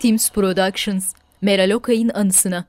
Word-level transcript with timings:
Teams 0.00 0.30
Productions, 0.30 1.14
Meral 1.42 1.70
Okay'ın 1.70 2.08
anısına. 2.08 2.64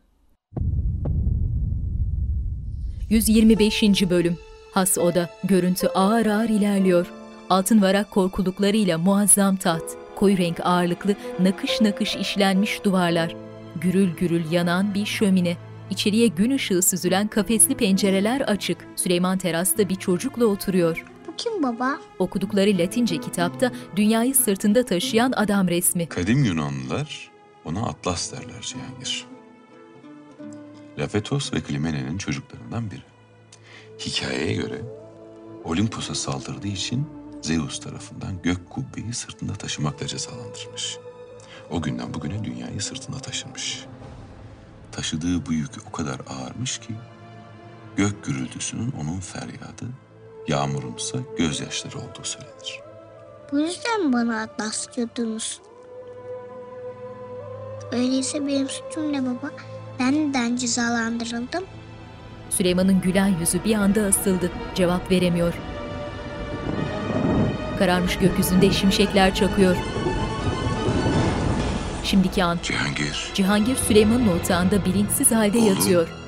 125. 3.10 3.84
Bölüm 4.10 4.38
Has 4.74 4.98
Oda, 4.98 5.30
görüntü 5.44 5.88
ağır 5.88 6.26
ağır 6.26 6.50
ilerliyor. 6.50 7.08
Altın 7.50 7.82
varak 7.82 8.12
korkuluklarıyla 8.12 8.98
muazzam 8.98 9.56
taht, 9.56 9.84
koyu 10.16 10.38
renk 10.38 10.60
ağırlıklı, 10.64 11.16
nakış 11.40 11.82
nakış 11.82 12.16
işlenmiş 12.16 12.84
duvarlar, 12.84 13.36
gürül 13.82 14.10
gürül 14.16 14.52
yanan 14.52 14.94
bir 14.94 15.06
şömine, 15.06 15.58
İçeriye 15.90 16.28
gün 16.28 16.52
ışığı 16.52 16.82
süzülen 16.82 17.28
kafesli 17.28 17.78
pencereler 17.78 18.42
açık. 18.42 18.78
Süleyman 18.96 19.38
terasta 19.38 19.90
bir 19.90 19.96
çocukla 19.96 20.46
oturuyor. 20.46 21.06
Kim 21.40 21.64
baba? 21.64 22.00
Okudukları 22.20 22.78
Latince 22.78 23.20
kitapta 23.20 23.72
dünyayı 23.96 24.36
sırtında 24.36 24.86
taşıyan 24.86 25.32
adam 25.36 25.68
resmi. 25.68 26.10
Kadim 26.10 26.44
Yunanlılar 26.44 27.32
ona 27.66 27.82
Atlas 27.86 28.32
derler 28.32 28.62
Cihangir. 28.62 29.26
Lafetos 30.98 31.54
ve 31.54 31.62
Klimene'nin 31.62 32.18
çocuklarından 32.18 32.92
biri. 32.92 33.02
Hikayeye 34.00 34.54
göre 34.54 34.82
Olimpos'a 35.64 36.16
saldırdığı 36.16 36.68
için 36.68 37.08
Zeus 37.42 37.80
tarafından 37.80 38.42
gök 38.44 38.70
kubbeyi 38.70 39.14
sırtında 39.14 39.54
taşımakla 39.54 40.08
cezalandırılmış. 40.08 40.98
O 41.70 41.82
günden 41.82 42.14
bugüne 42.14 42.44
dünyayı 42.44 42.82
sırtında 42.82 43.18
taşımış. 43.18 43.86
Taşıdığı 44.92 45.46
bu 45.46 45.54
yük 45.54 45.72
o 45.88 45.92
kadar 45.92 46.20
ağırmış 46.30 46.78
ki 46.78 46.94
gök 47.98 48.26
gürültüsünün 48.26 48.92
onun 49.02 49.20
feryadı, 49.20 49.86
yağmurunsa 50.50 51.18
gözyaşları 51.38 51.98
olduğu 51.98 52.24
söylenir. 52.24 52.80
Bu 53.52 53.60
yüzden 53.60 54.14
bana 54.14 54.42
Atlas 54.42 54.88
diyordunuz? 54.96 55.62
Öyleyse 57.92 58.48
benim 58.48 58.70
suçum 58.70 59.14
ne 59.14 59.22
baba? 59.26 59.52
Ben 60.00 60.30
neden 60.30 60.56
cezalandırıldım? 60.56 61.64
Süleyman'ın 62.50 63.02
gülen 63.02 63.36
yüzü 63.40 63.64
bir 63.64 63.76
anda 63.76 64.02
asıldı. 64.02 64.52
Cevap 64.76 65.12
veremiyor. 65.12 65.54
Kararmış 67.80 68.18
gökyüzünde 68.18 68.72
şimşekler 68.72 69.36
çakıyor. 69.36 69.76
Şimdiki 72.04 72.44
an 72.44 72.60
Cihangir, 72.64 73.32
Cihangir 73.34 73.76
Süleyman'ın 73.76 74.28
otağında 74.40 74.86
bilinçsiz 74.86 75.32
halde 75.32 75.58
Oğlum. 75.58 75.68
yatıyor. 75.68 76.19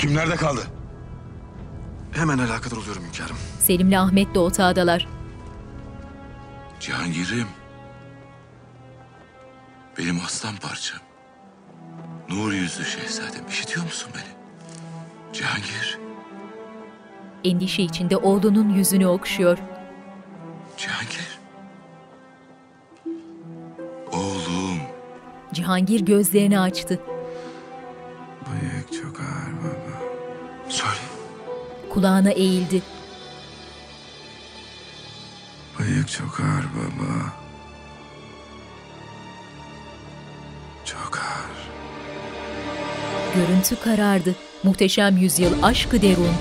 Hekim 0.00 0.14
nerede 0.16 0.36
kaldı? 0.36 0.60
Hemen 2.12 2.38
alakadar 2.38 2.76
oluyorum 2.76 3.02
hünkârım. 3.06 3.36
Selim'le 3.58 3.92
Ahmet 3.98 4.34
de 4.34 4.38
otağdalar. 4.38 5.08
Cihangir'im. 6.80 7.46
Benim 9.98 10.20
aslan 10.26 10.56
parçam. 10.56 10.98
Nur 12.28 12.52
yüzlü 12.52 12.84
şehzadem. 12.84 13.48
İşitiyor 13.48 13.84
musun 13.84 14.12
beni? 14.14 14.34
Cihangir, 15.32 15.98
Endişe 17.44 17.82
içinde 17.82 18.16
oğlunun 18.16 18.68
yüzünü 18.68 19.06
okşuyor. 19.06 19.58
Cihangir. 20.76 21.38
Oğlum. 24.12 24.78
Cihangir 25.52 26.00
gözlerini 26.00 26.60
açtı. 26.60 27.00
Bıyık 28.46 29.02
çok 29.02 29.20
ağır. 29.20 29.49
Söyle. 30.70 31.00
Kulağına 31.90 32.30
eğildi. 32.30 32.82
Bıyık 35.78 36.08
çok 36.08 36.40
ağır 36.40 36.64
baba. 36.64 37.32
Çok 40.84 41.18
ağır. 41.18 41.50
Görüntü 43.34 43.80
karardı. 43.80 44.34
Muhteşem 44.62 45.16
Yüzyıl 45.16 45.62
Aşkı 45.62 46.02
Derun. 46.02 46.34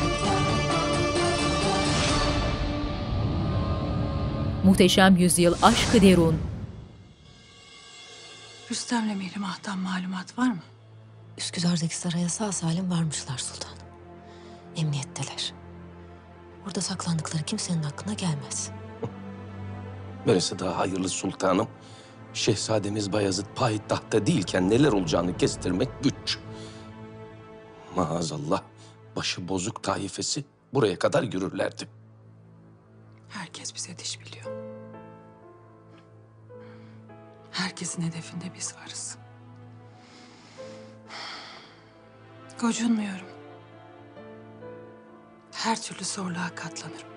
Muhteşem 4.64 5.18
Yüzyıl 5.18 5.54
Aşkı 5.62 6.02
Derun 6.02 6.51
Rüstem'le 8.72 9.16
Mihrimah'tan 9.16 9.80
malumat 9.80 10.38
var 10.38 10.48
mı? 10.48 10.64
Üsküdar'daki 11.38 11.96
saraya 11.98 12.30
sağ 12.30 12.52
salim 12.52 12.92
varmışlar 12.92 13.38
sultanım. 13.38 13.78
Emniyetteler. 14.76 15.54
Orada 16.66 16.82
saklandıkları 16.82 17.44
kimsenin 17.44 17.84
aklına 17.84 18.14
gelmez. 18.14 18.72
Böylesi 20.28 20.60
daha 20.60 20.78
hayırlı 20.78 21.10
sultanım. 21.10 21.68
Şehzademiz 22.34 23.14
Bayezid 23.14 23.46
payitahtta 23.56 24.28
değilken 24.28 24.70
neler 24.70 24.92
olacağını 24.92 25.38
kestirmek 25.38 25.90
güç. 26.04 26.40
Maazallah 27.96 28.62
başı 29.16 29.48
bozuk 29.48 29.84
taifesi 29.84 30.46
buraya 30.74 31.00
kadar 31.00 31.24
yürürlerdi. 31.24 31.88
Herkes 33.30 33.76
bize 33.76 33.98
diş 33.98 34.20
biliyor. 34.20 34.61
Herkesin 37.52 38.02
hedefinde 38.02 38.46
biz 38.56 38.76
varız. 38.78 39.18
Gocunmuyorum. 42.62 43.28
Her 45.52 45.82
türlü 45.82 46.06
zorluğa 46.06 46.56
katlanırım. 46.56 47.08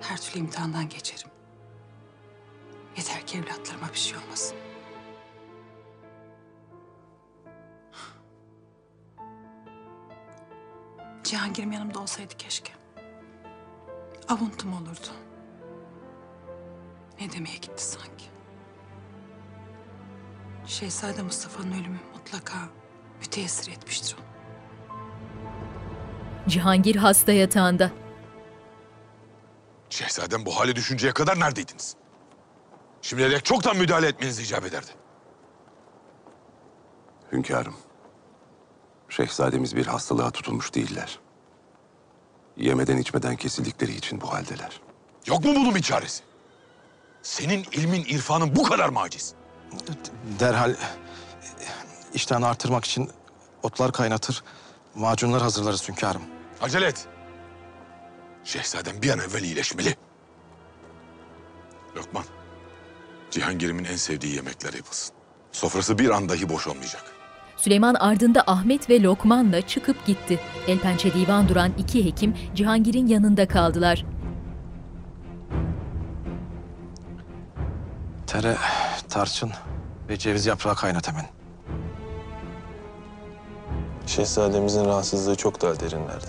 Her 0.00 0.20
türlü 0.20 0.38
imtihandan 0.38 0.88
geçerim. 0.88 1.30
Yeter 2.96 3.26
ki 3.26 3.38
evlatlarıma 3.38 3.88
bir 3.88 3.98
şey 3.98 4.18
olmasın. 4.18 4.56
Cihangir'im 11.24 11.72
yanımda 11.72 11.98
olsaydı 12.00 12.36
keşke. 12.36 12.72
avuntum 14.28 14.72
olurdu. 14.72 15.08
Ne 17.20 17.32
demeye 17.32 17.56
gitti 17.56 17.84
sanki? 17.84 18.35
Şehzade 20.66 21.22
Mustafa'nın 21.22 21.72
ölümü 21.72 21.98
mutlaka 22.14 22.56
müteessir 23.20 23.72
etmiştir 23.72 24.16
onu. 24.18 24.26
Cihangir 26.48 26.96
hasta 26.96 27.32
yatağında. 27.32 27.90
Şehzadem 29.90 30.46
bu 30.46 30.56
hale 30.56 30.76
düşünceye 30.76 31.12
kadar 31.12 31.40
neredeydiniz? 31.40 31.96
Şimdiye 33.02 33.30
dek 33.30 33.44
çoktan 33.44 33.76
müdahale 33.76 34.06
etmeniz 34.06 34.38
icap 34.38 34.64
ederdi. 34.64 34.90
Hünkârım, 37.32 37.74
şehzademiz 39.08 39.76
bir 39.76 39.86
hastalığa 39.86 40.30
tutulmuş 40.30 40.74
değiller. 40.74 41.18
Yemeden 42.56 42.96
içmeden 42.96 43.36
kesildikleri 43.36 43.92
için 43.92 44.20
bu 44.20 44.32
haldeler. 44.32 44.80
Yok 45.26 45.44
mu 45.44 45.54
bunun 45.54 45.74
bir 45.74 45.82
çaresi? 45.82 46.22
Senin 47.22 47.66
ilmin, 47.72 48.04
irfanın 48.04 48.56
bu 48.56 48.62
kadar 48.62 48.88
mı 48.88 49.00
aciz? 49.00 49.34
Derhal 50.40 50.74
iştahını 52.14 52.46
artırmak 52.46 52.84
için 52.84 53.10
otlar 53.62 53.92
kaynatır, 53.92 54.44
macunlar 54.94 55.42
hazırlarız 55.42 55.88
hünkârım. 55.88 56.22
Acele 56.62 56.86
et. 56.86 57.06
Şehzadem 58.44 59.02
bir 59.02 59.10
an 59.10 59.18
evvel 59.18 59.42
iyileşmeli. 59.42 59.96
Lokman, 61.96 62.24
Cihangir'imin 63.30 63.84
en 63.84 63.96
sevdiği 63.96 64.34
yemekler 64.34 64.72
yapılsın. 64.72 65.16
Sofrası 65.52 65.98
bir 65.98 66.10
an 66.10 66.28
dahi 66.28 66.48
boş 66.48 66.66
olmayacak. 66.66 67.04
Süleyman 67.56 67.94
ardında 67.94 68.44
Ahmet 68.46 68.90
ve 68.90 69.02
Lokman'la 69.02 69.66
çıkıp 69.66 70.06
gitti. 70.06 70.40
El 70.68 70.78
pençe 70.78 71.14
divan 71.14 71.48
duran 71.48 71.72
iki 71.78 72.04
hekim 72.04 72.36
Cihangir'in 72.54 73.06
yanında 73.06 73.48
kaldılar. 73.48 74.04
Tere, 78.36 78.56
tarçın 79.08 79.50
ve 80.08 80.18
ceviz 80.18 80.46
yaprağı 80.46 80.74
kaynat 80.74 81.08
hemen. 81.08 81.26
Şehzademizin 84.06 84.84
rahatsızlığı 84.84 85.36
çok 85.36 85.62
daha 85.62 85.80
derinlerde. 85.80 86.26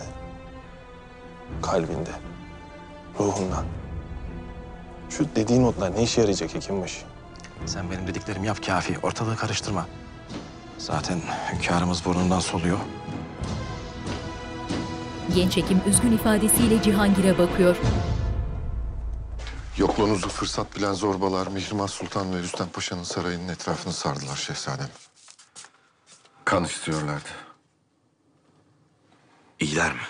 Kalbinde, 1.61 2.09
ruhunda. 3.19 3.63
Şu 5.09 5.25
dediğin 5.35 5.63
otlar 5.63 5.95
ne 5.95 6.03
işe 6.03 6.21
yarayacak 6.21 6.55
hekimbaşı? 6.55 7.05
Sen 7.65 7.91
benim 7.91 8.07
dediklerimi 8.07 8.47
yap 8.47 8.65
kafi, 8.65 8.99
ortalığı 9.03 9.35
karıştırma. 9.35 9.85
Zaten 10.77 11.19
hünkârımız 11.53 12.05
burnundan 12.05 12.39
soluyor. 12.39 12.77
Genç 15.35 15.57
hekim 15.57 15.81
üzgün 15.87 16.11
ifadesiyle 16.11 16.81
Cihangir'e 16.81 17.37
bakıyor. 17.37 17.75
Yokluğunuzu 19.77 20.29
fırsat 20.29 20.75
bilen 20.75 20.93
zorbalar 20.93 21.47
Mihrimah 21.47 21.87
Sultan 21.87 22.33
ve 22.35 22.39
Rüstem 22.39 22.69
Paşa'nın 22.69 23.03
sarayının 23.03 23.47
etrafını 23.47 23.93
sardılar 23.93 24.35
şehzadem. 24.35 24.89
Kan 26.45 26.63
istiyorlardı. 26.63 27.29
İyiler 29.59 29.91
mi? 29.93 30.01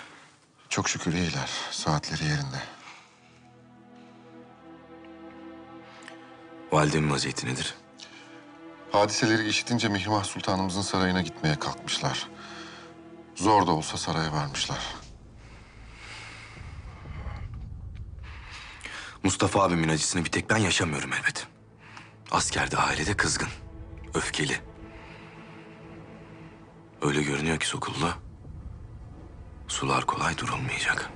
Çok 0.69 0.89
şükür 0.89 1.13
iyiler. 1.13 1.49
Saatleri 1.71 2.23
yerinde. 2.23 2.61
Validemin 6.71 7.11
vaziyeti 7.11 7.47
nedir? 7.47 7.75
Hadiseleri 8.91 9.47
işitince 9.49 9.89
Mihrimah 9.89 10.23
Sultanımızın 10.23 10.81
sarayına 10.81 11.21
gitmeye 11.21 11.59
kalkmışlar. 11.59 12.27
Zor 13.35 13.67
da 13.67 13.71
olsa 13.71 13.97
saraya 13.97 14.33
varmışlar. 14.33 14.79
Mustafa 19.27 19.63
abimin 19.63 19.89
acısını 19.89 20.25
bir 20.25 20.29
tek 20.29 20.49
ben 20.49 20.57
yaşamıyorum 20.57 21.09
elbet. 21.13 21.47
Askerde, 22.31 22.77
ailede 22.77 23.17
kızgın, 23.17 23.47
öfkeli. 24.13 24.53
Öyle 27.01 27.23
görünüyor 27.23 27.59
ki 27.59 27.67
Sokullu. 27.67 28.09
Sular 29.67 30.05
kolay 30.05 30.37
durulmayacak. 30.37 31.09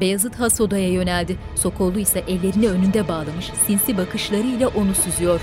Beyazıt 0.00 0.40
has 0.40 0.60
odaya 0.60 0.88
yöneldi. 0.88 1.38
Sokollu 1.56 1.98
ise 1.98 2.18
ellerini 2.18 2.68
önünde 2.68 3.08
bağlamış, 3.08 3.50
sinsi 3.66 3.98
bakışlarıyla 3.98 4.68
onu 4.68 4.94
süzüyor. 4.94 5.40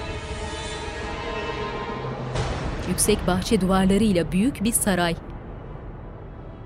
Yüksek 2.89 3.27
bahçe 3.27 3.61
duvarlarıyla 3.61 4.31
büyük 4.31 4.63
bir 4.63 4.71
saray. 4.71 5.15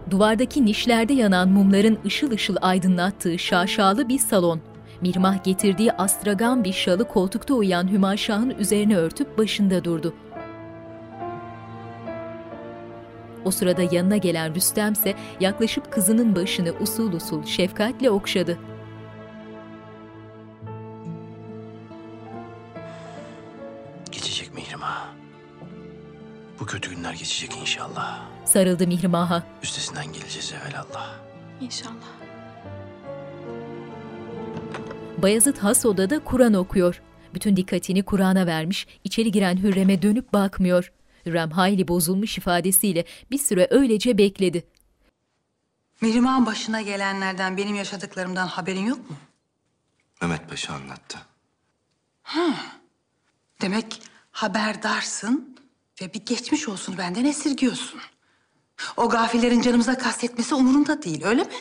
Duvardaki 0.09 0.65
nişlerde 0.65 1.13
yanan 1.13 1.49
mumların 1.49 1.99
ışıl 2.05 2.31
ışıl 2.31 2.55
aydınlattığı 2.61 3.39
şaşalı 3.39 4.09
bir 4.09 4.19
salon. 4.19 4.68
Mirmah 5.01 5.43
getirdiği 5.43 5.91
astragan 5.91 6.63
bir 6.63 6.73
şalı 6.73 7.07
koltukta 7.07 7.53
uyuyan 7.53 7.91
Hümaşah'ın 7.91 8.49
üzerine 8.49 8.97
örtüp 8.97 9.37
başında 9.37 9.83
durdu. 9.83 10.13
O 13.45 13.51
sırada 13.51 13.81
yanına 13.95 14.17
gelen 14.17 14.55
Rüstem 14.55 14.93
ise 14.93 15.13
yaklaşıp 15.39 15.91
kızının 15.91 16.35
başını 16.35 16.73
usul 16.79 17.13
usul 17.13 17.43
şefkatle 17.45 18.09
okşadı. 18.09 18.59
Geçecek 24.11 24.53
Mihrimah. 24.55 25.07
Bu 26.59 26.65
kötü 26.65 26.95
günler 26.95 27.13
geçecek 27.13 27.57
inşallah. 27.61 28.19
Sarıldı 28.45 28.87
Mihrimah'a. 28.87 29.43
Üstesinden 29.63 30.13
geleceğiz 30.13 30.53
evvelallah. 30.53 31.15
İnşallah. 31.61 32.28
Bayezid 35.21 35.57
has 35.57 35.85
odada 35.85 36.19
Kur'an 36.23 36.53
okuyor. 36.53 37.01
Bütün 37.33 37.57
dikkatini 37.57 38.03
Kur'an'a 38.03 38.45
vermiş, 38.45 38.87
içeri 39.03 39.31
giren 39.31 39.57
Hürrem'e 39.57 40.01
dönüp 40.01 40.33
bakmıyor. 40.33 40.91
Hürrem 41.25 41.51
hayli 41.51 41.87
bozulmuş 41.87 42.37
ifadesiyle 42.37 43.05
bir 43.31 43.37
süre 43.37 43.67
öylece 43.69 44.17
bekledi. 44.17 44.67
Mihrimah'ın 46.01 46.45
başına 46.45 46.81
gelenlerden 46.81 47.57
benim 47.57 47.75
yaşadıklarımdan 47.75 48.47
haberin 48.47 48.85
yok 48.85 49.09
mu? 49.09 49.17
Mehmet 50.21 50.49
Paşa 50.49 50.73
anlattı. 50.73 51.19
Demek 53.61 54.01
haberdarsın 54.31 55.57
ve 56.01 56.13
bir 56.13 56.25
geçmiş 56.25 56.67
olsun 56.69 56.97
benden 56.97 57.25
esirgiyorsun. 57.25 57.99
O 58.97 59.09
gafillerin 59.09 59.61
canımıza 59.61 59.97
kastetmesi 59.97 60.55
umurunda 60.55 61.03
değil, 61.03 61.25
öyle 61.25 61.43
mi? 61.43 61.53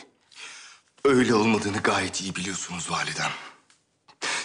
Öyle 1.05 1.33
olmadığını 1.35 1.77
gayet 1.77 2.21
iyi 2.21 2.35
biliyorsunuz 2.35 2.91
validem. 2.91 3.31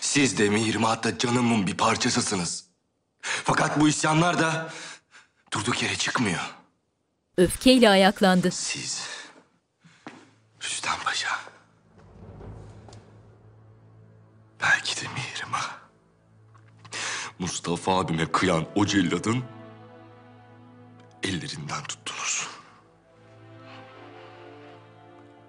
Siz 0.01 0.39
de 0.39 0.49
Mihrimah 0.49 1.03
da 1.03 1.19
canımın 1.19 1.67
bir 1.67 1.77
parçasısınız. 1.77 2.65
Fakat 3.21 3.81
bu 3.81 3.89
isyanlar 3.89 4.39
da 4.39 4.73
durduk 5.53 5.83
yere 5.83 5.97
çıkmıyor. 5.97 6.41
Öfkeyle 7.37 7.91
ayaklandı. 7.91 8.51
Siz, 8.51 9.09
Rüstem 10.63 10.99
Paşa. 11.05 11.41
Belki 14.61 14.97
de 14.97 15.09
Mihrimah. 15.09 15.71
Mustafa 17.39 17.99
abime 17.99 18.33
kıyan 18.33 18.67
o 18.75 18.87
celladın 18.87 19.45
ellerinden 21.23 21.83
tuttunuz. 21.83 22.49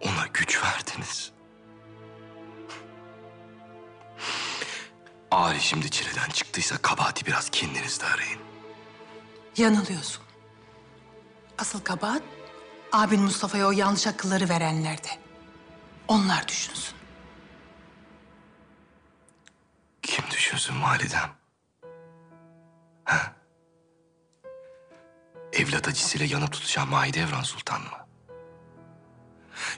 Ona 0.01 0.27
güç 0.33 0.63
verdiniz. 0.63 1.34
Ali 5.35 5.61
şimdi 5.61 5.89
çileden 5.91 6.29
çıktıysa 6.29 6.77
kabahati 6.77 7.25
biraz 7.25 7.49
kendinizde 7.49 8.05
arayın. 8.05 8.39
Yanılıyorsun. 9.57 10.23
Asıl 11.57 11.79
kabahat 11.79 12.21
abin 12.91 13.21
Mustafa'ya 13.21 13.67
o 13.67 13.71
yanlış 13.71 14.07
akılları 14.07 14.49
verenlerde. 14.49 15.07
Onlar 16.07 16.47
düşünsün. 16.47 16.95
Kim 20.01 20.25
düşünsün 20.31 20.81
validem? 20.81 21.29
Ha? 23.03 23.33
Evlat 25.53 25.87
acısıyla 25.87 26.25
yanıp 26.25 26.53
tutacağım 26.53 26.89
Mahidevran 26.89 27.43
Sultan 27.43 27.81
mı? 27.81 28.07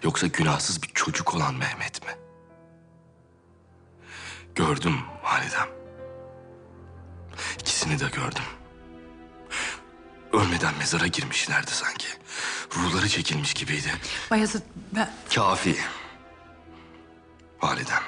Yoksa 0.04 0.28
günahsız 0.28 0.84
bir 0.84 0.88
çocuk 0.88 1.36
olan 1.36 1.56
Mehmet 1.56 2.06
mi? 2.06 2.27
Gördüm 4.58 5.02
validem. 5.24 5.68
İkisini 7.60 8.00
de 8.00 8.06
gördüm. 8.06 8.44
Ölmeden 10.34 10.78
mezara 10.78 11.08
girmişlerdi 11.08 11.72
sanki. 11.72 12.08
Ruhları 12.76 13.10
çekilmiş 13.10 13.54
gibiydi. 13.54 13.92
Bayezid 14.32 14.62
ben... 14.92 15.14
Kafi. 15.36 15.78
Validem. 17.62 18.04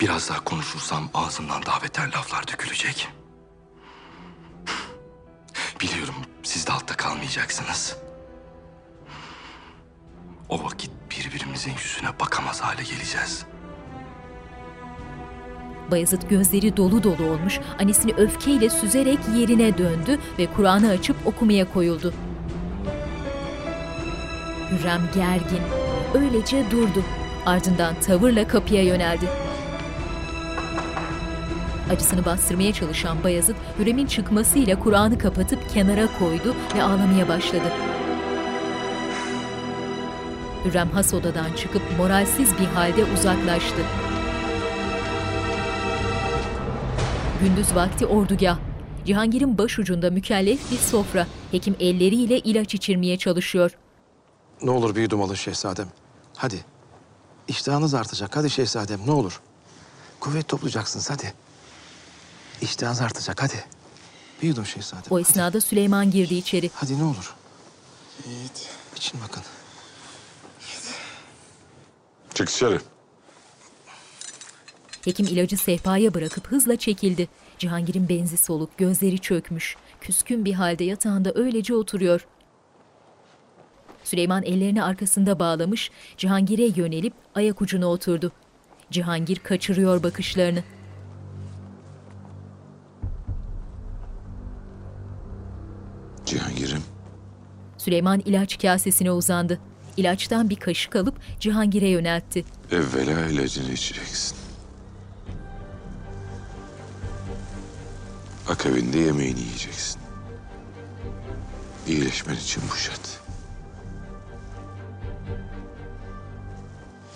Biraz 0.00 0.28
daha 0.28 0.44
konuşursam 0.44 1.10
ağzımdan 1.14 1.66
daha 1.66 1.82
beter 1.82 2.12
laflar 2.12 2.48
dökülecek. 2.48 3.08
Biliyorum 5.80 6.16
siz 6.42 6.66
de 6.66 6.72
altta 6.72 6.96
kalmayacaksınız. 6.96 7.96
O 10.48 10.64
vakit 10.64 10.90
bir 11.10 11.24
birbirimizin 11.30 11.72
yüzüne 11.72 12.20
bakamaz 12.20 12.60
hale 12.60 12.82
geleceğiz. 12.82 13.46
Bayezid 15.90 16.22
gözleri 16.30 16.76
dolu 16.76 17.02
dolu 17.02 17.30
olmuş, 17.30 17.60
annesini 17.78 18.12
öfkeyle 18.12 18.70
süzerek 18.70 19.18
yerine 19.36 19.78
döndü 19.78 20.18
ve 20.38 20.46
Kur'an'ı 20.46 20.88
açıp 20.88 21.16
okumaya 21.26 21.72
koyuldu. 21.72 22.14
Hürrem 24.70 25.00
gergin, 25.14 25.62
öylece 26.14 26.70
durdu. 26.70 27.04
Ardından 27.46 27.94
tavırla 28.00 28.48
kapıya 28.48 28.82
yöneldi. 28.82 29.24
Acısını 31.90 32.24
bastırmaya 32.24 32.72
çalışan 32.72 33.24
Bayezid, 33.24 33.54
Hürrem'in 33.78 34.06
çıkmasıyla 34.06 34.78
Kur'an'ı 34.78 35.18
kapatıp 35.18 35.70
kenara 35.74 36.06
koydu 36.18 36.54
ve 36.76 36.82
ağlamaya 36.82 37.28
başladı. 37.28 37.72
Hürrem 40.64 40.90
has 40.90 41.14
odadan 41.14 41.52
çıkıp 41.56 41.82
moralsiz 41.98 42.52
bir 42.60 42.66
halde 42.66 43.04
uzaklaştı. 43.04 43.82
Gündüz 47.40 47.74
vakti 47.74 48.06
ordugah. 48.06 48.58
Cihangir'in 49.06 49.58
başucunda 49.58 50.10
mükellef 50.10 50.70
bir 50.70 50.78
sofra. 50.78 51.26
Hekim 51.50 51.76
elleriyle 51.80 52.38
ilaç 52.38 52.74
içirmeye 52.74 53.18
çalışıyor. 53.18 53.70
Ne 54.62 54.70
olur 54.70 54.96
bir 54.96 55.02
yudum 55.02 55.22
alın 55.22 55.34
şehzadem. 55.34 55.88
Hadi. 56.36 56.64
İştahınız 57.48 57.94
artacak. 57.94 58.36
Hadi 58.36 58.50
şehzadem 58.50 59.00
ne 59.06 59.10
olur. 59.10 59.40
Kuvvet 60.20 60.48
toplayacaksınız 60.48 61.10
hadi. 61.10 61.34
İştahınız 62.60 63.00
artacak 63.00 63.42
hadi. 63.42 63.64
Bir 64.42 64.48
yudum 64.48 64.66
şehzadem. 64.66 65.04
O 65.10 65.18
esnada 65.18 65.60
Süleyman 65.60 66.10
girdi 66.10 66.34
içeri. 66.34 66.70
Hadi 66.74 66.98
ne 66.98 67.04
olur. 67.04 67.34
Yiğit. 68.28 68.68
İçin 68.96 69.20
bakın. 69.28 69.42
Çık 72.34 72.48
dışarı. 72.48 72.80
Hekim 75.04 75.26
ilacı 75.26 75.56
sehpaya 75.56 76.14
bırakıp 76.14 76.46
hızla 76.46 76.76
çekildi. 76.76 77.28
Cihangir'in 77.58 78.08
benzi 78.08 78.36
soluk, 78.36 78.78
gözleri 78.78 79.18
çökmüş. 79.18 79.76
Küskün 80.00 80.44
bir 80.44 80.52
halde 80.52 80.84
yatağında 80.84 81.32
öylece 81.34 81.74
oturuyor. 81.74 82.26
Süleyman 84.04 84.42
ellerini 84.42 84.82
arkasında 84.82 85.38
bağlamış, 85.38 85.90
Cihangir'e 86.16 86.70
yönelip 86.76 87.12
ayak 87.34 87.62
ucuna 87.62 87.86
oturdu. 87.86 88.32
Cihangir 88.90 89.36
kaçırıyor 89.36 90.02
bakışlarını. 90.02 90.62
Cihangir'im 96.26 96.82
Süleyman 97.78 98.20
ilaç 98.20 98.62
kasesine 98.62 99.10
uzandı. 99.12 99.58
İlaçtan 99.96 100.50
bir 100.50 100.56
kaşık 100.56 100.96
alıp 100.96 101.14
Cihangir'e 101.40 101.88
yöneltti. 101.88 102.44
evvela 102.72 103.26
ilacını 103.26 103.72
içeceksin. 103.72 104.39
Akabinde 108.50 108.98
yemeğini 108.98 109.40
yiyeceksin. 109.40 110.00
İyileşmen 111.86 112.34
için 112.34 112.62
bu 112.72 112.76
şart. 112.76 113.20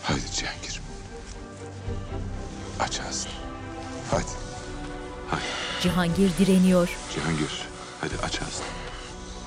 Haydi 0.03 0.31
Cihangir'im. 0.33 0.83
Aç 2.81 3.00
ağzını. 3.00 3.33
Hadi. 4.11 4.25
Hadi 5.31 5.43
Cihangir 5.83 6.31
direniyor. 6.38 6.99
Cihangir. 7.14 7.69
Hadi 8.00 8.14
aç 8.23 8.43
ağzını. 8.43 8.67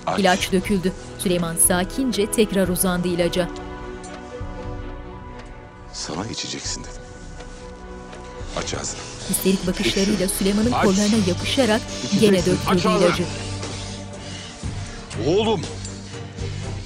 Aç. 0.07 0.19
İlaç 0.19 0.51
döküldü. 0.51 0.93
Süleyman 1.19 1.55
sakince 1.55 2.31
tekrar 2.31 2.67
uzandı 2.67 3.07
ilaca. 3.07 3.49
Sana 5.93 6.27
içeceksin 6.27 6.83
dedim. 6.83 7.01
Aç 8.57 8.73
ağzını. 8.73 9.16
Histerik 9.29 9.67
bakışlarıyla 9.67 10.27
Süleyman'ın 10.27 10.71
Aç. 10.71 10.83
kollarına 10.83 11.27
yapışarak 11.27 11.81
gene 12.19 12.45
döktürdü 12.45 12.79
ilacı. 12.97 13.23
Oğlum. 15.27 15.61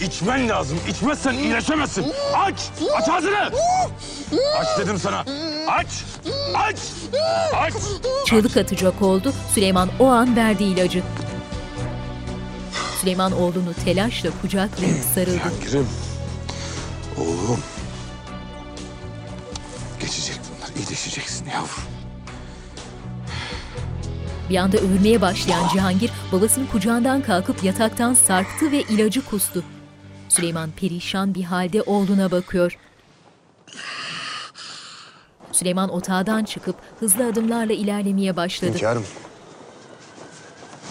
İçmen 0.01 0.49
lazım. 0.49 0.79
İçmezsen 0.89 1.33
iyileşemezsin. 1.33 2.05
Aç. 2.35 2.59
Aç 2.95 3.09
ağzını. 3.09 3.51
Aç 4.59 4.67
dedim 4.79 4.99
sana. 4.99 5.25
Aç. 5.67 5.87
Aç. 6.55 6.77
Aç. 7.53 7.73
Çığlık 8.27 8.57
atacak 8.57 9.01
oldu. 9.01 9.33
Süleyman 9.53 9.89
o 9.99 10.05
an 10.07 10.35
verdi 10.35 10.63
ilacı. 10.63 11.03
Süleyman 13.01 13.31
oğlunu 13.31 13.73
telaşla 13.85 14.29
kucaklayıp 14.41 14.97
sarıldı. 15.15 15.31
Cihangir'im. 15.33 15.87
Oğlum. 17.17 17.59
Geçecek 19.99 20.35
bunlar. 20.49 20.75
İyileşeceksin 20.83 21.45
yavrum. 21.45 21.90
Bir 24.51 24.57
anda 24.57 24.77
övürmeye 24.77 25.21
başlayan 25.21 25.67
Cihangir 25.73 26.11
babasının 26.31 26.67
kucağından 26.67 27.21
kalkıp 27.21 27.63
yataktan 27.63 28.13
sarktı 28.13 28.71
ve 28.71 28.81
ilacı 28.81 29.25
kustu. 29.25 29.63
Süleyman 30.29 30.71
perişan 30.71 31.35
bir 31.35 31.43
halde 31.43 31.81
oğluna 31.81 32.31
bakıyor. 32.31 32.77
Süleyman 35.51 35.89
otağdan 35.89 36.43
çıkıp 36.43 36.75
hızlı 36.99 37.25
adımlarla 37.25 37.73
ilerlemeye 37.73 38.35
başladı. 38.35 38.73
Hünkârım. 38.73 39.03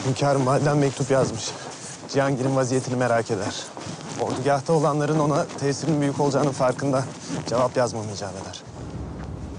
Hünkârım 0.06 0.46
validen 0.46 0.76
mektup 0.76 1.10
yazmış. 1.10 1.50
Cihangir'in 2.08 2.56
vaziyetini 2.56 2.96
merak 2.96 3.30
eder. 3.30 3.54
Ordugahta 4.20 4.72
olanların 4.72 5.18
ona 5.18 5.46
tesirinin 5.46 6.00
büyük 6.00 6.20
olacağının 6.20 6.52
farkında. 6.52 7.04
Cevap 7.48 7.76
yazmamı 7.76 8.12
icap 8.16 8.32
eder. 8.32 8.60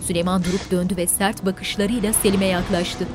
Süleyman 0.07 0.43
durup 0.43 0.71
döndü 0.71 0.97
ve 0.97 1.07
sert 1.07 1.45
bakışlarıyla 1.45 2.13
Selim'e 2.13 2.45
yaklaştı. 2.45 3.07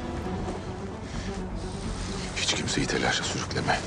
Kimseyi 2.67 2.87
telaşa 2.87 3.25
sürükleme. 3.25 3.81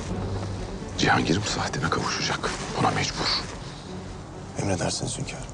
Cihangir'im 0.98 1.44
saatine 1.44 1.90
kavuşacak. 1.90 2.50
Buna 2.80 2.92
mecbur. 2.92 3.44
Emredersiniz 4.62 5.18
hünkârım. 5.20 5.46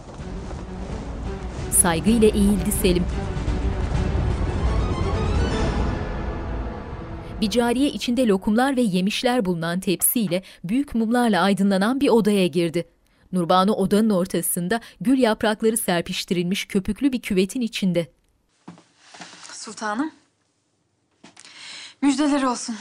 Saygıyla 1.72 2.27
eğildi 2.27 2.72
Selim. 2.72 3.05
Bir 7.41 7.50
cariye 7.50 7.89
içinde 7.89 8.27
lokumlar 8.27 8.75
ve 8.75 8.82
yemişler 8.82 9.46
bulunan 9.46 9.79
tepsiyle 9.79 10.44
büyük 10.63 10.96
mumlarla 10.96 11.41
aydınlanan 11.41 12.01
bir 12.01 12.10
odaya 12.10 12.48
girdi. 12.48 12.89
Nurbanu 13.32 13.74
odanın 13.74 14.10
ortasında 14.10 14.82
gül 15.01 15.17
yaprakları 15.17 15.77
serpiştirilmiş 15.77 16.65
köpüklü 16.67 17.12
bir 17.12 17.22
küvetin 17.22 17.62
içinde. 17.62 18.12
Sultanım. 19.51 20.12
Müjdeler 22.01 22.44
olsun. 22.44 22.75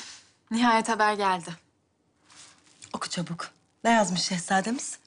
Nihayet 0.54 0.88
haber 0.88 1.14
geldi. 1.14 1.50
Oku 2.92 3.11
çabuk. 3.11 3.50
Ne 3.84 3.90
yazmış 3.90 4.20
şehzademiz? 4.23 4.99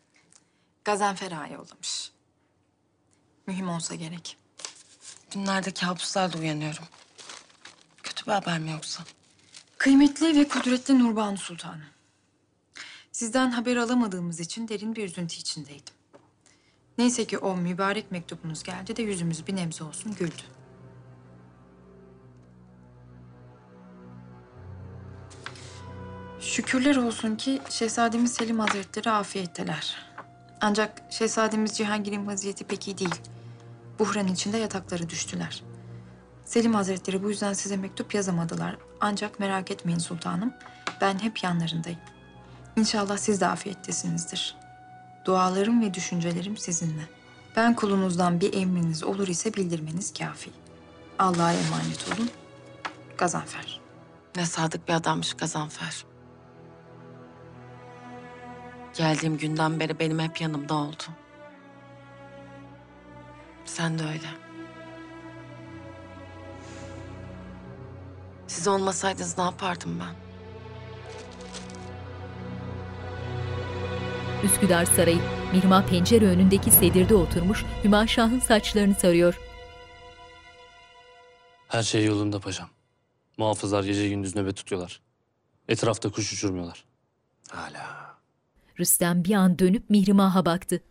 Gazanfer 0.85 1.31
Ağa 1.31 1.47
yollamış. 1.47 2.11
Mühim 3.47 3.69
olsa 3.69 3.95
gerek. 3.95 4.37
Günlerde 5.31 5.71
kabuslarla 5.71 6.39
uyanıyorum. 6.39 6.83
Kötü 8.03 8.25
bir 8.25 8.31
haber 8.31 8.59
mi 8.59 8.71
yoksa? 8.71 9.03
Kıymetli 9.77 10.39
ve 10.39 10.47
kudretli 10.47 10.99
Nurbanu 10.99 11.37
Sultanım. 11.37 11.85
Sizden 13.11 13.51
haber 13.51 13.75
alamadığımız 13.75 14.39
için 14.39 14.67
derin 14.67 14.95
bir 14.95 15.03
üzüntü 15.03 15.35
içindeydim. 15.35 15.93
Neyse 16.97 17.25
ki 17.27 17.37
o 17.37 17.57
mübarek 17.57 18.11
mektubunuz 18.11 18.63
geldi 18.63 18.95
de 18.95 19.01
yüzümüz 19.01 19.47
bir 19.47 19.55
nebze 19.55 19.83
olsun 19.83 20.15
güldü. 20.15 20.56
Şükürler 26.57 26.95
olsun 26.95 27.35
ki 27.35 27.61
Şehzademiz 27.69 28.33
Selim 28.33 28.59
Hazretleri 28.59 29.11
afiyetteler. 29.11 29.95
Ancak 30.61 31.01
Şehzademiz 31.09 31.77
Cihangir'in 31.77 32.27
vaziyeti 32.27 32.63
pek 32.63 32.87
iyi 32.87 32.97
değil. 32.97 33.15
Buhran 33.99 34.27
içinde 34.27 34.57
yatakları 34.57 35.09
düştüler. 35.09 35.63
Selim 36.45 36.73
Hazretleri 36.73 37.23
bu 37.23 37.29
yüzden 37.29 37.53
size 37.53 37.77
mektup 37.77 38.13
yazamadılar. 38.13 38.77
Ancak 39.01 39.39
merak 39.39 39.71
etmeyin 39.71 39.99
sultanım. 39.99 40.53
Ben 41.01 41.19
hep 41.19 41.43
yanlarındayım. 41.43 41.99
İnşallah 42.75 43.17
siz 43.17 43.41
de 43.41 43.47
afiyettesinizdir. 43.47 44.55
Dualarım 45.25 45.81
ve 45.81 45.93
düşüncelerim 45.93 46.57
sizinle. 46.57 47.03
Ben 47.55 47.75
kulunuzdan 47.75 48.41
bir 48.41 48.53
emriniz 48.53 49.03
olur 49.03 49.27
ise 49.27 49.53
bildirmeniz 49.53 50.13
kafi. 50.13 50.49
Allah'a 51.19 51.53
emanet 51.53 52.05
olun. 52.07 52.29
Gazanfer. 53.17 53.79
Ne 54.35 54.45
sadık 54.45 54.87
bir 54.87 54.93
adammış 54.93 55.33
Gazanfer. 55.33 56.05
Geldiğim 58.97 59.37
günden 59.37 59.79
beri 59.79 59.99
benim 59.99 60.19
hep 60.19 60.41
yanımda 60.41 60.73
oldu. 60.73 61.03
Sen 63.65 63.99
de 63.99 64.03
öyle. 64.03 64.27
Siz 68.47 68.67
olmasaydınız 68.67 69.37
ne 69.37 69.43
yapardım 69.43 69.99
ben? 69.99 70.15
Üsküdar 74.47 74.85
Sarayı. 74.85 75.19
Mihrimah 75.53 75.87
pencere 75.87 76.25
önündeki 76.25 76.71
sedirde 76.71 77.15
oturmuş 77.15 77.65
Hüma 77.83 78.07
Şah'ın 78.07 78.39
saçlarını 78.39 78.95
sarıyor. 78.95 79.39
Her 81.67 81.83
şey 81.83 82.05
yolunda 82.05 82.39
paşam. 82.39 82.69
Muhafızlar 83.37 83.83
gece 83.83 84.09
gündüz 84.09 84.35
nöbet 84.35 84.55
tutuyorlar. 84.55 85.01
Etrafta 85.67 86.11
kuş 86.11 86.33
uçurmuyorlar. 86.33 86.83
Hala. 87.49 88.06
Rüstem 88.79 89.23
bir 89.23 89.33
an 89.33 89.59
dönüp 89.59 89.89
Mihrimah'a 89.89 90.45
baktı. 90.45 90.81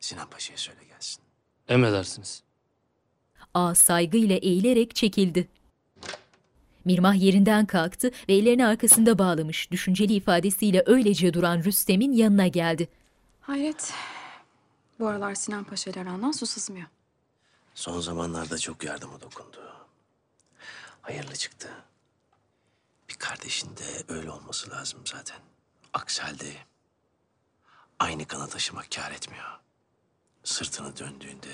Sinan 0.00 0.30
Paşa'ya 0.30 0.58
söyle 0.58 0.84
gelsin. 0.88 1.22
Emredersiniz. 1.68 2.42
Ağa 3.54 3.74
saygıyla 3.74 4.36
eğilerek 4.36 4.94
çekildi. 4.94 5.48
Mirmah 6.84 7.14
yerinden 7.14 7.66
kalktı 7.66 8.10
ve 8.28 8.34
ellerini 8.34 8.66
arkasında 8.66 9.18
bağlamış, 9.18 9.70
düşünceli 9.70 10.12
ifadesiyle 10.14 10.82
öylece 10.86 11.34
duran 11.34 11.64
Rüstem'in 11.64 12.12
yanına 12.12 12.46
geldi. 12.46 12.88
Hayret. 13.40 13.92
Bu 14.98 15.08
aralar 15.08 15.34
Sinan 15.34 15.64
Paşa 15.64 15.90
ile 15.90 16.00
arandan 16.00 16.32
su 16.32 16.46
sızmıyor. 16.46 16.86
Son 17.74 18.00
zamanlarda 18.00 18.58
çok 18.58 18.84
yardımı 18.84 19.20
dokundu. 19.20 19.58
Hayırlı 21.02 21.34
çıktı. 21.34 21.68
Bir 23.08 23.14
kardeşin 23.14 23.68
de 23.76 24.14
öyle 24.14 24.30
olması 24.30 24.70
lazım 24.70 25.00
zaten. 25.04 25.38
Aksi 25.92 26.22
halde 26.22 26.46
aynı 27.98 28.24
kanı 28.26 28.48
taşımak 28.48 28.90
kâr 28.90 29.10
etmiyor. 29.12 29.44
Sırtını 30.44 30.96
döndüğünde 30.96 31.48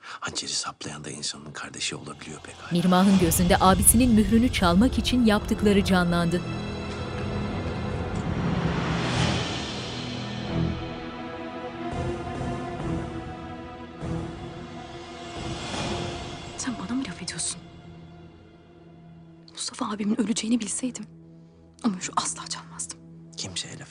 hançeri 0.00 0.52
saplayan 0.52 1.04
da 1.04 1.10
insanın 1.10 1.52
kardeşi 1.52 1.96
olabiliyor 1.96 2.40
pekala. 2.40 2.68
Mirmah'ın 2.72 3.18
gözünde 3.18 3.56
abisinin 3.60 4.10
mührünü 4.10 4.52
çalmak 4.52 4.98
için 4.98 5.26
yaptıkları 5.26 5.84
canlandı. 5.84 6.42
Sen 16.58 16.74
bana 16.78 16.96
mı 16.96 17.04
laf 17.08 17.22
ediyorsun? 17.22 17.60
Mustafa 19.52 19.90
abimin 19.90 20.20
öleceğini 20.20 20.60
bilseydim 20.60 21.06
o 21.84 21.88
mührü 21.88 22.12
asla 22.16 22.46
çalmazdım. 22.46 22.98
Yok. 23.44 23.81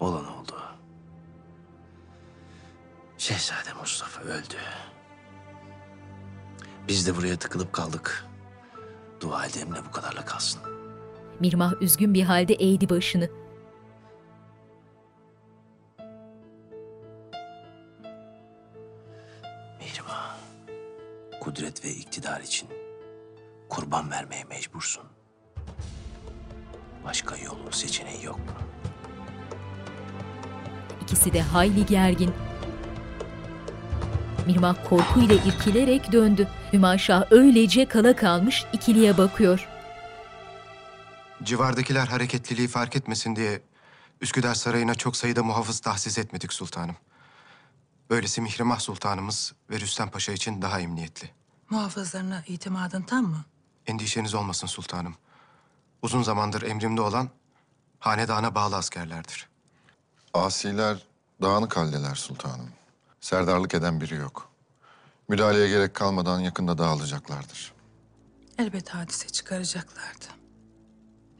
Olan 0.00 0.26
oldu. 0.26 0.54
Şehzade 3.18 3.72
Mustafa 3.80 4.22
öldü. 4.22 4.56
Biz 6.88 7.06
de 7.06 7.16
buraya 7.16 7.36
tıkılıp 7.36 7.72
kaldık. 7.72 8.26
Dua 9.20 9.46
edelim 9.46 9.74
de 9.74 9.84
bu 9.88 9.90
kadarla 9.90 10.24
kalsın. 10.24 10.62
Mirmah 11.40 11.82
üzgün 11.82 12.14
bir 12.14 12.22
halde 12.22 12.54
eğdi 12.54 12.88
başını. 12.88 13.30
Mihrimah, 19.78 20.36
kudret 21.40 21.84
ve 21.84 21.90
iktidar 21.90 22.40
için 22.40 22.68
kurban 23.68 24.10
vermeye 24.10 24.44
mecbursun. 24.44 25.04
Başka 27.04 27.36
yolun 27.36 27.70
seçeneği 27.70 28.24
yok. 28.24 28.40
İkisi 31.10 31.32
de 31.32 31.42
hayli 31.42 31.86
gergin. 31.86 32.34
Mirmah 34.46 34.88
korkuyla 34.88 35.34
irkilerek 35.34 36.12
döndü. 36.12 36.48
Hüma 36.72 36.98
Şah 36.98 37.32
öylece 37.32 37.88
kala 37.88 38.16
kalmış 38.16 38.64
ikiliye 38.72 39.18
bakıyor. 39.18 39.68
Civardakiler 41.42 42.06
hareketliliği 42.06 42.68
fark 42.68 42.96
etmesin 42.96 43.36
diye 43.36 43.62
Üsküdar 44.20 44.54
Sarayı'na 44.54 44.94
çok 44.94 45.16
sayıda 45.16 45.42
muhafız 45.42 45.80
tahsis 45.80 46.18
etmedik 46.18 46.52
sultanım. 46.52 46.96
Böylesi 48.10 48.40
Mihrimah 48.40 48.78
Sultanımız 48.78 49.52
ve 49.70 49.80
Rüstem 49.80 50.10
Paşa 50.10 50.32
için 50.32 50.62
daha 50.62 50.80
emniyetli. 50.80 51.30
Muhafızlarına 51.70 52.42
itimadın 52.46 53.02
tam 53.02 53.24
mı? 53.24 53.44
Endişeniz 53.86 54.34
olmasın 54.34 54.66
sultanım. 54.66 55.14
Uzun 56.02 56.22
zamandır 56.22 56.62
emrimde 56.62 57.00
olan 57.00 57.28
hanedana 57.98 58.54
bağlı 58.54 58.76
askerlerdir. 58.76 59.49
Asiler 60.34 60.96
dağınık 61.42 61.76
haldeler 61.76 62.14
sultanım. 62.14 62.68
Serdarlık 63.20 63.74
eden 63.74 64.00
biri 64.00 64.14
yok. 64.14 64.48
Müdahaleye 65.28 65.68
gerek 65.68 65.94
kalmadan 65.94 66.40
yakında 66.40 66.78
dağılacaklardır. 66.78 67.72
Elbet 68.58 68.88
hadise 68.88 69.28
çıkaracaklardı. 69.28 70.24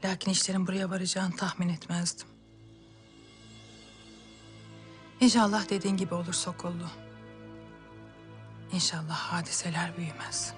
Lakin 0.05 0.31
işlerin 0.31 0.67
buraya 0.67 0.89
varacağını 0.89 1.35
tahmin 1.35 1.69
etmezdim. 1.69 2.27
İnşallah 5.21 5.69
dediğin 5.69 5.97
gibi 5.97 6.13
olur 6.13 6.33
Sokollu. 6.33 6.87
İnşallah 8.73 9.15
hadiseler 9.15 9.97
büyümez. 9.97 10.53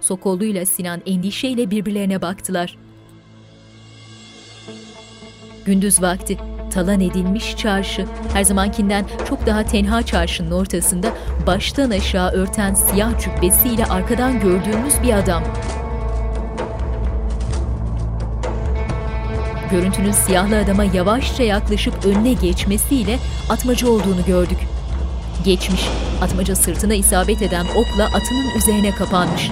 Sokollu 0.00 0.44
ile 0.44 0.66
Sinan 0.66 1.02
endişeyle 1.06 1.70
birbirlerine 1.70 2.22
baktılar. 2.22 2.78
Gündüz 5.64 6.02
vakti 6.02 6.38
talan 6.70 7.00
edilmiş 7.00 7.56
çarşı, 7.56 8.06
her 8.32 8.44
zamankinden 8.44 9.04
çok 9.28 9.46
daha 9.46 9.62
tenha 9.62 10.02
çarşının 10.02 10.50
ortasında 10.50 11.12
baştan 11.46 11.90
aşağı 11.90 12.30
örten 12.30 12.74
siyah 12.74 13.18
cübbesiyle 13.20 13.84
arkadan 13.84 14.40
gördüğümüz 14.40 14.94
bir 15.02 15.12
adam. 15.12 15.42
Görüntünün 19.70 20.12
siyahlı 20.12 20.58
adama 20.58 20.84
yavaşça 20.84 21.42
yaklaşıp 21.42 22.06
önüne 22.06 22.32
geçmesiyle 22.32 23.18
atmaca 23.50 23.88
olduğunu 23.88 24.24
gördük. 24.26 24.58
Geçmiş, 25.44 25.88
atmaca 26.22 26.56
sırtına 26.56 26.94
isabet 26.94 27.42
eden 27.42 27.66
okla 27.76 28.04
atının 28.04 28.56
üzerine 28.56 28.90
kapanmış. 28.90 29.50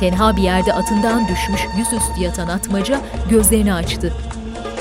Tenha 0.00 0.36
bir 0.36 0.42
yerde 0.42 0.72
atından 0.72 1.28
düşmüş 1.28 1.60
yüzüstü 1.76 2.22
yatan 2.22 2.48
atmaca 2.48 3.00
gözlerini 3.30 3.74
açtı. 3.74 4.12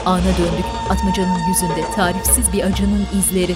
Ana 0.07 0.37
döndük, 0.37 0.65
atmacanın 0.89 1.47
yüzünde 1.47 1.91
tarifsiz 1.91 2.53
bir 2.53 2.63
acının 2.63 3.07
izleri. 3.19 3.55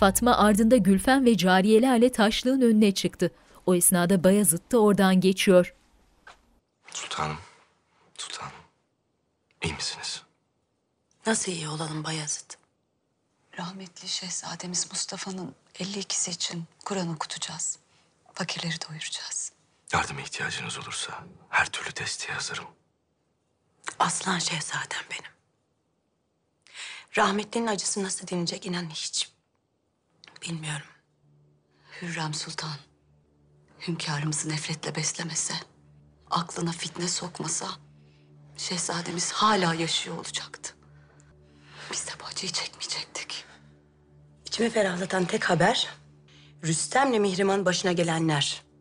Fatma 0.00 0.36
ardında 0.36 0.76
Gülfen 0.76 1.24
ve 1.24 1.36
cariyelerle 1.36 2.12
taşlığın 2.12 2.60
önüne 2.60 2.94
çıktı. 2.94 3.30
O 3.66 3.74
esnada 3.74 4.24
Bayezid 4.24 4.72
de 4.72 4.76
oradan 4.76 5.20
geçiyor. 5.20 5.74
Sultanım, 6.94 7.38
sultanım. 8.18 8.52
İyi 9.64 9.74
misiniz? 9.74 10.22
Nasıl 11.26 11.52
iyi 11.52 11.68
olalım 11.68 12.04
Bayezid? 12.04 12.50
Rahmetli 13.58 14.08
şehzademiz 14.08 14.90
Mustafa'nın 14.90 15.54
52'si 15.74 16.30
için 16.30 16.64
Kur'an 16.84 17.08
okutacağız. 17.08 17.78
Fakirleri 18.34 18.76
doyuracağız. 18.88 19.51
Yardıma 19.92 20.20
ihtiyacınız 20.20 20.78
olursa 20.78 21.24
her 21.48 21.66
türlü 21.66 21.96
desteğe 21.96 22.32
hazırım. 22.34 22.64
Aslan 23.98 24.38
şehzadem 24.38 25.02
benim. 25.10 25.32
Rahmetlinin 27.16 27.66
acısı 27.66 28.02
nasıl 28.02 28.26
dinecek 28.26 28.66
inan 28.66 28.90
hiç 28.90 29.32
bilmiyorum. 30.42 30.86
Hürrem 32.02 32.34
Sultan 32.34 32.76
hünkârımızı 33.88 34.48
nefretle 34.48 34.94
beslemese, 34.94 35.54
aklına 36.30 36.72
fitne 36.72 37.08
sokmasa 37.08 37.68
şehzademiz 38.56 39.32
hala 39.32 39.74
yaşıyor 39.74 40.16
olacaktı. 40.16 40.74
Biz 41.92 42.06
de 42.06 42.10
bu 42.20 42.24
acıyı 42.24 42.52
çekmeyecektik. 42.52 43.44
İçimi 44.46 44.70
ferahlatan 44.70 45.24
tek 45.24 45.50
haber 45.50 45.88
Rüstem'le 46.64 47.20
Mihrimah'ın 47.20 47.64
başına 47.64 47.92
gelenler. 47.92 48.71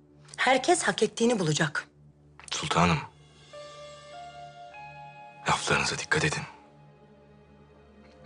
Herkes 0.41 0.83
hak 0.83 1.03
ettiğini 1.03 1.39
bulacak. 1.39 1.87
Sultanım. 2.51 2.97
Laflarınıza 5.49 5.97
dikkat 5.97 6.25
edin. 6.25 6.43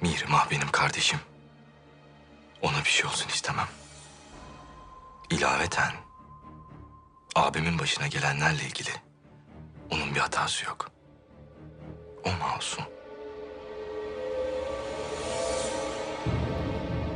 Mihrimah 0.01 0.51
benim 0.51 0.71
kardeşim. 0.71 1.19
Ona 2.61 2.77
bir 2.79 2.89
şey 2.89 3.05
olsun 3.05 3.29
istemem. 3.29 3.67
İlaveten 5.29 5.91
abimin 7.35 7.79
başına 7.79 8.07
gelenlerle 8.07 8.63
ilgili 8.63 8.91
onun 9.91 10.15
bir 10.15 10.19
hatası 10.19 10.65
yok. 10.65 10.91
O 12.25 12.29
masum. 12.31 12.83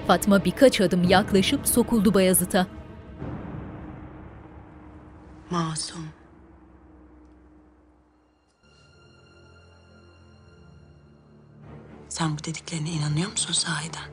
Fatma 0.08 0.46
birkaç 0.46 0.82
adım 0.82 1.04
yaklaşıp 1.04 1.68
sokuldu 1.68 2.14
Bayezid'e. 2.14 2.79
Masum. 5.50 6.10
Sen 12.10 12.38
bu 12.38 12.44
dediklerine 12.44 12.90
inanıyor 12.90 13.32
musun 13.32 13.54
sahiden? 13.54 14.10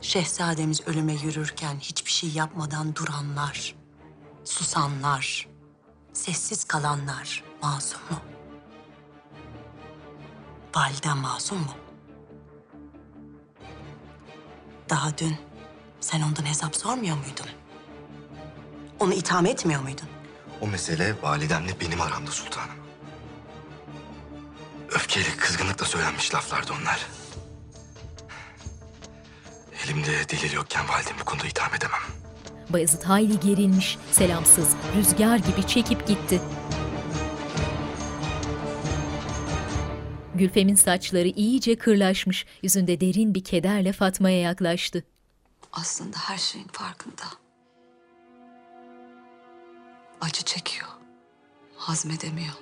Şehzademiz 0.00 0.88
ölüme 0.88 1.12
yürürken 1.12 1.76
hiçbir 1.78 2.10
şey 2.10 2.30
yapmadan 2.30 2.94
duranlar, 2.94 3.74
Susanlar, 4.44 5.48
sessiz 6.12 6.64
kalanlar 6.64 7.44
masum 7.62 8.00
mu? 8.10 8.18
Validen 10.76 11.18
masum 11.18 11.58
mu? 11.58 11.74
Daha 14.90 15.18
dün 15.18 15.36
sen 16.00 16.20
ondan 16.20 16.44
hesap 16.46 16.76
sormuyor 16.76 17.16
muydun? 17.16 17.57
Onu 19.00 19.14
itham 19.14 19.46
etmiyor 19.46 19.82
muydun? 19.82 20.08
O 20.60 20.66
mesele 20.66 21.14
validemle 21.22 21.80
benim 21.80 22.00
aramda 22.00 22.30
sultanım. 22.30 22.74
Öfkeyle, 24.90 25.28
kızgınlıkla 25.36 25.86
söylenmiş 25.86 26.34
laflardı 26.34 26.72
onlar. 26.82 27.06
Elimde 29.84 30.28
delil 30.28 30.52
yokken 30.52 30.88
validemi 30.88 31.20
bu 31.20 31.24
konuda 31.24 31.46
itham 31.46 31.74
edemem. 31.74 32.00
Bayezid 32.70 33.02
hayli 33.02 33.40
gerilmiş, 33.40 33.98
selamsız, 34.12 34.68
rüzgar 34.96 35.36
gibi 35.36 35.66
çekip 35.66 36.06
gitti. 36.06 36.40
Gülfem'in 40.34 40.74
saçları 40.74 41.28
iyice 41.28 41.76
kırlaşmış, 41.78 42.46
yüzünde 42.62 43.00
derin 43.00 43.34
bir 43.34 43.44
kederle 43.44 43.92
Fatma'ya 43.92 44.40
yaklaştı. 44.40 45.04
Aslında 45.72 46.16
her 46.16 46.38
şeyin 46.38 46.68
farkında. 46.72 47.22
Acı 50.20 50.42
çekiyor. 50.42 50.88
Hazmedemiyor. 51.76 52.54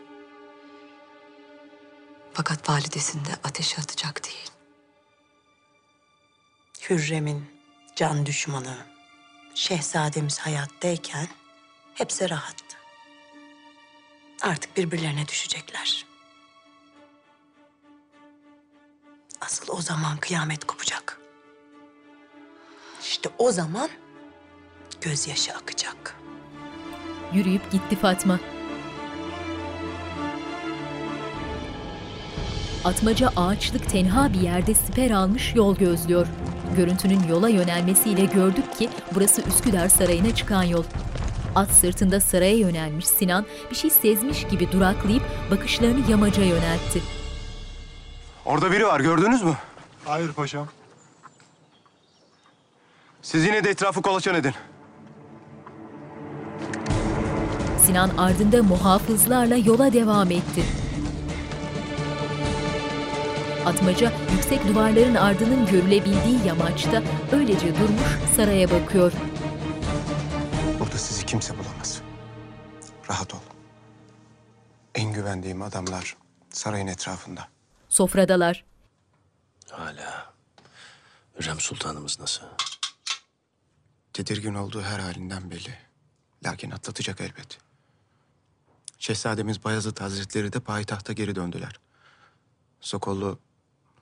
Fakat 2.32 2.68
validesinde 2.68 3.30
ateşe 3.44 3.82
atacak 3.82 4.24
değil. 4.24 4.50
Hürrem'in 6.90 7.46
can 7.96 8.26
düşmanı, 8.26 8.76
şehzademiz 9.54 10.38
hayattayken 10.38 11.28
hepsi 11.94 12.30
rahattı. 12.30 12.76
Artık 14.42 14.76
birbirlerine 14.76 15.28
düşecekler. 15.28 16.06
Asıl 19.40 19.72
o 19.72 19.80
zaman 19.82 20.16
kıyamet 20.16 20.64
kopacak. 20.64 21.20
İşte 23.00 23.30
o 23.38 23.52
zaman 23.52 23.90
gözyaşı 25.00 25.54
akacak. 25.54 26.16
Yürüyüp 27.32 27.72
gitti 27.72 27.96
Fatma. 27.96 28.40
Atmaca 32.84 33.30
ağaçlık 33.36 33.90
tenha 33.90 34.32
bir 34.32 34.40
yerde 34.40 34.74
siper 34.74 35.10
almış 35.10 35.54
yol 35.54 35.76
gözlüyor. 35.76 36.26
Görüntünün 36.76 37.22
yola 37.28 37.48
yönelmesiyle 37.48 38.24
gördük 38.24 38.76
ki 38.78 38.88
burası 39.14 39.42
Üsküdar 39.42 39.88
Sarayı'na 39.88 40.34
çıkan 40.34 40.62
yol. 40.62 40.84
At 41.54 41.70
sırtında 41.70 42.20
saraya 42.20 42.56
yönelmiş 42.56 43.06
Sinan 43.06 43.46
bir 43.70 43.76
şey 43.76 43.90
sezmiş 43.90 44.46
gibi 44.46 44.72
duraklayıp 44.72 45.22
bakışlarını 45.50 46.10
yamaca 46.10 46.42
yöneltti. 46.42 47.02
Orada 48.44 48.72
biri 48.72 48.86
var 48.86 49.00
gördünüz 49.00 49.42
mü? 49.42 49.54
Hayır 50.04 50.32
paşam. 50.32 50.68
Siz 53.22 53.44
yine 53.44 53.64
de 53.64 53.70
etrafı 53.70 54.02
kolaçan 54.02 54.34
edin. 54.34 54.54
Sinan 57.86 58.16
ardında 58.18 58.62
muhafızlarla 58.62 59.56
yola 59.56 59.92
devam 59.92 60.30
etti. 60.30 60.64
Atmaca 63.66 64.12
yüksek 64.32 64.68
duvarların 64.68 65.14
ardının 65.14 65.66
görülebildiği 65.66 66.46
yamaçta 66.46 67.02
öylece 67.32 67.74
durmuş 67.78 68.34
saraya 68.36 68.70
bakıyor. 68.70 69.12
Burada 70.80 70.98
sizi 70.98 71.26
kimse 71.26 71.58
bulamaz. 71.58 72.00
Rahat 73.10 73.34
ol. 73.34 73.38
En 74.94 75.12
güvendiğim 75.12 75.62
adamlar 75.62 76.16
sarayın 76.50 76.86
etrafında. 76.86 77.48
Sofradalar. 77.88 78.64
Hala. 79.70 80.32
Hürrem 81.38 81.60
Sultanımız 81.60 82.20
nasıl? 82.20 82.42
Tedirgin 84.12 84.54
olduğu 84.54 84.82
her 84.82 84.98
halinden 84.98 85.50
belli. 85.50 85.74
Lakin 86.44 86.70
atlatacak 86.70 87.20
elbet. 87.20 87.65
Şehzademiz 88.98 89.64
Bayezid 89.64 90.00
Hazretleri 90.00 90.52
de 90.52 90.60
payitahta 90.60 91.12
geri 91.12 91.34
döndüler. 91.34 91.80
Sokollu 92.80 93.38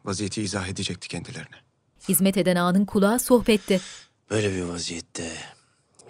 vaziyeti 0.05 0.43
izah 0.43 0.69
edecekti 0.69 1.09
kendilerine. 1.09 1.57
Hizmet 2.09 2.37
eden 2.37 2.57
ağanın 2.57 2.85
kulağı 2.85 3.21
sohbette. 3.21 3.81
Böyle 4.31 4.53
bir 4.55 4.63
vaziyette 4.63 5.37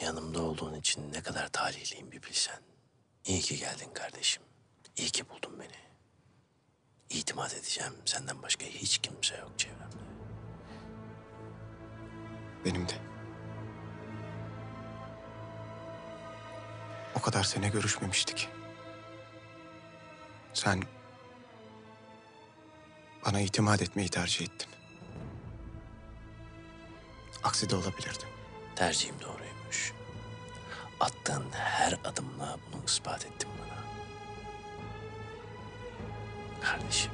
yanımda 0.01 0.43
olduğun 0.43 0.75
için 0.75 1.13
ne 1.13 1.21
kadar 1.23 1.49
talihliyim 1.49 2.13
bir 2.13 2.23
bilsen. 2.23 2.59
İyi 3.27 3.41
ki 3.41 3.59
geldin 3.59 3.91
kardeşim. 3.95 4.43
İyi 4.97 5.11
ki 5.11 5.25
buldun 5.29 5.61
beni. 5.61 5.75
İtimat 7.21 7.55
edeceğim. 7.55 7.93
Senden 8.05 8.43
başka 8.43 8.65
hiç 8.65 8.99
kimse 8.99 9.37
yok 9.37 9.53
çevremde. 9.59 10.05
Benim 12.65 12.89
de. 12.89 12.95
O 17.15 17.21
kadar 17.21 17.45
sene 17.45 17.69
görüşmemiştik. 17.69 18.49
Sen 20.55 20.83
bana 23.27 23.41
itimat 23.41 23.83
etmeyi 23.83 24.09
tercih 24.09 24.45
ettin. 24.45 24.69
Aksi 27.45 27.71
de 27.71 27.77
olabilirdi. 27.77 28.25
Tercihim 28.77 29.15
doğruymuş. 29.21 29.93
Attığın 31.01 31.45
her 31.53 31.99
adımla 32.05 32.57
bunu 32.73 32.83
ispat 32.87 33.27
ettin 33.27 33.49
bana. 33.61 33.79
Kardeşim. 36.61 37.13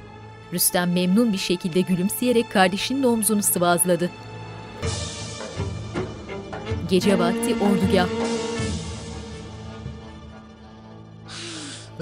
Rüstem 0.53 0.93
memnun 0.93 1.33
bir 1.33 1.37
şekilde 1.37 1.81
gülümseyerek 1.81 2.51
kardeşinin 2.51 3.03
omzunu 3.03 3.43
sıvazladı. 3.43 4.11
Gece 6.89 7.19
vakti 7.19 7.55
ordugah. 7.55 8.07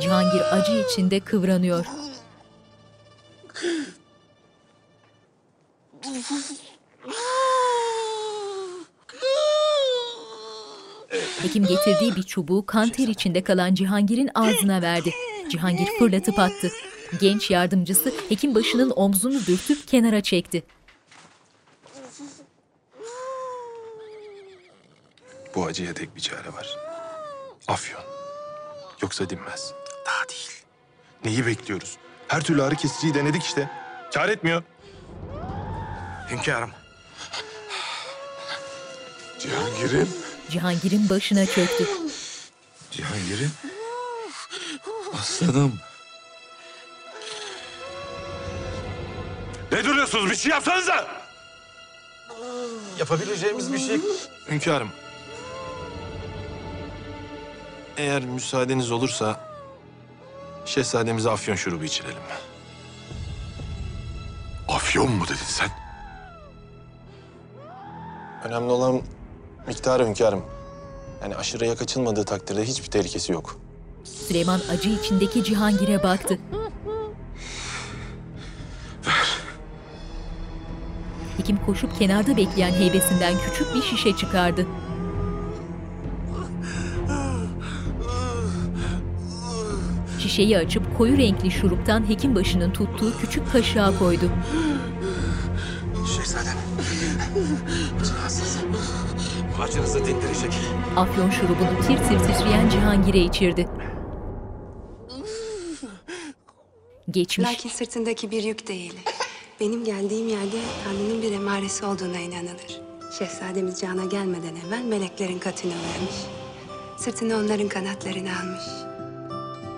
Cihangir 0.01 0.41
acı 0.51 0.85
içinde 0.89 1.19
kıvranıyor. 1.19 1.85
Hekim 11.41 11.65
getirdiği 11.65 12.15
bir 12.15 12.23
çubuğu 12.23 12.65
kan 12.65 12.89
ter 12.89 13.07
içinde 13.07 13.43
kalan 13.43 13.75
Cihangir'in 13.75 14.29
ağzına 14.35 14.81
verdi. 14.81 15.13
Cihangir 15.49 15.88
fırlatıp 15.99 16.39
attı. 16.39 16.71
Genç 17.21 17.51
yardımcısı 17.51 18.13
hekim 18.29 18.55
başının 18.55 18.89
omzunu 18.95 19.45
dürtüp 19.45 19.88
kenara 19.88 20.21
çekti. 20.21 20.63
Bu 25.55 25.65
acıya 25.65 25.93
tek 25.93 26.15
bir 26.15 26.21
çare 26.21 26.53
var. 26.53 26.77
Afyon. 27.67 28.01
Yoksa 29.01 29.29
dinmez. 29.29 29.73
Daha 30.10 30.30
değil. 30.30 30.52
Neyi 31.26 31.45
bekliyoruz? 31.45 31.98
Her 32.28 32.41
türlü 32.43 32.63
ağrı 32.63 32.76
kesiciyi 32.76 33.13
denedik 33.13 33.43
işte. 33.43 33.69
Kâr 34.13 34.30
etmiyor. 34.30 34.63
Hünkârım. 36.32 36.72
Cihangir'im. 39.39 40.10
Cihangir'in 40.50 41.10
başına 41.10 41.45
çöktü. 41.45 41.88
Cihangir'im. 42.91 43.52
Aslanım. 45.19 45.80
Ne 49.72 49.84
duruyorsunuz? 49.84 50.32
Bir 50.32 50.36
şey 50.36 50.52
yapsanıza! 50.52 51.08
Yapabileceğimiz 53.00 53.74
bir 53.74 53.80
şey... 53.80 54.02
Hünkârım. 54.50 54.89
Eğer 57.98 58.22
müsaadeniz 58.22 58.91
olursa... 58.91 59.48
...şehzademize 60.69 61.29
afyon 61.29 61.55
şurubu 61.55 61.84
içirelim. 61.84 62.21
Afyon 64.67 65.12
mu 65.12 65.25
dedin 65.25 65.36
sen? 65.36 65.69
Önemli 68.43 68.71
olan 68.71 69.01
miktarı 69.67 70.08
hünkârım. 70.08 70.45
Yani 71.21 71.36
aşırıya 71.36 71.75
kaçılmadığı 71.75 72.25
takdirde 72.25 72.63
hiçbir 72.63 72.88
tehlikesi 72.88 73.32
yok. 73.32 73.60
Süleyman 74.03 74.62
acı 74.71 74.89
içindeki 74.89 75.43
Cihangir'e 75.43 76.03
baktı. 76.03 76.39
Hekim 81.38 81.65
koşup 81.65 81.99
kenarda 81.99 82.38
bekleyen 82.38 82.73
heybesinden 82.73 83.34
küçük 83.45 83.75
bir 83.75 83.82
şişe 83.82 84.17
çıkardı. 84.17 84.65
Şişeyi 90.29 90.57
açıp 90.57 90.97
koyu 90.97 91.17
renkli 91.17 91.51
şuruptan 91.51 92.09
hekim 92.09 92.35
başının 92.35 92.73
tuttuğu 92.73 93.13
küçük 93.21 93.51
kaşığa 93.51 93.99
koydu. 93.99 94.31
Şehzadem. 96.15 96.57
Rahatsız. 97.99 98.57
Başınızı 99.59 99.99
dindirecek. 99.99 100.53
Afyon 100.97 101.29
şurubunu 101.29 101.81
tir 101.87 101.97
tir 101.97 102.19
titreyen 102.19 102.69
Cihangir'e 102.69 103.19
içirdi. 103.19 103.67
Geçmiş 107.11 107.47
Lakin 107.47 107.69
sırtındaki 107.69 108.31
bir 108.31 108.43
yük 108.43 108.67
değil. 108.67 108.93
Benim 109.59 109.83
geldiğim 109.83 110.27
yerde 110.27 110.57
Tanrı'nın 110.83 111.21
bir 111.21 111.31
emaresi 111.31 111.85
olduğuna 111.85 112.19
inanılır. 112.19 112.81
Şehzademiz 113.19 113.79
cana 113.81 114.05
gelmeden 114.05 114.55
evvel 114.67 114.83
meleklerin 114.83 115.39
katını 115.39 115.71
vermiş. 115.71 116.15
Sırtına 116.97 117.35
onların 117.35 117.67
kanatlarını 117.67 118.29
almış. 118.39 118.88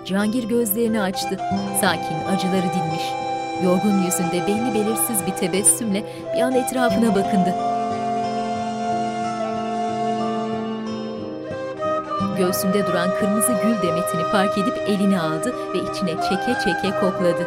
Cihangir 0.04 0.44
gözlerini 0.44 1.00
açtı. 1.00 1.38
Sakin, 1.80 2.36
acıları 2.36 2.66
dinmiş. 2.74 3.02
Yorgun 3.64 4.02
yüzünde 4.04 4.46
belli 4.46 4.74
belirsiz 4.74 5.26
bir 5.26 5.32
tebessümle 5.32 6.04
bir 6.36 6.40
an 6.40 6.52
etrafına 6.52 7.14
bakındı. 7.14 7.54
Göğsünde 12.38 12.86
duran 12.86 13.08
kırmızı 13.20 13.52
gül 13.52 13.88
demetini 13.88 14.22
fark 14.32 14.58
edip 14.58 14.78
elini 14.88 15.20
aldı 15.20 15.54
ve 15.74 15.78
içine 15.78 16.10
çeke 16.10 16.60
çeke 16.64 17.00
kokladı. 17.00 17.46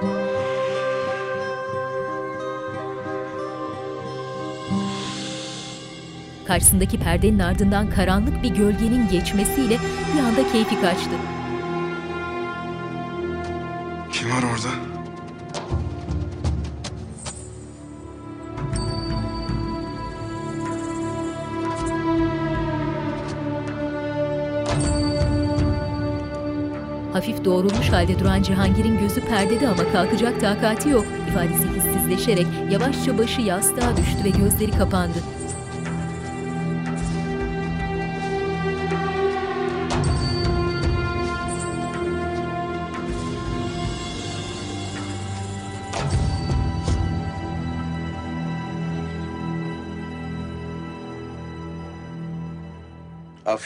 Karşısındaki 6.47 6.99
perdenin 6.99 7.39
ardından 7.39 7.89
karanlık 7.89 8.43
bir 8.43 8.49
gölgenin 8.49 9.09
geçmesiyle 9.09 9.77
bir 10.15 10.19
anda 10.19 10.51
keyfi 10.51 10.81
kaçtı. 10.81 11.35
Var 14.36 14.43
orada? 14.43 14.69
Hafif 27.13 27.45
doğrulmuş 27.45 27.89
halde 27.89 28.19
duran 28.19 28.41
Cihangir'in 28.41 29.00
gözü 29.00 29.21
perdede 29.21 29.67
ama 29.67 29.91
kalkacak 29.91 30.41
takati 30.41 30.89
yok. 30.89 31.06
İfadesi 31.30 31.67
hissizleşerek 31.67 32.48
yavaşça 32.71 33.17
başı 33.17 33.41
yastığa 33.41 33.98
düştü 33.98 34.24
ve 34.24 34.30
gözleri 34.30 34.71
kapandı. 34.71 35.35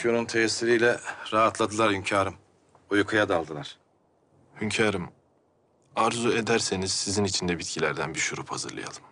Afyon'un 0.00 0.24
tesiriyle 0.24 1.00
rahatladılar 1.32 1.92
hünkârım. 1.92 2.34
Uykuya 2.90 3.28
daldılar. 3.28 3.78
Hünkârım, 4.60 5.08
arzu 5.96 6.32
ederseniz 6.32 6.92
sizin 6.92 7.24
için 7.24 7.48
de 7.48 7.58
bitkilerden 7.58 8.14
bir 8.14 8.18
şurup 8.18 8.52
hazırlayalım. 8.52 9.02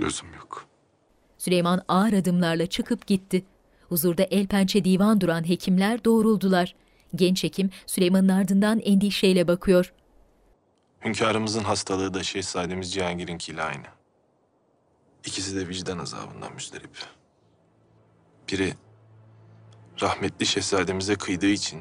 Lüzum 0.00 0.34
yok. 0.34 0.66
Süleyman 1.38 1.82
ağır 1.88 2.12
adımlarla 2.12 2.66
çıkıp 2.66 3.06
gitti. 3.06 3.44
Huzurda 3.88 4.22
el 4.22 4.46
pençe 4.46 4.84
divan 4.84 5.20
duran 5.20 5.48
hekimler 5.48 6.04
doğruldular. 6.04 6.74
Genç 7.14 7.44
hekim 7.44 7.70
Süleyman'ın 7.86 8.28
ardından 8.28 8.80
endişeyle 8.80 9.48
bakıyor. 9.48 9.92
Hünkârımızın 11.04 11.64
hastalığı 11.64 12.14
da 12.14 12.22
şehzademiz 12.22 12.92
Cihangir'inkiyle 12.92 13.62
aynı. 13.62 13.86
İkisi 15.24 15.56
de 15.56 15.68
vicdan 15.68 15.98
azabından 15.98 16.54
müzdarip. 16.54 17.04
Biri 18.48 18.74
rahmetli 20.02 20.46
şehzademize 20.46 21.14
kıydığı 21.14 21.46
için... 21.46 21.80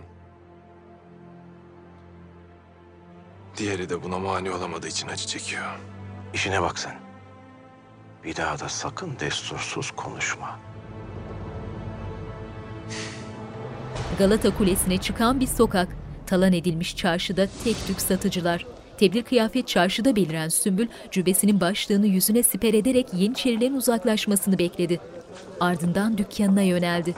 Diğeri 3.57 3.89
de 3.89 4.03
buna 4.03 4.19
mani 4.19 4.51
olamadığı 4.51 4.87
için 4.87 5.07
acı 5.07 5.27
çekiyor. 5.27 5.79
İşine 6.33 6.61
bak 6.61 6.79
sen. 6.79 6.99
Bir 8.23 8.35
daha 8.35 8.59
da 8.59 8.69
sakın 8.69 9.19
destursuz 9.19 9.91
konuşma. 9.91 10.59
Galata 14.19 14.57
Kulesi'ne 14.57 14.97
çıkan 14.97 15.39
bir 15.39 15.47
sokak. 15.47 15.87
Talan 16.25 16.53
edilmiş 16.53 16.95
çarşıda 16.95 17.47
tek 17.63 17.87
tük 17.87 18.01
satıcılar. 18.01 18.65
Teblir 18.97 19.23
kıyafet 19.23 19.67
çarşıda 19.67 20.15
beliren 20.15 20.49
Sümbül, 20.49 20.87
cübbesinin 21.11 21.61
başlığını 21.61 22.07
yüzüne 22.07 22.43
siper 22.43 22.73
ederek 22.73 23.13
Yeniçerilerin 23.13 23.75
uzaklaşmasını 23.75 24.59
bekledi. 24.59 24.99
Ardından 25.59 26.17
dükkanına 26.17 26.61
yöneldi. 26.61 27.15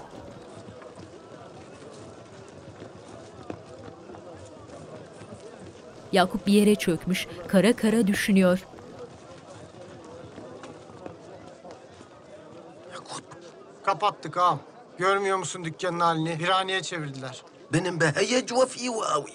Yakup 6.12 6.48
bir 6.48 6.54
yere 6.54 6.76
çökmüş, 6.76 7.28
kara 7.48 7.76
kara 7.76 8.08
düşünüyor. 8.08 8.60
Kapattık 13.84 14.38
ağam. 14.38 14.60
Görmüyor 14.98 15.38
musun 15.38 15.64
dükkanın 15.64 16.00
halini? 16.00 16.40
Virhaneye 16.40 16.82
çevirdiler. 16.82 17.44
Benim 17.74 18.00
be 18.00 18.12
heyec 18.16 18.56
ve 18.56 18.66
fi 18.66 18.90
vavi. 18.90 19.32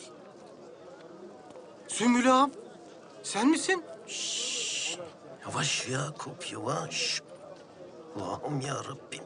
Sümbül 1.89 2.33
ağam. 2.35 2.51
Sen 3.23 3.49
misin? 3.49 3.85
Yavaş 5.47 5.89
Yakup, 5.89 6.53
yavaş. 6.53 7.23
Allah'ım 8.17 8.61
ya 8.61 8.75
Rabbim. 8.75 9.24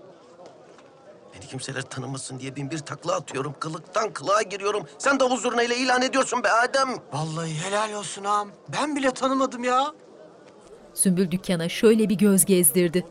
Kimseler 1.49 1.83
tanımasın 1.83 2.39
diye 2.39 2.57
bin 2.57 2.71
bir 2.71 2.79
takla 2.79 3.15
atıyorum. 3.15 3.55
Kılıktan 3.61 4.13
kılığa 4.13 4.43
giriyorum. 4.43 4.87
Sen 4.99 5.21
davul 5.21 5.37
zurnayla 5.37 5.75
ilan 5.77 6.03
ediyorsun 6.03 6.45
be 6.45 6.51
Adem. 6.53 6.89
Vallahi 7.13 7.55
helal 7.55 7.93
olsun 7.93 8.25
ağam. 8.25 8.51
Ben 8.69 8.97
bile 8.97 9.11
tanımadım 9.11 9.65
ya. 9.65 9.93
Sümbül 10.95 11.31
dükkana 11.31 11.69
şöyle 11.69 12.09
bir 12.09 12.15
göz 12.15 12.45
gezdirdi. 12.45 13.07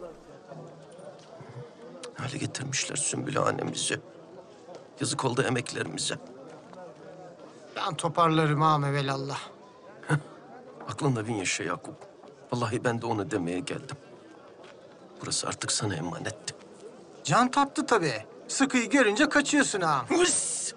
Hale 2.14 2.38
getirmişler 2.38 2.96
Sümbül 2.96 3.36
hanemizi. 3.36 4.00
Yazık 5.02 5.26
oldu 5.26 5.42
emeklerimize. 5.42 6.16
Ben 7.76 7.96
toparlarım 7.96 8.62
ağam 8.62 8.86
evelallah. 8.86 9.40
Aklında 10.88 11.28
bin 11.28 11.36
yaşa 11.36 11.64
Yakup. 11.64 11.96
Vallahi 12.54 12.84
ben 12.84 13.02
de 13.02 13.06
onu 13.06 13.32
demeye 13.32 13.60
geldim. 13.60 13.98
Burası 15.22 15.48
artık 15.48 15.72
sana 15.72 15.96
emanetti. 15.96 16.57
Can 17.28 17.52
tatlı 17.52 17.86
tabii. 17.86 18.26
Sıkıyı 18.48 18.90
görünce 18.90 19.30
kaçıyorsun 19.30 19.82
ağam. 19.82 20.06
Hıs! 20.10 20.74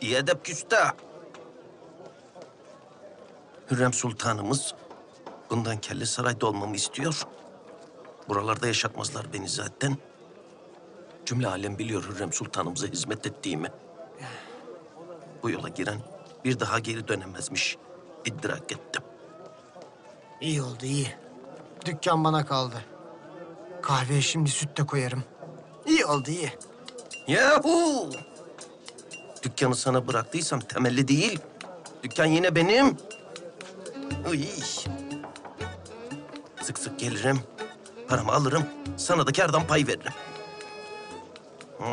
İyi 0.00 0.16
edep 0.16 0.44
küste. 0.44 0.76
Hürrem 3.70 3.92
Sultanımız 3.92 4.74
bundan 5.50 5.76
kelle 5.76 6.06
sarayda 6.06 6.46
olmamı 6.46 6.76
istiyor. 6.76 7.26
Buralarda 8.28 8.66
yaşatmazlar 8.66 9.32
beni 9.32 9.48
zaten. 9.48 9.96
Cümle 11.26 11.48
alem 11.48 11.78
biliyor 11.78 12.04
Hürrem 12.04 12.32
Sultanımıza 12.32 12.86
hizmet 12.86 13.26
ettiğimi. 13.26 13.68
Bu 15.42 15.50
yola 15.50 15.68
giren 15.68 15.98
bir 16.44 16.60
daha 16.60 16.78
geri 16.78 17.08
dönemezmiş. 17.08 17.76
İdrak 18.24 18.72
ettim. 18.72 19.02
İyi 20.40 20.62
oldu 20.62 20.84
iyi. 20.84 21.14
Dükkan 21.84 22.24
bana 22.24 22.46
kaldı. 22.46 22.84
Kahveye 23.82 24.20
şimdi 24.20 24.50
süt 24.50 24.78
de 24.78 24.86
koyarım. 24.86 25.24
İyi 25.86 26.04
oldu 26.06 26.30
iyi. 26.30 26.52
Yahu! 27.26 28.10
Dükkanı 29.42 29.74
sana 29.74 30.08
bıraktıysam 30.08 30.60
temelli 30.60 31.08
değil. 31.08 31.40
Dükkan 32.02 32.24
yine 32.26 32.54
benim. 32.54 32.96
Uy. 34.30 34.44
Sık 36.62 36.78
sık 36.78 36.98
gelirim. 36.98 37.40
Paramı 38.08 38.32
alırım. 38.32 38.64
Sana 38.96 39.26
da 39.26 39.32
kârdan 39.32 39.66
pay 39.66 39.86
veririm. 39.86 40.12
Hmm. 41.78 41.86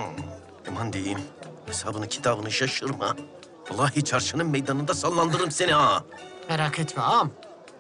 Aman 0.70 0.94
diyeyim. 0.94 1.20
Hesabını 1.66 2.08
kitabını 2.08 2.52
şaşırma. 2.52 3.16
Vallahi 3.72 4.04
çarşının 4.04 4.48
meydanında 4.48 4.94
sallandırırım 4.94 5.52
seni 5.52 5.72
ha. 5.72 6.04
Merak 6.50 6.80
etme 6.80 7.04
ağam. 7.04 7.32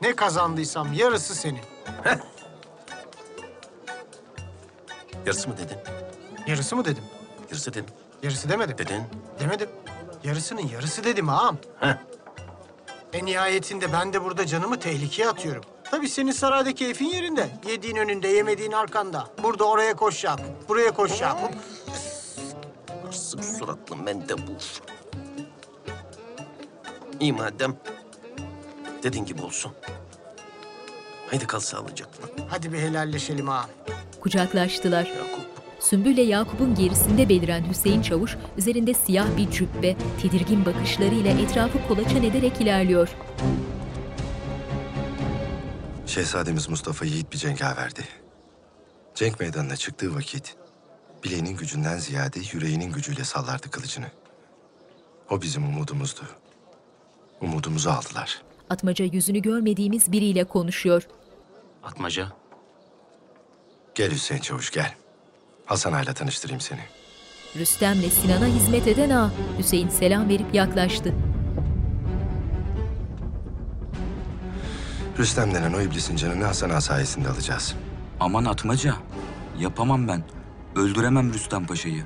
Ne 0.01 0.15
kazandıysam 0.15 0.93
yarısı 0.93 1.35
senin. 1.35 1.61
Yarısı 5.25 5.49
mı 5.49 5.57
dedin? 5.57 5.77
Yarısı 6.47 6.75
mı 6.75 6.85
dedim? 6.85 7.03
Yarısı 7.51 7.71
dedim. 7.73 7.85
Yarısı 8.23 8.49
demedim. 8.49 8.77
Dedin. 8.77 9.03
Demedim. 9.39 9.69
Yarısının 10.23 10.61
yarısı 10.67 11.03
dedim 11.03 11.29
ağam. 11.29 11.57
Heh. 11.79 11.93
En 13.13 13.25
nihayetinde 13.25 13.93
ben 13.93 14.13
de 14.13 14.23
burada 14.23 14.45
canımı 14.45 14.79
tehlikeye 14.79 15.29
atıyorum. 15.29 15.63
Tabii 15.91 16.09
senin 16.09 16.31
sarayda 16.31 16.75
keyfin 16.75 17.05
yerinde. 17.05 17.49
Yediğin 17.67 17.95
önünde, 17.95 18.27
yemediğin 18.27 18.71
arkanda. 18.71 19.27
Burada 19.43 19.63
oraya 19.63 19.95
koş 19.95 20.23
Yakup, 20.23 20.69
buraya 20.69 20.91
koş 20.91 21.21
Yakup. 21.21 21.53
Sık 23.11 23.45
suratlı 23.45 23.95
mendebur. 23.95 24.81
İyi 27.19 27.33
madem. 27.33 27.75
Dediğin 29.03 29.25
gibi 29.25 29.41
olsun. 29.41 29.71
Haydi 31.29 31.47
kal 31.47 31.59
sağlıcakla. 31.59 32.27
Hadi 32.49 32.73
bir 32.73 32.79
helalleşelim 32.79 33.49
ağam. 33.49 33.69
Kucaklaştılar. 34.21 35.03
Sümbül 35.05 35.21
ile 35.93 36.21
Yakup'un 36.21 36.75
gerisinde 36.75 37.29
beliren 37.29 37.69
Hüseyin 37.69 38.01
Çavuş, 38.01 38.37
üzerinde 38.57 38.93
siyah 38.93 39.37
bir 39.37 39.51
cübbe, 39.51 39.95
tedirgin 40.21 40.65
bakışlarıyla 40.65 41.31
etrafı 41.31 41.87
kolaçan 41.87 42.23
ederek 42.23 42.61
ilerliyor. 42.61 43.09
Şehzademiz 46.05 46.69
Mustafa 46.69 47.05
yiğit 47.05 47.31
bir 47.33 47.37
cengaverdi. 47.37 48.01
Cenk 49.15 49.39
meydanına 49.39 49.75
çıktığı 49.75 50.15
vakit 50.15 50.55
bileğinin 51.23 51.57
gücünden 51.57 51.97
ziyade 51.97 52.39
yüreğinin 52.53 52.91
gücüyle 52.91 53.23
sallardı 53.23 53.71
kılıcını. 53.71 54.11
O 55.29 55.41
bizim 55.41 55.63
umudumuzdu. 55.65 56.21
Umudumuzu 57.41 57.89
aldılar. 57.89 58.41
Atmaca 58.69 59.05
yüzünü 59.05 59.41
görmediğimiz 59.41 60.11
biriyle 60.11 60.43
konuşuyor. 60.43 61.07
Atmaca. 61.83 62.27
Gel 63.95 64.11
Hüseyin 64.11 64.41
Çavuş 64.41 64.71
gel. 64.71 64.93
Hasan 65.67 65.93
Ağa'yla 65.93 66.13
tanıştırayım 66.13 66.61
seni. 66.61 66.79
Rüstem'le 67.55 68.09
Sinan'a 68.21 68.45
hizmet 68.45 68.87
eden 68.87 69.09
ağa, 69.09 69.31
Hüseyin 69.59 69.89
selam 69.89 70.29
verip 70.29 70.53
yaklaştı. 70.53 71.13
Rüstem 75.19 75.53
denen 75.53 75.73
o 75.73 75.81
iblisin 75.81 76.15
canını 76.15 76.45
Hasan 76.45 76.69
Ağa 76.69 76.81
sayesinde 76.81 77.29
alacağız. 77.29 77.75
Aman 78.19 78.45
atmaca. 78.45 78.95
Yapamam 79.59 80.07
ben. 80.07 80.23
Öldüremem 80.75 81.33
Rüstem 81.33 81.65
Paşa'yı. 81.65 82.03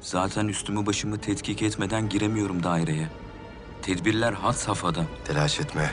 Zaten 0.00 0.48
üstümü 0.48 0.86
başımı 0.86 1.20
tetkik 1.20 1.62
etmeden 1.62 2.08
giremiyorum 2.08 2.62
daireye. 2.62 3.08
Tedbirler 3.82 4.32
had 4.32 4.52
safhada. 4.52 5.04
Telaş 5.24 5.60
etme. 5.60 5.90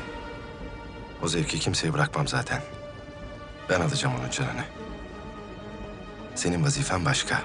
O 1.23 1.27
zevki 1.27 1.59
kimseye 1.59 1.93
bırakmam 1.93 2.27
zaten. 2.27 2.61
Ben 3.69 3.81
alacağım 3.81 4.15
onun 4.21 4.29
canını. 4.29 4.63
Senin 6.35 6.63
vazifen 6.63 7.05
başka. 7.05 7.43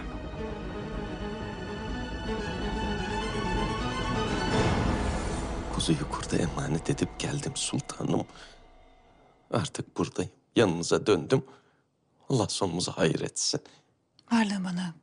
Kuzuyu 5.75 6.11
kurda 6.11 6.37
emanet 6.37 6.91
edip 6.91 7.19
geldim 7.19 7.57
sultanım. 7.57 8.27
Artık 9.51 9.97
buradayım. 9.97 10.33
Yanınıza 10.57 11.07
döndüm. 11.07 11.45
Allah 12.29 12.49
sonumuzu 12.49 12.93
hayır 12.93 13.21
etsin. 13.21 13.61
Varlığın 14.33 14.65
bana 14.65 14.95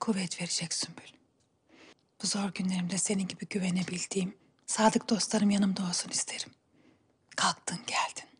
kuvvet 0.00 0.40
verecek 0.40 0.74
Sümbül. 0.74 1.08
Bu 2.22 2.26
zor 2.26 2.48
günlerimde 2.54 2.98
senin 2.98 3.28
gibi 3.28 3.46
güvenebildiğim 3.48 4.36
sadık 4.66 5.08
dostlarım 5.10 5.50
yanımda 5.50 5.82
olsun 5.82 6.10
isterim. 6.10 6.50
Kalktın 7.36 7.78
geldin. 7.86 8.30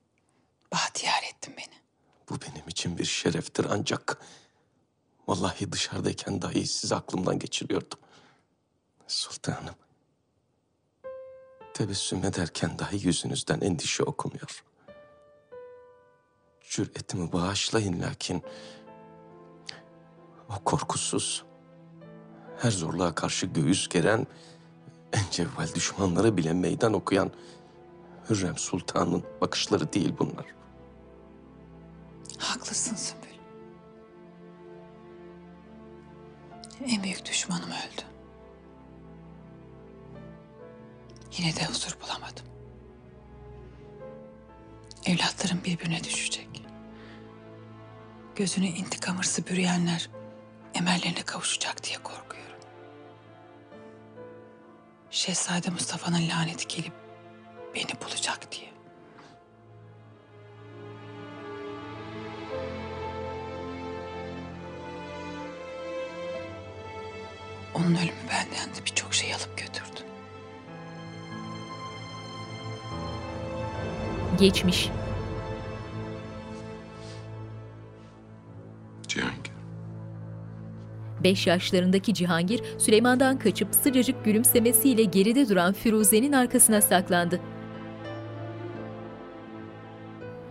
Bahtiyar 0.72 1.22
ettin 1.34 1.54
beni. 1.56 1.74
Bu 2.30 2.38
benim 2.40 2.68
için 2.68 2.98
bir 2.98 3.04
şereftir 3.04 3.66
ancak... 3.70 4.18
Vallahi 5.28 5.72
dışarıdayken 5.72 6.42
dahi 6.42 6.66
sizi 6.66 6.94
aklımdan 6.94 7.38
geçiriyordum. 7.38 7.98
Sultanım. 9.06 9.74
Tebessüm 11.74 12.24
ederken 12.24 12.78
dahi 12.78 13.06
yüzünüzden 13.06 13.60
endişe 13.60 14.02
okumuyor. 14.02 14.64
Cüretimi 16.70 17.32
bağışlayın 17.32 18.02
lakin... 18.02 18.42
O 20.48 20.64
korkusuz, 20.64 21.44
her 22.58 22.70
zorluğa 22.70 23.14
karşı 23.14 23.46
göğüs 23.46 23.88
geren... 23.88 24.26
...en 25.12 25.30
cevval 25.30 25.74
düşmanlara 25.74 26.36
bile 26.36 26.52
meydan 26.52 26.92
okuyan... 26.92 27.30
Hürrem 28.30 28.58
Sultan'ın 28.58 29.24
bakışları 29.40 29.92
değil 29.92 30.14
bunlar. 30.18 30.46
Haklısın 32.38 32.96
Sümbül. 32.96 33.25
En 36.84 37.02
büyük 37.02 37.24
düşmanım 37.24 37.70
öldü. 37.70 38.02
Yine 41.38 41.56
de 41.56 41.64
huzur 41.64 41.96
bulamadım. 42.00 42.46
Evlatlarım 45.06 45.64
birbirine 45.64 46.04
düşecek. 46.04 46.48
Gözünü 48.36 48.66
intikam 48.66 49.18
hırsı 49.18 49.46
bürüyenler 49.46 50.10
emellerine 50.74 51.22
kavuşacak 51.22 51.84
diye 51.84 51.98
korkuyorum. 51.98 52.56
Şehzade 55.10 55.70
Mustafa'nın 55.70 56.28
laneti 56.28 56.68
gelip 56.68 56.92
beni 57.74 58.00
bulacak 58.04 58.52
diye. 58.52 58.75
Onun 67.76 67.86
ölümü 67.86 68.26
benden 68.30 68.74
de 68.74 68.84
birçok 68.86 69.14
şey 69.14 69.34
alıp 69.34 69.58
götürdü. 69.58 70.00
Geçmiş. 74.38 74.90
Cihangir. 79.08 79.52
Beş 81.24 81.46
yaşlarındaki 81.46 82.14
Cihangir, 82.14 82.62
Süleyman'dan 82.78 83.38
kaçıp 83.38 83.74
sıcacık 83.74 84.24
gülümsemesiyle 84.24 85.02
geride 85.02 85.48
duran 85.48 85.72
Firuze'nin 85.72 86.32
arkasına 86.32 86.80
saklandı. 86.80 87.40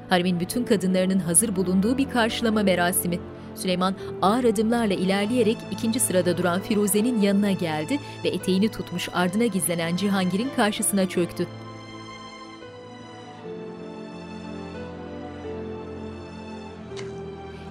Haremin 0.09 0.39
bütün 0.39 0.65
kadınlarının 0.65 1.19
hazır 1.19 1.55
bulunduğu 1.55 1.97
bir 1.97 2.09
karşılama 2.09 2.63
merasimi. 2.63 3.19
Süleyman 3.55 3.95
ağır 4.21 4.43
adımlarla 4.43 4.93
ilerleyerek 4.93 5.57
ikinci 5.71 5.99
sırada 5.99 6.37
duran 6.37 6.61
Firuze'nin 6.61 7.21
yanına 7.21 7.51
geldi 7.51 7.99
ve 8.23 8.29
eteğini 8.29 8.69
tutmuş 8.69 9.09
ardına 9.13 9.45
gizlenen 9.45 9.95
Cihangir'in 9.95 10.49
karşısına 10.55 11.09
çöktü. 11.09 11.47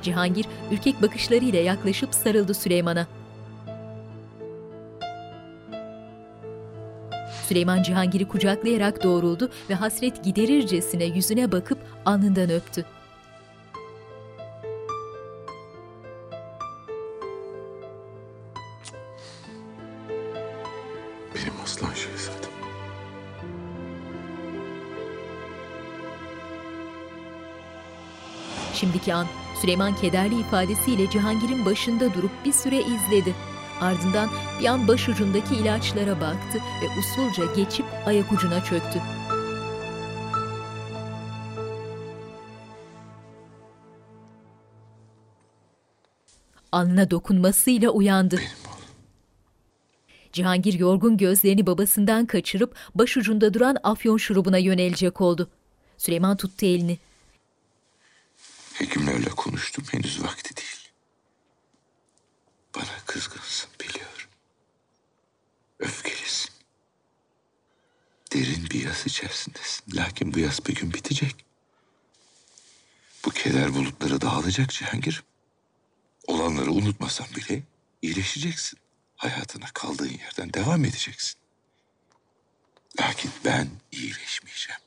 Cihangir 0.03 0.47
ürkek 0.73 1.03
bakışlarıyla 1.03 1.61
yaklaşıp 1.61 2.15
sarıldı 2.15 2.55
Süleyman'a. 2.55 3.07
Süleyman 7.49 7.83
Cihangir'i 7.83 8.29
kucaklayarak 8.29 9.03
doğruldu 9.03 9.51
ve 9.71 9.75
hasret 9.75 10.25
giderircesine 10.25 11.05
yüzüne 11.05 11.53
bakıp 11.53 11.79
alnından 12.05 12.51
öptü. 12.51 12.85
Şimdiki 28.85 29.15
an 29.15 29.27
Süleyman 29.61 29.97
kederli 29.97 30.41
ifadesiyle 30.41 31.11
Cihangir'in 31.11 31.67
başında 31.67 32.15
durup 32.15 32.31
bir 32.45 32.53
süre 32.53 32.81
izledi. 32.81 33.35
Ardından 33.81 34.31
bir 34.61 34.65
an 34.65 34.89
başucundaki 34.89 35.55
ilaçlara 35.55 36.21
baktı 36.21 36.59
ve 36.83 36.99
usulca 36.99 37.55
geçip 37.55 37.87
ayak 38.07 38.33
ucuna 38.33 38.65
çöktü. 38.65 39.03
Alnına 46.73 47.11
dokunmasıyla 47.11 47.91
uyandı. 47.91 48.41
Cihangir 50.33 50.79
yorgun 50.79 51.17
gözlerini 51.17 51.67
babasından 51.67 52.27
kaçırıp 52.27 52.77
başucunda 52.95 53.55
duran 53.55 53.77
afyon 53.83 54.17
şurubuna 54.17 54.59
yönelecek 54.59 55.21
oldu. 55.21 55.51
Süleyman 55.99 56.37
tuttu 56.37 56.67
elini. 56.67 56.99
Hekimlerle 58.75 59.29
konuştum. 59.31 59.85
Henüz 59.91 60.23
vakti 60.23 60.57
değil. 60.57 60.89
Bana 62.75 62.99
kızgınsın 63.07 63.71
biliyorum. 63.81 64.29
Öfkelisin. 65.79 66.51
Derin 68.33 68.71
bir 68.71 68.85
yas 68.85 69.07
içerisindesin. 69.07 69.97
Lakin 69.97 70.35
bu 70.35 70.39
yas 70.39 70.67
bir 70.67 70.75
gün 70.75 70.95
bitecek. 70.95 71.45
Bu 73.25 73.31
keder 73.31 73.75
bulutları 73.75 74.21
dağılacak 74.21 74.71
Cihangir. 74.71 75.25
Olanları 76.27 76.73
unutmasan 76.73 77.27
bile 77.37 77.63
iyileşeceksin. 78.03 78.79
Hayatına 79.17 79.67
kaldığın 79.75 80.19
yerden 80.19 80.55
devam 80.55 80.85
edeceksin. 80.85 81.37
Lakin 83.01 83.31
ben 83.45 83.71
iyileşmeyeceğim. 83.93 84.81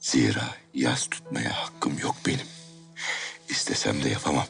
Zira 0.00 0.56
yas 0.74 1.08
tutmaya 1.08 1.62
hakkım 1.62 1.98
yok 1.98 2.16
benim. 2.26 2.57
İstesem 3.48 4.04
de 4.04 4.08
yapamam. 4.08 4.46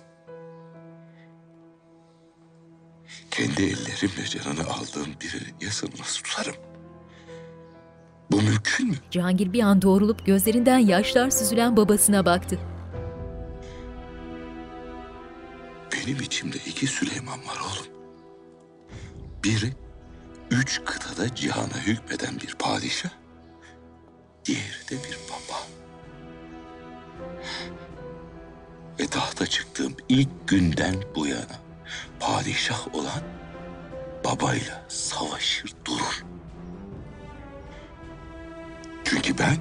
Kendi 3.31 3.63
ellerimle 3.63 4.25
canını 4.25 4.71
aldığım 4.71 5.15
birinin 5.21 5.55
yasını 5.61 5.91
nasıl 5.99 6.23
tutarım? 6.23 6.55
Bu 8.31 8.43
mümkün 8.43 8.89
mü? 8.89 8.97
Cihangir 9.11 9.53
bir 9.53 9.63
an 9.63 9.83
doğrulup 9.83 10.27
gözlerinden 10.27 10.79
yaşlar 10.79 11.31
süzülen 11.31 11.77
babasına 11.77 12.27
baktı. 12.27 12.59
Beni 15.93 16.09
Benim 16.09 16.23
içimde 16.23 16.57
iki 16.57 16.87
Süleyman 16.87 17.39
var 17.39 17.61
oğlum. 17.61 17.93
Biri 19.45 19.73
üç 20.51 20.81
kıtada 20.85 21.35
cihana 21.35 21.87
hükmeden 21.87 22.41
bir 22.41 22.55
padişah. 22.55 23.11
Diğeri 24.45 24.89
de 24.91 24.97
bir 25.05 25.19
baba. 25.31 25.59
Ve 29.01 29.07
tahta 29.07 29.47
çıktığım 29.47 29.97
ilk 30.09 30.29
günden 30.47 30.95
bu 31.15 31.27
yana 31.27 31.61
padişah 32.21 32.95
olan 32.95 33.23
babayla 34.25 34.85
savaşır 34.89 35.73
durur. 35.85 36.25
Çünkü 39.05 39.39
ben 39.39 39.57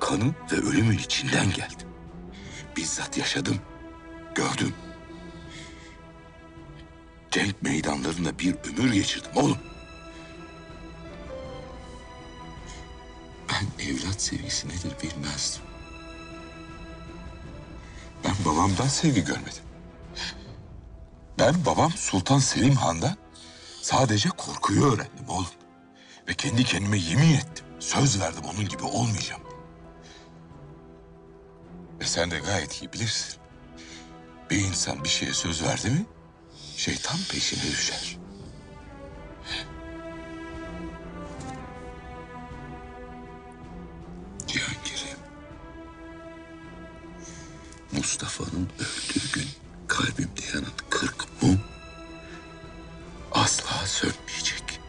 kanın 0.00 0.34
ve 0.52 0.56
ölümün 0.56 0.98
içinden 0.98 1.46
geldim. 1.46 1.88
Bizzat 2.76 3.18
yaşadım, 3.18 3.60
gördüm. 4.34 4.74
Cenk 7.30 7.62
meydanlarında 7.62 8.38
bir 8.38 8.54
ömür 8.54 8.92
geçirdim 8.92 9.30
oğlum. 9.34 9.58
Ben 13.48 13.84
evlat 13.86 14.22
sevgisi 14.22 14.68
nedir 14.68 14.92
bilmezdim. 15.02 15.71
Ben 18.24 18.34
babamdan 18.44 18.88
sevgi 18.88 19.24
görmedim. 19.24 19.62
Ben 21.38 21.66
babam 21.66 21.92
Sultan 21.92 22.38
Selim 22.38 22.76
Han'dan 22.76 23.16
sadece 23.82 24.28
korkuyu 24.28 24.84
öğrendim 24.84 25.28
oğlum. 25.28 25.46
Ve 26.28 26.34
kendi 26.34 26.64
kendime 26.64 26.98
yemin 26.98 27.34
ettim. 27.34 27.66
Söz 27.80 28.20
verdim 28.20 28.44
onun 28.44 28.68
gibi 28.68 28.82
olmayacağım. 28.82 29.42
Ve 32.00 32.04
sen 32.04 32.30
de 32.30 32.38
gayet 32.38 32.82
iyi 32.82 32.92
bilirsin. 32.92 33.34
Bir 34.50 34.58
insan 34.58 35.04
bir 35.04 35.08
şeye 35.08 35.32
söz 35.32 35.62
verdi 35.62 35.90
mi 35.90 36.06
şeytan 36.76 37.18
peşine 37.30 37.62
düşer. 37.62 38.21
Mustafa'nın 47.92 48.68
öldüğü 48.78 49.32
gün 49.32 49.48
kalbimde 49.88 50.40
yanan 50.54 50.72
kırk 50.90 51.42
mum 51.42 51.60
asla 53.32 53.86
sönmeyecek. 53.86 54.80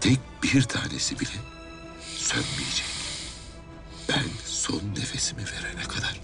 Tek 0.00 0.18
bir 0.42 0.62
tanesi 0.62 1.20
bile 1.20 1.28
sönmeyecek. 2.16 2.86
Ben 4.08 4.24
son 4.44 4.80
nefesimi 4.96 5.42
verene 5.42 5.82
kadar. 5.82 6.20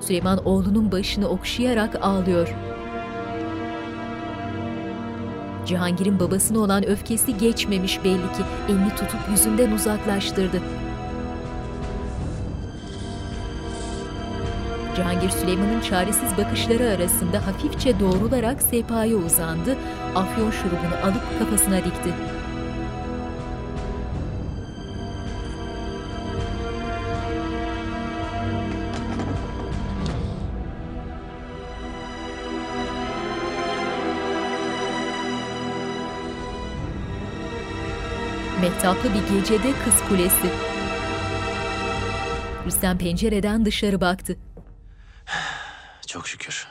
Süleyman 0.00 0.44
oğlunun 0.46 0.92
başını 0.92 1.28
okşayarak 1.28 1.96
ağlıyor. 2.00 2.71
Cihangir'in 5.66 6.20
babasına 6.20 6.58
olan 6.58 6.86
öfkesi 6.86 7.38
geçmemiş 7.38 8.04
belli 8.04 8.32
ki. 8.32 8.42
Elini 8.68 8.90
tutup 8.90 9.20
yüzünden 9.30 9.72
uzaklaştırdı. 9.72 10.60
Cihangir 14.96 15.30
Süleyman'ın 15.30 15.80
çaresiz 15.80 16.36
bakışları 16.38 16.90
arasında 16.90 17.46
hafifçe 17.46 18.00
doğrularak 18.00 18.62
sehpaya 18.62 19.16
uzandı, 19.16 19.76
afyon 20.14 20.50
şurubunu 20.50 20.96
alıp 21.04 21.38
kafasına 21.38 21.76
dikti. 21.76 22.14
Mehtaplı 38.82 39.14
bir 39.14 39.40
gecede 39.40 39.84
Kız 39.84 40.08
Kulesi. 40.08 40.50
Rüstem 42.66 42.98
pencereden 42.98 43.64
dışarı 43.64 44.00
baktı. 44.00 44.38
Çok 46.06 46.28
şükür. 46.28 46.68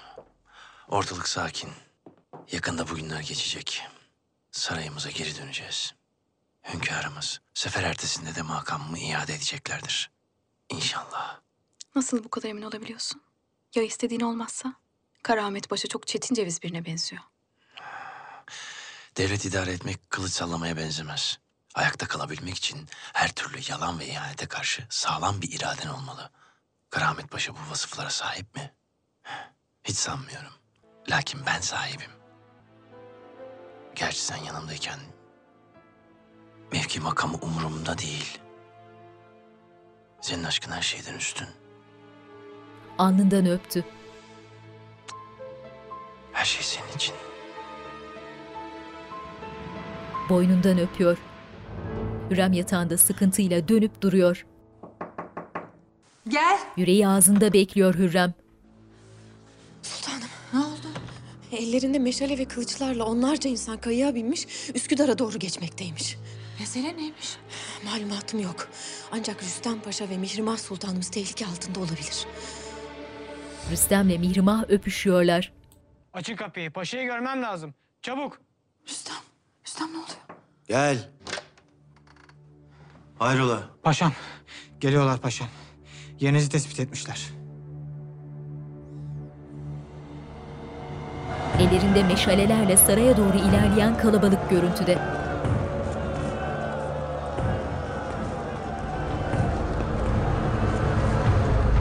Ortalık 0.88 1.28
sakin. 1.28 1.70
Yakında 2.52 2.90
bu 2.90 2.96
günler 2.96 3.20
geçecek. 3.20 3.84
Sarayımıza 4.52 5.10
geri 5.10 5.38
döneceğiz. 5.38 5.94
Hünkârımız 6.74 7.42
sefer 7.54 7.84
ertesinde 7.84 8.36
de 8.36 8.42
makamımı 8.42 9.00
iade 9.00 9.34
edeceklerdir. 9.34 10.12
İnşallah. 10.70 11.40
Nasıl 11.96 12.24
bu 12.24 12.30
kadar 12.30 12.50
emin 12.50 12.62
olabiliyorsun? 12.62 13.22
Ya 13.76 13.84
istediğin 13.84 14.22
olmazsa? 14.22 14.74
Karamet 15.24 15.70
Paşa 15.70 15.88
çok 15.88 16.08
çetin 16.08 16.36
ceviz 16.36 16.64
birine 16.64 16.86
benziyor. 16.86 17.24
Devlet 19.18 19.46
idare 19.46 19.72
etmek 19.72 20.10
kılıç 20.10 20.32
sallamaya 20.32 20.78
benzemez. 20.78 21.41
Ayakta 21.76 22.08
kalabilmek 22.08 22.56
için 22.58 22.88
her 23.14 23.32
türlü 23.32 23.72
yalan 23.72 24.00
ve 24.00 24.08
ihanete 24.08 24.46
karşı 24.46 24.84
sağlam 24.90 25.42
bir 25.42 25.52
iraden 25.52 25.88
olmalı. 25.88 26.30
Karamet 26.90 27.32
Paşa 27.32 27.54
bu 27.54 27.72
vasıflara 27.72 28.10
sahip 28.10 28.56
mi? 28.56 28.74
Hiç 29.84 29.96
sanmıyorum. 29.96 30.52
Lakin 31.10 31.46
ben 31.46 31.60
sahibim. 31.60 32.12
Gerçi 33.96 34.22
sen 34.22 34.38
yanımdayken 34.38 35.00
mevki 36.72 37.00
makamı 37.00 37.38
umurumda 37.38 37.98
değil. 37.98 38.40
Senin 40.22 40.44
aşkın 40.44 40.72
her 40.72 40.82
şeyden 40.82 41.14
üstün. 41.14 41.48
Alnından 42.98 43.46
öptü. 43.46 43.86
Her 46.34 46.46
şey 46.46 46.64
senin 46.64 46.96
için. 46.96 47.16
Boynundan 50.30 50.78
öpüyor. 50.80 51.18
Hürrem 52.32 52.54
yatağında 52.54 52.98
sıkıntıyla 52.98 53.68
dönüp 53.68 54.02
duruyor. 54.02 54.46
Gel. 56.28 56.60
Yüreği 56.78 57.08
ağzında 57.08 57.54
bekliyor 57.54 57.96
Hürrem. 57.96 58.34
Sultanım. 59.82 60.28
Ne 60.54 60.60
oldu? 60.60 60.88
Ellerinde 61.52 62.00
meşale 62.00 62.38
ve 62.38 62.46
kılıçlarla 62.46 63.06
onlarca 63.06 63.50
insan 63.50 63.78
kayığa 63.78 64.16
binmiş, 64.16 64.48
Üsküdar'a 64.76 65.18
doğru 65.20 65.40
geçmekteymiş. 65.40 66.18
Mesele 66.60 66.98
neymiş? 66.98 67.38
Malumatım 67.86 68.40
yok. 68.40 68.68
Ancak 69.12 69.44
Rüstem 69.44 69.82
Paşa 69.82 70.10
ve 70.10 70.18
Mihrimah 70.18 70.58
Sultanımız 70.58 71.10
tehlike 71.10 71.46
altında 71.46 71.80
olabilir. 71.80 72.26
Rüstem'le 73.72 74.20
Mihrimah 74.20 74.70
öpüşüyorlar. 74.70 75.54
Açın 76.14 76.36
kapıyı. 76.36 76.72
Paşayı 76.72 77.06
görmem 77.06 77.42
lazım. 77.42 77.74
Çabuk. 78.02 78.42
Rüstem 78.88 79.88
ne 79.94 79.98
oluyor? 79.98 80.18
Gel. 80.68 81.10
Hayrola? 83.22 83.60
Paşam. 83.84 84.12
Geliyorlar 84.80 85.18
paşam. 85.18 85.48
Yerinizi 86.20 86.50
tespit 86.50 86.80
etmişler. 86.80 87.30
Ellerinde 91.60 92.04
meşalelerle 92.04 92.78
saraya 92.78 93.18
doğru 93.18 93.38
ilerleyen 93.38 93.98
kalabalık 93.98 94.50
görüntüde. 94.50 95.00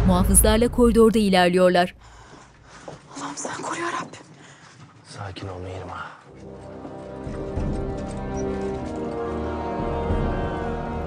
Muhafızlarla 0.06 0.68
koridorda 0.68 1.18
ilerliyorlar. 1.18 1.94
Allah'ım 3.16 3.36
sen 3.36 3.62
koru 3.62 3.80
ya 3.80 3.86
Rabbim. 3.86 4.26
Sakin 5.04 5.48
ol 5.48 5.60
Mihrimah. 5.60 6.19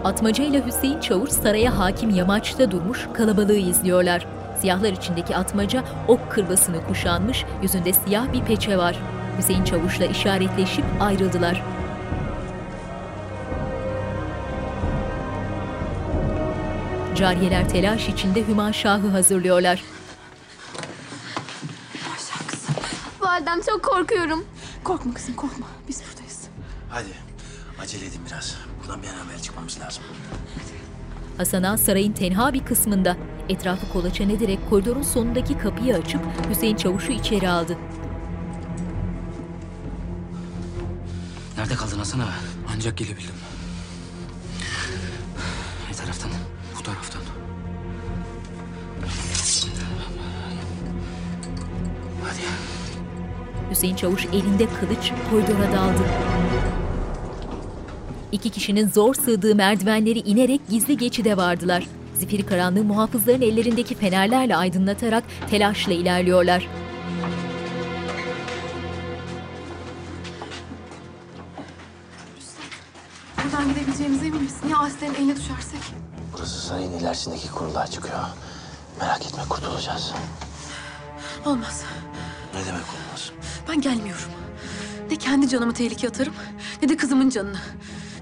Atmaca 0.04 0.43
ile 0.43 0.66
Hüseyin 0.66 0.99
Çavuş 0.99 1.30
saraya 1.30 1.80
hakim 1.80 2.10
yamaçta 2.10 2.72
durmuş 2.72 3.08
kalabalığı 3.14 3.58
izliyorlar. 3.58 4.28
Siyahlar 4.62 4.91
içindeki 4.91 5.36
atmaca 5.36 5.84
ok 6.08 6.32
kırbasını 6.32 6.88
kuşanmış, 6.88 7.45
yüzünde 7.62 7.93
siyah 7.93 8.34
bir 8.34 8.41
peçe 8.41 8.78
var. 8.78 8.99
Hüseyin 9.38 9.64
Çavuş'la 9.64 10.06
işaretleşip 10.06 10.86
ayrıldılar. 10.99 11.64
Cariyeler 17.16 17.70
telaş 17.70 18.10
içinde 18.10 18.47
Hüma 18.47 18.74
Şah'ı 18.74 19.08
hazırlıyorlar. 19.08 19.84
Validem 23.20 23.62
çok 23.62 23.84
korkuyorum. 23.84 24.45
Korkma 24.84 25.14
kızım 25.14 25.36
korkma. 25.36 25.68
Biz 25.88 26.01
buradayız. 26.10 26.47
Hadi 26.89 27.10
acele 27.82 28.06
edin 28.06 28.22
biraz. 28.28 28.58
Buradan 28.84 29.04
bir 29.04 29.08
an 29.08 29.14
evvel 29.28 29.42
çıkmamız 29.42 29.80
lazım. 29.80 30.04
Hasan 31.38 31.64
Ağa 31.64 31.78
sarayın 31.78 32.14
tenha 32.14 32.54
bir 32.54 32.66
kısmında 32.66 33.18
etrafı 33.50 33.90
kolaçan 33.94 34.30
ederek 34.30 34.60
koridorun 34.70 35.02
sonundaki 35.02 35.58
kapıyı 35.58 35.96
açıp 35.96 36.22
Hüseyin 36.50 36.76
Çavuş'u 36.76 37.12
içeri 37.12 37.50
aldı. 37.50 37.78
Nerede 41.58 41.76
kaldın 41.76 41.98
Hasan 41.98 42.20
Ağa? 42.20 42.34
Ancak 42.76 42.98
gelebildim. 42.98 43.36
Ne 45.90 45.96
taraftan? 45.96 46.32
Bu 46.80 46.84
taraftan. 46.84 47.22
Hadi. 52.24 52.42
Hüseyin 53.72 53.96
Çavuş 53.96 54.26
elinde 54.26 54.68
kılıç 54.80 55.12
koridora 55.32 55.72
daldı. 55.72 56.04
İki 58.34 58.50
kişinin 58.50 58.90
zor 58.90 59.14
sığdığı 59.14 59.56
merdivenleri 59.56 60.20
inerek 60.20 60.62
gizli 60.70 60.98
geçide 60.98 61.38
vardılar. 61.38 61.88
Zifiri 62.16 62.46
karanlığı 62.46 62.84
muhafızların 62.84 63.42
ellerindeki 63.42 63.96
fenerlerle 63.96 64.56
aydınlatarak 64.56 65.24
telaşla 65.50 65.94
ilerliyorlar. 65.94 66.68
Buradan 73.44 73.70
gidebileceğimize 73.70 74.26
emin 74.26 74.44
misin? 74.44 74.70
Ya 74.72 74.78
Aslı'nın 74.78 75.14
eline 75.14 75.36
düşersek? 75.36 75.82
Burası 76.34 76.68
sarayın 76.68 76.92
ilerisindeki 76.92 77.52
kuruluğa 77.52 77.88
çıkıyor. 77.88 78.20
Merak 79.00 79.26
etme 79.26 79.44
kurtulacağız. 79.50 80.14
Olmaz. 81.46 81.84
Ne 82.54 82.60
demek 82.60 82.82
olmaz? 82.82 83.32
Ben 83.70 83.82
gelmiyorum. 83.82 84.30
Ne 85.12 85.16
kendi 85.16 85.50
canımı 85.50 85.74
tehlikeye 85.74 86.10
atarım 86.10 86.34
ne 86.82 86.90
de 86.90 86.98
kızımın 86.98 87.30
canını. 87.30 87.60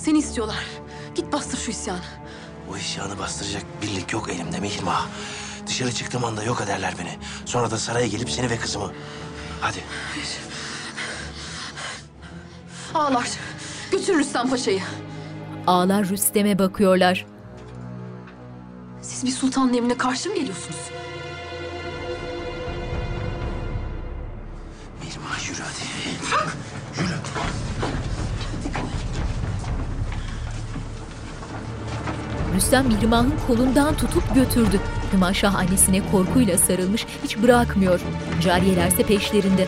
Seni 0.05 0.17
istiyorlar. 0.17 0.65
Git 1.15 1.31
bastır 1.33 1.57
şu 1.57 1.71
isyanı. 1.71 2.01
O 2.71 2.77
isyanı 2.77 3.19
bastıracak 3.19 3.63
birlik 3.81 4.13
yok 4.13 4.29
elimde 4.29 4.59
Mihrimah. 4.59 5.07
Dışarı 5.67 5.91
çıktığım 5.91 6.25
anda 6.25 6.43
yok 6.43 6.61
ederler 6.61 6.93
beni. 6.99 7.17
Sonra 7.45 7.71
da 7.71 7.77
saraya 7.77 8.07
gelip 8.07 8.29
seni 8.29 8.49
ve 8.49 8.57
kızımı. 8.57 8.91
Hadi. 9.61 9.77
Ağlar. 12.93 13.29
Götür 13.91 14.19
Rüstem 14.19 14.49
Paşa'yı. 14.49 14.81
Ağlar 15.67 16.09
Rüstem'e 16.09 16.59
bakıyorlar. 16.59 17.25
Siz 19.01 19.25
bir 19.25 19.31
sultanın 19.31 19.73
emrine 19.73 19.97
karşı 19.97 20.29
mı 20.29 20.35
geliyorsunuz? 20.35 20.79
Mihrimah 25.03 25.49
yürü 25.49 25.61
hadi. 25.61 25.91
Rüstem 32.55 32.87
Mihrimah'ın 32.87 33.33
kolundan 33.47 33.97
tutup 33.97 34.35
götürdü. 34.35 34.79
Hümaşah 35.13 35.55
annesine 35.55 36.11
korkuyla 36.11 36.57
sarılmış, 36.57 37.05
hiç 37.23 37.37
bırakmıyor. 37.37 37.99
Cariyelerse 38.41 39.03
peşlerinde. 39.03 39.67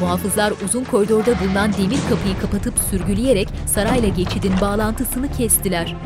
Muhafızlar 0.00 0.52
uzun 0.64 0.84
koridorda 0.84 1.40
bulunan 1.40 1.72
demir 1.72 1.98
kapıyı 2.10 2.40
kapatıp 2.40 2.74
sürgüleyerek 2.90 3.48
sarayla 3.66 4.08
geçidin 4.08 4.52
bağlantısını 4.60 5.32
kestiler. 5.32 5.96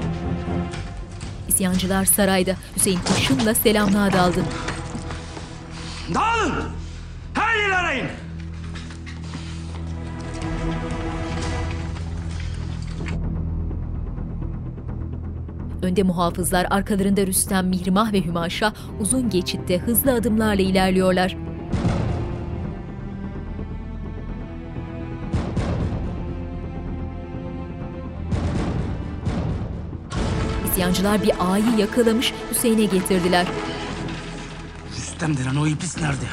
İsyancılar 1.48 2.04
sarayda. 2.04 2.56
Hüseyin 2.76 3.00
hışımla 3.16 3.54
selamlığa 3.54 4.12
daldı. 4.12 4.44
Dağılın! 6.14 6.64
Her 7.34 7.56
yeri 7.56 7.76
arayın! 7.76 8.06
Önde 15.82 16.02
muhafızlar, 16.02 16.66
arkalarında 16.70 17.26
Rüstem, 17.26 17.68
Mihrimah 17.68 18.12
ve 18.12 18.24
Hümaşa 18.24 18.72
uzun 19.00 19.30
geçitte 19.30 19.78
hızlı 19.78 20.14
adımlarla 20.14 20.62
ilerliyorlar. 20.62 21.36
İsyancılar 30.72 31.22
bir 31.22 31.32
ağayı 31.40 31.64
yakalamış 31.78 32.34
Hüseyin'e 32.50 32.84
getirdiler. 32.84 33.46
Rüstem 34.96 35.36
denen 35.36 35.56
o 35.56 35.66
iblis 35.66 36.00
nerede? 36.00 36.26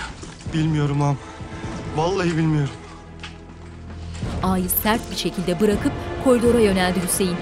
Bilmiyorum 0.54 1.02
ağam. 1.02 1.18
Vallahi 1.96 2.38
bilmiyorum. 2.38 2.74
Ağayı 4.44 4.70
sert 4.70 5.12
bir 5.12 5.16
şekilde 5.16 5.60
bırakıp 5.60 5.92
koridora 6.24 6.60
yöneldi 6.60 7.00
Hüseyin. 7.08 7.38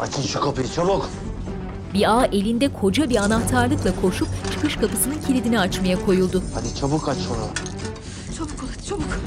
Açın 0.00 0.22
şu 0.22 0.40
kapıyı 0.40 0.68
çabuk. 0.72 1.10
Bir 1.94 2.10
ağa 2.18 2.24
elinde 2.26 2.72
koca 2.72 3.10
bir 3.10 3.16
anahtarlıkla 3.16 4.00
koşup 4.00 4.28
çıkış 4.52 4.76
kapısının 4.76 5.20
kilidini 5.26 5.60
açmaya 5.60 6.04
koyuldu. 6.06 6.42
Hadi 6.54 6.74
çabuk 6.74 7.08
aç 7.08 7.18
şunu. 7.18 7.46
Çabuk 8.38 8.62
ol, 8.62 8.82
çabuk. 8.88 9.18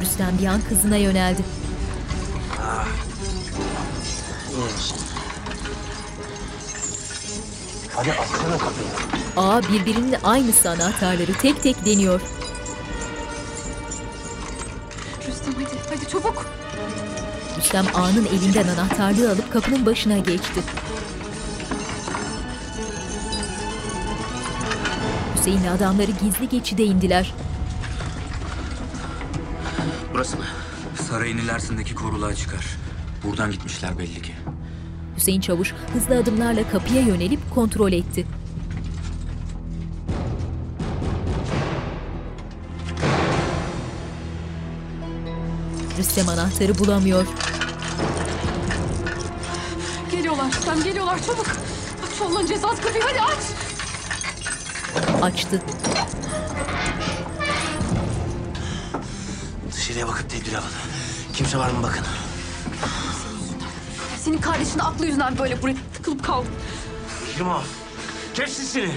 Rüstem 0.00 0.38
bir 0.40 0.46
an 0.46 0.60
kızına 0.68 0.96
yöneldi. 0.96 1.42
İyi 4.56 4.64
misin? 4.74 4.96
Hadi 7.94 8.10
açsana 8.12 8.58
kapıyı. 8.58 8.88
Ağa 9.36 9.62
birbirinin 9.62 10.16
aynısı 10.24 10.70
anahtarları 10.70 11.32
tek 11.42 11.62
tek 11.62 11.86
deniyor. 11.86 12.20
Rüstem 17.76 18.02
ağanın 18.02 18.26
elinden 18.26 18.68
anahtarlığı 18.68 19.30
alıp 19.30 19.52
kapının 19.52 19.86
başına 19.86 20.18
geçti. 20.18 20.60
Hüseyin'le 25.36 25.70
adamları 25.76 26.10
gizli 26.10 26.48
geçide 26.48 26.84
indiler. 26.84 27.34
Burası 30.14 30.36
mı? 30.36 30.44
Sarayın 31.08 31.38
ilerisindeki 31.38 31.94
koruluğa 31.94 32.34
çıkar. 32.34 32.66
Buradan 33.24 33.50
gitmişler 33.50 33.98
belli 33.98 34.22
ki. 34.22 34.32
Hüseyin 35.16 35.40
Çavuş 35.40 35.74
hızlı 35.92 36.18
adımlarla 36.18 36.70
kapıya 36.70 37.00
yönelip 37.00 37.40
kontrol 37.54 37.92
etti. 37.92 38.26
Rüstem 45.98 46.28
anahtarı 46.28 46.78
bulamıyor. 46.78 47.26
Geliyorlar 50.84 51.16
Rüstem, 51.18 51.34
geliyorlar 51.36 51.46
çabuk. 51.46 51.46
Aç 52.06 52.20
Allah'ın 52.22 52.46
cezası 52.46 52.82
kapıyı, 52.82 53.02
hadi 53.02 53.20
aç. 53.20 53.38
Açtı. 55.22 55.62
Dışarıya 59.72 60.08
bakıp 60.08 60.30
tedbir 60.30 60.54
alın. 60.54 60.70
Kimse 61.34 61.58
var 61.58 61.70
mı 61.70 61.82
bakın. 61.82 62.04
Senin 64.18 64.38
kardeşin 64.38 64.78
aklı 64.78 65.06
yüzünden 65.06 65.38
böyle 65.38 65.62
buraya 65.62 65.76
tıkılıp 65.94 66.24
kaldı. 66.24 66.46
Mihrimah. 67.28 67.62
Kes 68.34 68.52
sesini. 68.52 68.90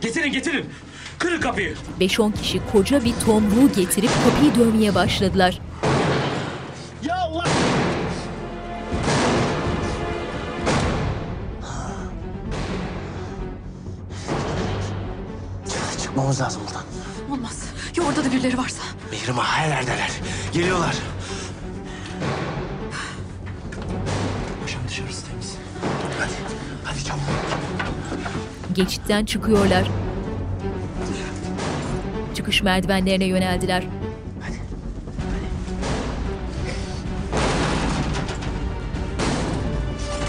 Getirin 0.00 0.32
getirin! 0.32 0.70
Kırın 1.24 1.40
kapıyı! 1.40 1.74
5-10 2.00 2.32
kişi 2.32 2.60
koca 2.72 3.04
bir 3.04 3.14
tomruğu 3.26 3.72
getirip 3.76 4.10
kapıyı 4.24 4.54
dövmeye 4.54 4.94
başladılar. 4.94 5.60
Ya 7.02 7.16
Allah! 7.16 7.44
Çıkmamız 16.02 16.40
lazım 16.40 16.62
buradan. 16.66 16.82
Olmaz. 17.30 17.64
Ya 17.96 18.04
orada 18.04 18.24
da 18.24 18.32
birileri 18.32 18.58
varsa? 18.58 18.82
Mihrimah 19.10 19.46
her 19.46 19.68
yerdeler. 19.68 20.10
Geliyorlar. 20.52 20.94
Paşam 24.62 24.80
dışarısı 24.88 25.26
temiz. 25.26 25.56
Hadi, 26.20 26.32
hadi 26.84 27.04
çabuk. 27.04 27.20
Geçitten 28.74 29.24
çıkıyorlar. 29.24 29.88
Merdivenlerine 32.64 33.24
yöneldiler. 33.24 33.84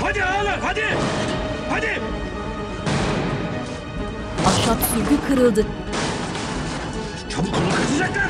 Hadi 0.02 0.24
ağalar 0.24 0.60
hadi! 0.60 0.84
Hadi! 1.70 2.00
Ahşap 4.46 4.78
sürgü 4.94 5.22
kırıldı. 5.28 5.66
Çabuk 7.30 7.48
olun 7.48 7.72
kaçacaklar! 7.78 8.30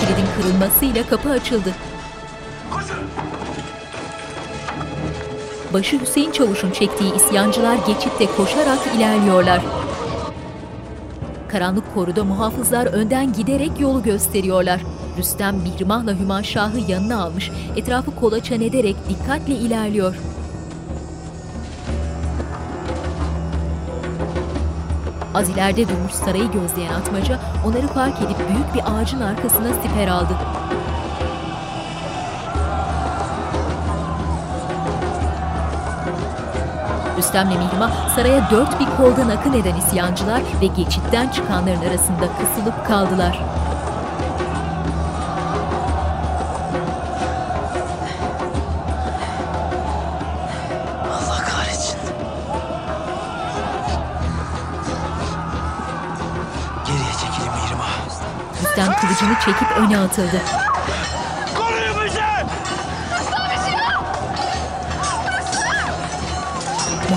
Kilidin 0.00 0.26
kırılmasıyla 0.36 1.06
kapı 1.10 1.30
açıldı. 1.30 1.74
Başı 5.72 6.00
Hüseyin 6.00 6.30
Çavuş'un 6.30 6.70
çektiği 6.70 7.14
isyancılar 7.14 7.76
geçitte 7.86 8.26
koşarak 8.36 8.78
ilerliyorlar. 8.96 9.79
Karanlık 11.50 11.94
koruda 11.94 12.24
muhafızlar 12.24 12.86
önden 12.86 13.32
giderek 13.32 13.80
yolu 13.80 14.02
gösteriyorlar. 14.02 14.80
Rüstem 15.18 15.56
Mihrimah'la 15.56 16.18
Hümanşah'ı 16.18 16.78
yanına 16.88 17.22
almış, 17.22 17.50
etrafı 17.76 18.16
kolaçan 18.16 18.60
ederek 18.60 18.96
dikkatle 19.08 19.54
ilerliyor. 19.54 20.14
Az 25.34 25.48
ileride 25.48 25.88
durmuş 25.88 26.12
sarayı 26.12 26.52
gözleyen 26.52 26.92
atmaca 26.92 27.38
onları 27.66 27.86
fark 27.86 28.18
edip 28.18 28.38
büyük 28.38 28.74
bir 28.74 28.92
ağacın 28.92 29.20
arkasına 29.20 29.82
siper 29.82 30.08
aldı. 30.08 30.36
Rüstem'le 37.20 37.58
Mihrimah 37.58 38.08
saraya 38.16 38.50
dört 38.50 38.80
bir 38.80 38.86
koldan 38.96 39.28
akın 39.28 39.52
eden 39.52 39.76
isyancılar 39.76 40.40
ve 40.60 40.66
geçitten 40.66 41.28
çıkanların 41.28 41.88
arasında 41.88 42.28
kısılıp 42.38 42.86
kaldılar. 42.86 43.40
Allah 51.10 51.44
kahretsin. 51.48 51.98
Geriye 56.86 57.12
çekilin 57.12 57.52
Mihrimah. 57.52 57.90
Rüstem 58.62 58.92
kılıcını 59.00 59.34
çekip 59.44 59.76
öne 59.78 59.98
atıldı. 59.98 60.42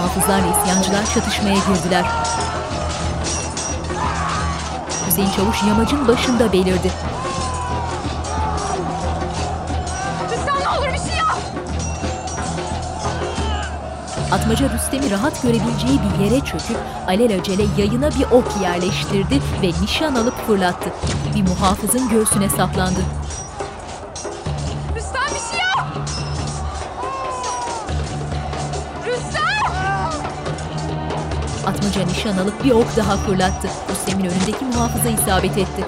Muhafızlarla 0.04 0.62
isyancılar 0.62 1.06
çatışmaya 1.06 1.56
girdiler. 1.56 2.06
Hüseyin 5.08 5.30
Çavuş 5.32 5.64
yamacın 5.68 6.08
başında 6.08 6.54
belirdi. 6.54 6.92
Rüstem 10.32 10.56
ne 10.62 10.70
olur 10.70 10.94
bir 10.94 11.10
şey 11.10 11.18
yap! 11.18 11.38
Atmaca 14.32 14.70
Rüstem'i 14.70 15.12
rahat 15.12 15.42
görebileceği 15.42 16.00
bir 16.00 16.24
yere 16.24 16.40
çöküp 16.40 16.78
alelacele 17.08 17.64
yayına 17.78 18.10
bir 18.10 18.26
ok 18.32 18.62
yerleştirdi 18.62 19.42
ve 19.62 19.72
nişan 19.84 20.16
alıp 20.16 20.48
fırlattı. 20.48 20.90
Bir 21.36 21.50
muhafızın 21.50 22.10
göğsüne 22.10 22.50
saplandı. 22.50 23.00
Atmaca 32.04 32.18
nişan 32.18 32.38
alıp 32.44 32.64
bir 32.64 32.72
ok 32.72 32.98
daha 32.98 33.18
fırlattı. 33.18 33.68
Rüstem'in 33.92 34.26
önündeki 34.26 34.66
muhafıza 34.66 35.10
isabet 35.10 35.58
etti. 35.58 35.84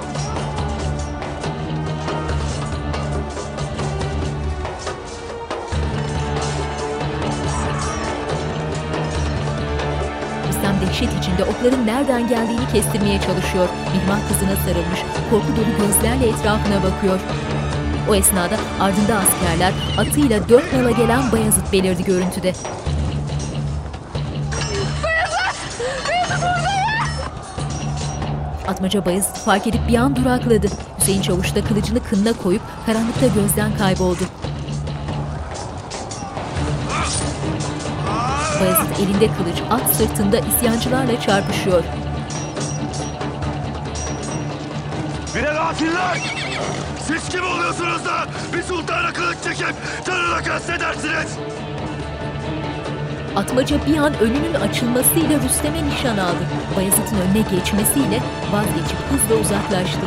Rüstem 10.47 10.75
dehşet 10.81 11.09
içinde 11.19 11.43
okların 11.43 11.87
nereden 11.87 12.27
geldiğini 12.27 12.67
kestirmeye 12.73 13.21
çalışıyor. 13.21 13.67
Mihmah 13.93 14.19
kızına 14.27 14.55
sarılmış, 14.55 14.99
korku 15.29 15.47
dolu 15.47 15.87
gözlerle 15.87 16.27
etrafına 16.27 16.83
bakıyor. 16.83 17.19
O 18.09 18.15
esnada 18.15 18.57
ardında 18.79 19.15
askerler 19.15 19.73
atıyla 19.97 20.49
dört 20.49 20.73
nala 20.73 20.91
gelen 20.91 21.31
Bayezid 21.31 21.73
belirdi 21.73 22.03
görüntüde. 22.03 22.53
Atmaca 28.85 29.05
Bayezid 29.05 29.35
fark 29.35 29.67
edip 29.67 29.87
bir 29.87 29.95
an 29.95 30.15
durakladı. 30.15 30.67
Hüseyin 30.99 31.21
Çavuş 31.21 31.55
da 31.55 31.63
kılıcını 31.63 32.03
kınına 32.03 32.33
koyup 32.33 32.61
karanlıkta 32.85 33.27
gözden 33.27 33.77
kayboldu. 33.77 34.19
Bayezid 38.61 38.99
elinde 38.99 39.27
kılıç, 39.37 39.57
at 39.69 39.95
sırtında 39.95 40.39
isyancılarla 40.39 41.21
çarpışıyor. 41.21 41.83
Bire 45.35 45.53
katiller! 45.53 46.33
Siz 47.07 47.29
kim 47.29 47.43
oluyorsunuz 47.43 48.05
da 48.05 48.27
bir 48.53 48.63
sultana 48.63 49.13
kılıç 49.13 49.37
çekip 49.43 49.75
canına 50.05 50.43
kastedersiniz? 50.43 51.37
Atmaca 53.35 53.85
bir 53.85 53.97
an 53.97 54.19
önünün 54.19 54.53
açılmasıyla 54.53 55.39
Rüstem'e 55.39 55.85
nişan 55.85 56.17
aldı. 56.17 56.45
Bayezid'in 56.77 57.17
önüne 57.17 57.41
geçmesiyle 57.51 58.19
vazgeçip 58.51 58.97
hızla 58.97 59.35
uzaklaştı. 59.35 60.05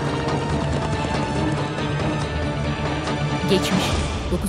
Geçmiş. 3.50 3.84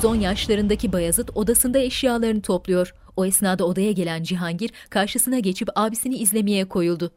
9-10 0.02 0.18
yaşlarındaki 0.20 0.94
Bayezid 0.94 1.30
odasında 1.36 1.80
eşyalarını 1.80 2.42
topluyor. 2.42 2.96
O 3.16 3.26
esnada 3.26 3.66
odaya 3.66 3.92
gelen 3.92 4.24
Cihangir 4.24 4.72
karşısına 4.90 5.40
geçip 5.40 5.70
abisini 5.76 6.16
izlemeye 6.16 6.66
koyuldu. 6.66 7.12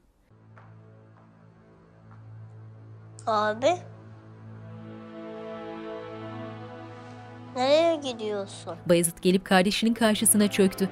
Abi. 3.26 3.76
Nereye 7.56 7.96
gidiyorsun? 7.96 8.76
Bayezid 8.86 9.18
gelip 9.22 9.44
kardeşinin 9.44 9.94
karşısına 9.94 10.50
çöktü. 10.50 10.88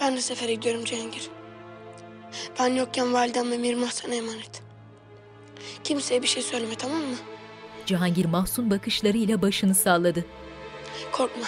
Ben 0.00 0.16
de 0.16 0.20
sefere 0.20 0.54
gidiyorum 0.54 0.84
Cihangir. 0.84 1.35
Ben 2.58 2.68
yokken 2.74 3.12
validem 3.12 3.50
ve 3.50 3.58
Mirmah 3.58 3.90
sana 3.90 4.14
emanet. 4.14 4.62
Kimseye 5.84 6.22
bir 6.22 6.26
şey 6.26 6.42
söyleme 6.42 6.74
tamam 6.74 6.98
mı? 6.98 7.16
Cihangir 7.86 8.24
mahzun 8.24 8.70
bakışlarıyla 8.70 9.42
başını 9.42 9.74
salladı. 9.74 10.24
Korkma. 11.12 11.46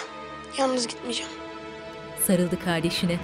Yalnız 0.59 0.87
gitmeyeceğim. 0.87 1.33
Sarıldı 2.27 2.65
kardeşine. 2.65 3.19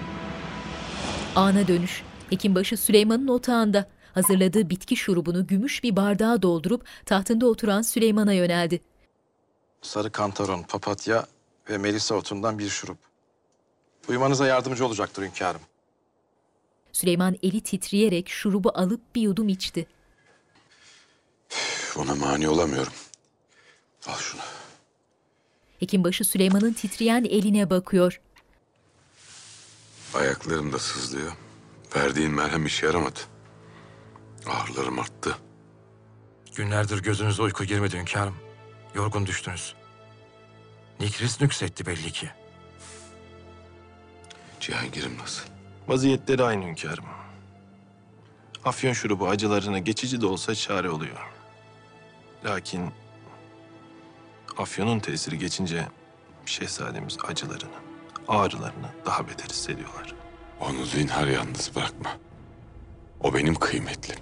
Ana 1.36 1.68
dönüş. 1.68 2.02
Hekimbaşı 2.30 2.76
Süleyman'ın 2.76 3.28
otağında. 3.28 3.88
Hazırladığı 4.14 4.70
bitki 4.70 4.96
şurubunu 4.96 5.46
gümüş 5.46 5.82
bir 5.82 5.96
bardağa 5.96 6.42
doldurup 6.42 6.84
tahtında 7.06 7.46
oturan 7.46 7.82
Süleyman'a 7.82 8.32
yöneldi. 8.32 8.80
Sarı 9.82 10.12
kantaron, 10.12 10.62
papatya 10.62 11.26
ve 11.70 11.78
melisa 11.78 12.14
otundan 12.14 12.58
bir 12.58 12.68
şurup. 12.68 12.98
Uyumanıza 14.08 14.46
yardımcı 14.46 14.86
olacaktır 14.86 15.22
hünkârım. 15.22 15.60
Süleyman 16.95 17.36
eli 17.42 17.61
titreyerek 17.61 18.28
şurubu 18.28 18.72
alıp 18.74 19.14
bir 19.14 19.22
yudum 19.22 19.49
içti. 19.49 19.86
Buna 21.97 22.14
mani 22.14 22.49
olamıyorum. 22.49 22.92
Al 24.07 24.16
şunu. 24.18 24.40
Hekimbaşı 25.80 26.24
Süleyman'ın 26.24 26.72
titreyen 26.72 27.24
eline 27.24 27.70
bakıyor. 27.70 28.20
Ayaklarım 30.14 30.72
da 30.72 30.78
sızlıyor. 30.78 31.32
Verdiğin 31.97 32.30
merhem 32.30 32.66
işe 32.66 32.86
yaramadı. 32.86 33.20
Ağrılarım 34.47 34.99
arttı. 34.99 35.38
Günlerdir 36.55 37.03
gözünüze 37.03 37.42
uyku 37.42 37.64
girmedi 37.64 37.99
hünkârım. 37.99 38.36
Yorgun 38.95 39.26
düştünüz. 39.26 39.74
Nikris 41.01 41.40
nüksetti 41.40 41.86
belli 41.86 42.12
ki. 42.12 42.30
Cihangir'im 44.61 45.18
nasıl? 45.18 45.53
Vaziyetleri 45.89 46.43
aynı 46.43 46.64
hünkârım. 46.64 47.05
Afyon 48.64 48.93
şurubu 48.93 49.28
acılarına 49.28 49.78
geçici 49.78 50.20
de 50.20 50.26
olsa 50.26 50.55
çare 50.55 50.91
oluyor. 50.91 51.30
Lakin 52.45 52.91
afyonun 54.59 54.99
tesiri 54.99 55.39
geçince 55.39 55.87
şehzademiz 56.47 57.18
acılarını, 57.28 57.74
ağrılarını 58.28 58.89
daha 59.07 59.28
beter 59.28 59.49
hissediyorlar. 59.49 60.14
Onu 60.61 60.85
zinhar 60.85 61.26
yalnız 61.26 61.70
bırakma. 61.76 62.11
O 63.20 63.35
benim 63.35 63.55
kıymetlim. 63.55 64.16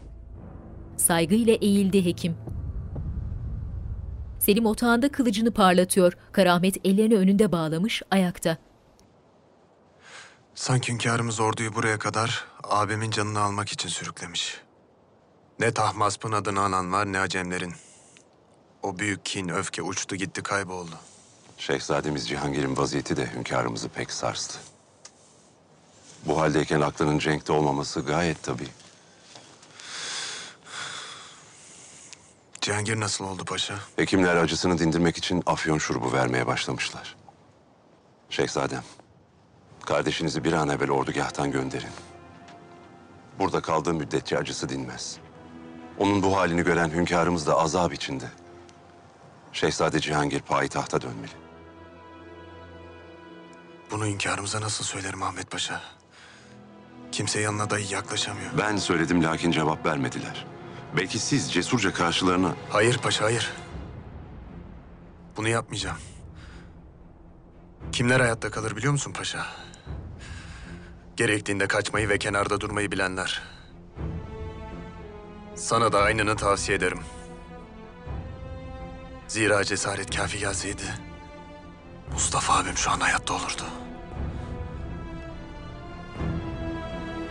Saygıyla 0.96 1.54
eğildi 1.54 2.04
hekim. 2.04 2.36
Selim 4.38 4.66
otağında 4.66 5.12
kılıcını 5.12 5.50
parlatıyor. 5.52 6.12
Karamet 6.32 6.86
ellerini 6.86 7.16
önünde 7.16 7.52
bağlamış, 7.52 8.02
ayakta. 8.10 8.56
Sanki 10.54 10.92
hünkârımız 10.92 11.40
orduyu 11.40 11.74
buraya 11.74 11.98
kadar 11.98 12.44
abimin 12.64 13.10
canını 13.10 13.40
almak 13.40 13.72
için 13.72 13.88
sürüklemiş. 13.88 14.60
Ne 15.58 15.74
Tahmasp'ın 15.74 16.32
adını 16.32 16.60
anan 16.60 16.92
var 16.92 17.12
ne 17.12 17.20
Acemlerin. 17.20 17.74
O 18.82 18.98
büyük 18.98 19.24
kin, 19.24 19.48
öfke 19.48 19.82
uçtu 19.82 20.16
gitti 20.16 20.42
kayboldu. 20.42 20.98
Şehzademiz 21.58 22.28
Cihangir'in 22.28 22.76
vaziyeti 22.76 23.16
de 23.16 23.32
hünkârımızı 23.34 23.88
pek 23.88 24.10
sarstı. 24.10 24.58
Bu 26.26 26.40
haldeyken 26.40 26.80
aklının 26.80 27.18
cenkte 27.18 27.52
olmaması 27.52 28.00
gayet 28.00 28.42
tabii. 28.42 28.68
Cihangir 32.60 33.00
nasıl 33.00 33.24
oldu 33.24 33.44
paşa? 33.44 33.74
Hekimler 33.96 34.36
acısını 34.36 34.78
dindirmek 34.78 35.16
için 35.16 35.42
afyon 35.46 35.78
şurubu 35.78 36.12
vermeye 36.12 36.46
başlamışlar. 36.46 37.16
Şehzadem, 38.30 38.82
kardeşinizi 39.86 40.44
bir 40.44 40.52
an 40.52 40.68
evvel 40.68 40.90
ordugahtan 40.90 41.50
gönderin. 41.50 41.90
Burada 43.38 43.60
kaldığı 43.60 43.94
müddetçe 43.94 44.38
acısı 44.38 44.68
dinmez. 44.68 45.16
Onun 45.98 46.22
bu 46.22 46.36
halini 46.36 46.62
gören 46.62 46.90
hünkârımız 46.90 47.46
da 47.46 47.58
azap 47.58 47.94
içinde. 47.94 48.24
Şehzade 49.52 50.00
Cihangir 50.00 50.40
payitahta 50.40 51.00
dönmeli. 51.00 51.32
Bunu 53.90 54.06
hünkârımıza 54.06 54.60
nasıl 54.60 54.84
söylerim 54.84 55.22
Ahmet 55.22 55.50
Paşa? 55.50 55.80
Kimse 57.12 57.40
yanına 57.40 57.70
dahi 57.70 57.94
yaklaşamıyor. 57.94 58.50
Ben 58.58 58.76
söyledim 58.76 59.24
lakin 59.24 59.50
cevap 59.50 59.86
vermediler. 59.86 60.46
Belki 60.96 61.18
siz 61.18 61.52
cesurca 61.52 61.92
karşılarına... 61.92 62.54
Hayır 62.70 62.98
paşa 62.98 63.24
hayır. 63.24 63.52
Bunu 65.36 65.48
yapmayacağım. 65.48 65.96
Kimler 67.92 68.20
hayatta 68.20 68.50
kalır 68.50 68.76
biliyor 68.76 68.92
musun 68.92 69.12
paşa? 69.12 69.46
Gerektiğinde 71.16 71.66
kaçmayı 71.66 72.08
ve 72.08 72.18
kenarda 72.18 72.60
durmayı 72.60 72.92
bilenler. 72.92 73.42
Sana 75.54 75.92
da 75.92 75.98
aynını 75.98 76.36
tavsiye 76.36 76.78
ederim. 76.78 77.00
Zira 79.28 79.64
cesaret 79.64 80.16
kafi 80.16 80.38
gelseydi 80.38 80.82
Mustafa 82.12 82.54
abim 82.54 82.76
şu 82.76 82.90
an 82.90 83.00
hayatta 83.00 83.34
olurdu. 83.34 83.62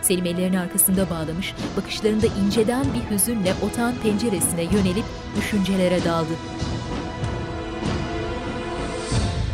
Selim 0.02 0.26
ellerini 0.26 0.60
arkasında 0.60 1.10
bağlamış, 1.10 1.54
bakışlarında 1.76 2.26
inceden 2.26 2.86
bir 2.94 3.14
hüzünle 3.14 3.54
otağın 3.62 3.94
penceresine 4.02 4.62
yönelip 4.62 5.04
düşüncelere 5.36 6.04
daldı. 6.04 6.32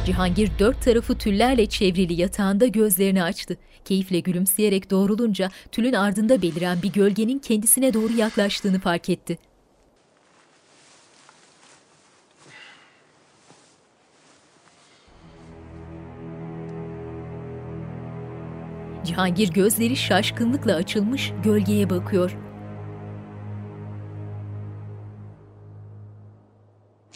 Cihangir 0.06 0.50
dört 0.58 0.82
tarafı 0.82 1.18
tüllerle 1.18 1.66
çevrili 1.66 2.20
yatağında 2.20 2.66
gözlerini 2.66 3.22
açtı. 3.22 3.56
Keyifle 3.84 4.20
gülümseyerek 4.20 4.90
doğrulunca 4.90 5.50
tülün 5.72 5.92
ardında 5.92 6.42
beliren 6.42 6.82
bir 6.82 6.92
gölgenin 6.92 7.38
kendisine 7.38 7.94
doğru 7.94 8.12
yaklaştığını 8.12 8.80
fark 8.80 9.08
etti. 9.08 9.38
Cihangir 19.04 19.52
gözleri 19.52 19.96
şaşkınlıkla 19.96 20.74
açılmış 20.74 21.32
gölgeye 21.44 21.90
bakıyor. 21.90 22.36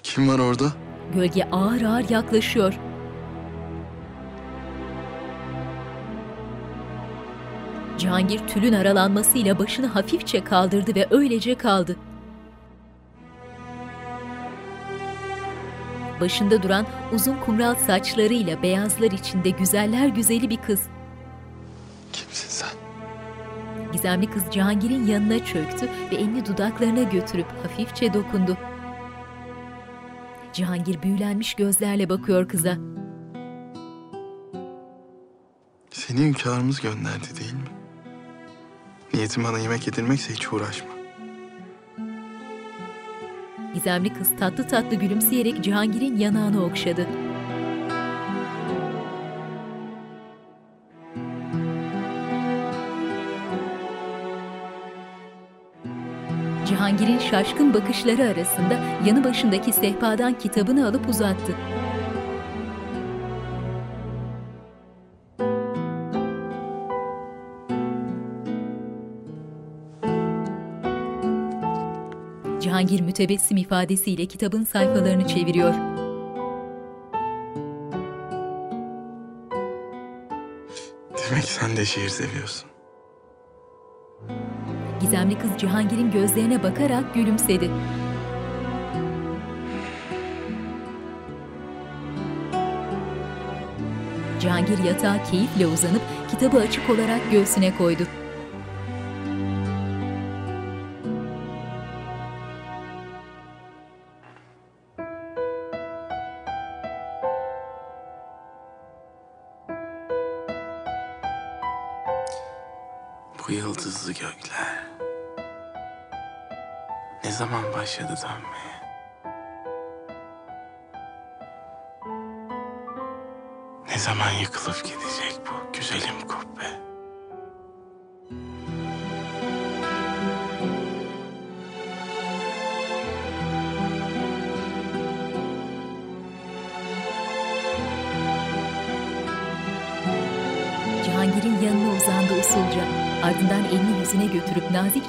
Kim 0.03 0.29
var 0.29 0.39
orada? 0.39 0.73
Gölge 1.15 1.45
ağır 1.53 1.83
ağır 1.83 2.11
yaklaşıyor. 2.11 2.79
Cihangir 7.99 8.39
tülün 8.39 8.73
aralanmasıyla 8.73 9.59
başını 9.59 9.87
hafifçe 9.87 10.45
kaldırdı 10.45 10.95
ve 10.95 11.07
öylece 11.11 11.55
kaldı. 11.55 11.97
Başında 16.21 16.63
duran 16.63 16.87
uzun 17.15 17.37
kumral 17.37 17.75
saçlarıyla 17.75 18.63
beyazlar 18.63 19.11
içinde 19.11 19.51
güzeller 19.51 20.07
güzeli 20.09 20.51
bir 20.51 20.57
kız. 20.57 20.83
Kimsin 22.13 22.49
sen? 22.49 22.69
Gizemli 23.93 24.31
kız 24.31 24.43
Cihangir'in 24.51 25.07
yanına 25.07 25.45
çöktü 25.45 25.89
ve 26.11 26.17
elini 26.17 26.47
dudaklarına 26.47 27.03
götürüp 27.03 27.47
hafifçe 27.63 28.15
dokundu. 28.15 28.57
Cihangir 30.53 31.03
büyülenmiş 31.03 31.55
gözlerle 31.55 32.09
bakıyor 32.09 32.49
kıza. 32.49 32.77
Seni 35.91 36.21
hünkârımız 36.21 36.81
gönderdi 36.81 37.27
değil 37.41 37.53
mi? 37.55 37.82
Niyetim 39.15 39.45
bana 39.45 39.59
yemek 39.59 39.87
yedirmekse 39.87 40.35
hiç 40.35 40.53
uğraşma. 40.53 40.91
Gizemli 43.75 44.15
kız 44.15 44.37
tatlı 44.39 44.69
tatlı 44.69 44.97
gülümseyerek 44.97 45.65
Cihangir'in 45.65 46.17
yanağını 46.17 46.65
okşadı. 46.65 47.07
Cihangir'in 56.67 57.19
şaşkın 57.19 57.75
bakışları 57.75 58.23
arasında 58.23 58.75
yanı 59.07 59.25
başındaki 59.25 59.73
sehpadan 59.73 60.39
kitabını 60.39 60.89
alıp 60.89 61.09
uzattı. 61.09 61.57
Cihangir 72.83 73.01
mütebessim 73.01 73.57
ifadesiyle 73.57 74.27
kitabın 74.27 74.65
sayfalarını 74.65 75.27
çeviriyor. 75.27 75.75
Demek 81.31 81.45
sen 81.45 81.77
de 81.77 81.85
şiir 81.85 82.09
seviyorsun. 82.09 82.71
Gizemli 85.01 85.39
kız 85.39 85.51
Cihangir'in 85.59 86.11
gözlerine 86.11 86.63
bakarak 86.63 87.15
gülümsedi. 87.15 87.71
Cihangir 94.41 94.85
yatağa 94.85 95.23
keyifle 95.23 95.67
uzanıp 95.67 96.03
kitabı 96.31 96.59
açık 96.59 96.91
olarak 96.91 97.31
göğsüne 97.33 97.77
koydu. 97.77 98.03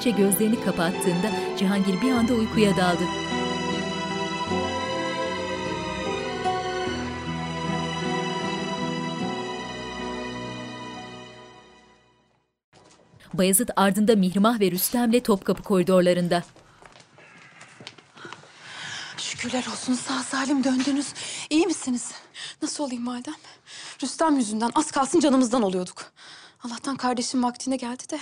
Nazikçe 0.04 0.22
gözlerini 0.22 0.64
kapattığında 0.64 1.30
Cihangir 1.58 2.00
bir 2.00 2.12
anda 2.12 2.34
uykuya 2.34 2.76
daldı. 2.76 3.04
Bayezid 13.34 13.68
ardında 13.76 14.16
Mihrimah 14.16 14.60
ve 14.60 14.70
Rüstem'le 14.70 15.20
Topkapı 15.20 15.62
koridorlarında. 15.62 16.42
Şükürler 19.16 19.66
olsun 19.72 19.94
sağ 19.94 20.22
salim 20.22 20.64
döndünüz. 20.64 21.12
İyi 21.50 21.66
misiniz? 21.66 22.12
Nasıl 22.62 22.84
olayım 22.84 23.06
validem? 23.06 23.34
Rüstem 24.02 24.36
yüzünden 24.36 24.70
az 24.74 24.90
kalsın 24.90 25.20
canımızdan 25.20 25.62
oluyorduk. 25.62 26.12
Allah'tan 26.66 26.96
kardeşim 26.96 27.42
vaktinde 27.42 27.76
geldi 27.76 28.02
de 28.10 28.18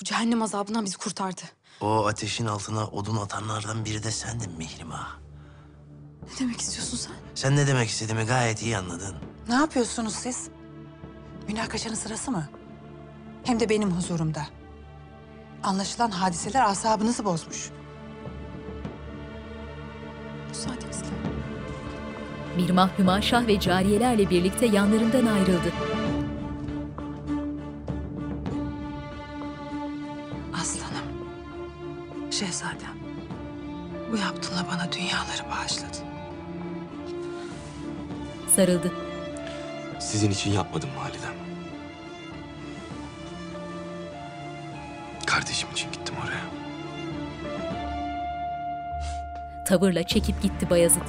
bu 0.00 0.04
cehennem 0.04 0.42
azabından 0.42 0.84
bizi 0.84 0.96
kurtardı. 0.96 1.42
O 1.80 2.06
ateşin 2.06 2.46
altına 2.46 2.86
odun 2.86 3.16
atanlardan 3.16 3.84
biri 3.84 4.02
de 4.02 4.10
sendin 4.10 4.52
Mihrimah. 4.52 5.16
Ne 6.22 6.38
demek 6.40 6.60
istiyorsun 6.60 6.96
sen? 6.96 7.12
Sen 7.34 7.56
ne 7.56 7.66
demek 7.66 7.88
istediğimi 7.88 8.24
gayet 8.24 8.62
iyi 8.62 8.76
anladın. 8.76 9.16
Ne 9.48 9.54
yapıyorsunuz 9.54 10.14
siz? 10.14 10.48
Münakaşanın 11.48 11.94
sırası 11.94 12.30
mı? 12.30 12.48
Hem 13.44 13.60
de 13.60 13.68
benim 13.68 13.90
huzurumda. 13.90 14.46
Anlaşılan 15.62 16.10
hadiseler 16.10 16.64
asabınızı 16.64 17.24
bozmuş. 17.24 17.70
Müsaadenizle. 20.48 21.06
Mihrimah, 22.56 22.98
Hümaşah 22.98 23.46
ve 23.46 23.60
cariyelerle 23.60 24.30
birlikte 24.30 24.66
yanlarından 24.66 25.26
ayrıldı. 25.26 25.72
Şehzadem. 32.38 32.96
Bu 34.12 34.16
yaptığınla 34.16 34.66
bana 34.72 34.92
dünyaları 34.92 35.50
bağışladın. 35.50 36.06
Sarıldı. 38.56 38.92
Sizin 40.00 40.30
için 40.30 40.52
yapmadım 40.52 40.90
validem. 40.96 41.34
Kardeşim 45.26 45.68
için 45.72 45.92
gittim 45.92 46.14
oraya. 46.24 46.46
Tavırla 49.64 50.02
çekip 50.02 50.42
gitti 50.42 50.70
Bayezid. 50.70 51.02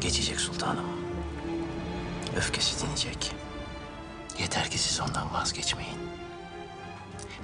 Geçecek 0.00 0.40
sultanım. 0.40 0.86
Öfkesi 2.36 2.86
dinecek. 2.86 3.41
Yeter 4.42 4.70
ki 4.70 4.78
siz 4.78 5.00
ondan 5.00 5.32
vazgeçmeyin. 5.32 5.98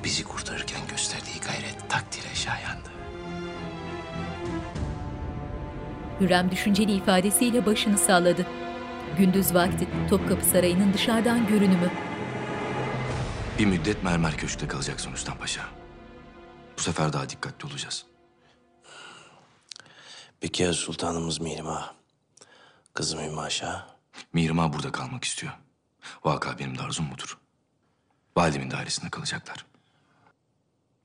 Bizi 0.05 0.24
kurtarırken 0.24 0.80
gösterdiği 0.90 1.40
gayret 1.40 1.90
takdire 1.90 2.34
şayandı. 2.34 2.88
Hürrem 6.20 6.51
düşünceli 6.51 6.92
ifadesiyle 6.92 7.66
başını 7.66 7.99
salladı. 7.99 8.46
Gündüz 9.18 9.55
vakti 9.55 9.88
Topkapı 10.11 10.44
Sarayı'nın 10.44 10.92
dışarıdan 10.92 11.46
görünümü. 11.46 11.90
Bir 13.59 13.66
müddet 13.66 14.03
mermer 14.03 14.36
köşkte 14.36 14.68
kalacaksın 14.68 15.12
Rüstem 15.12 15.38
Paşa. 15.38 15.62
Bu 16.78 16.82
sefer 16.82 17.12
daha 17.12 17.28
dikkatli 17.28 17.66
olacağız. 17.68 18.07
Peki 20.40 20.62
ya 20.62 20.72
sultanımız 20.72 21.40
Mihrimah? 21.40 21.92
Kızım 22.94 23.20
Hümaşa? 23.20 23.86
Mihrimah 24.32 24.72
burada 24.72 24.92
kalmak 24.92 25.24
istiyor. 25.24 25.53
Vaka 26.24 26.59
benim 26.59 26.78
de 26.78 26.82
arzum 26.82 27.11
budur. 27.11 27.38
Validemin 28.36 28.70
dairesinde 28.70 29.11
kalacaklar. 29.11 29.66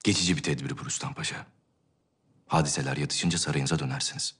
Geçici 0.03 0.37
bir 0.37 0.43
tedbir 0.43 0.77
bu 0.77 0.85
Rüstem 0.85 1.13
Paşa. 1.13 1.45
Hadiseler 2.47 2.97
yatışınca 2.97 3.37
sarayınıza 3.37 3.79
dönersiniz. 3.79 4.35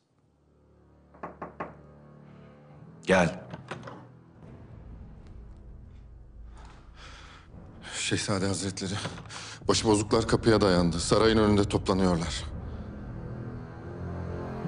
Gel. 3.04 3.44
Şehzade 8.00 8.48
Hazretleri, 8.48 8.94
başıbozuklar 9.68 10.28
kapıya 10.28 10.62
dayandı. 10.62 11.00
Sarayın 11.00 11.38
önünde 11.38 11.64
toplanıyorlar. 11.70 12.44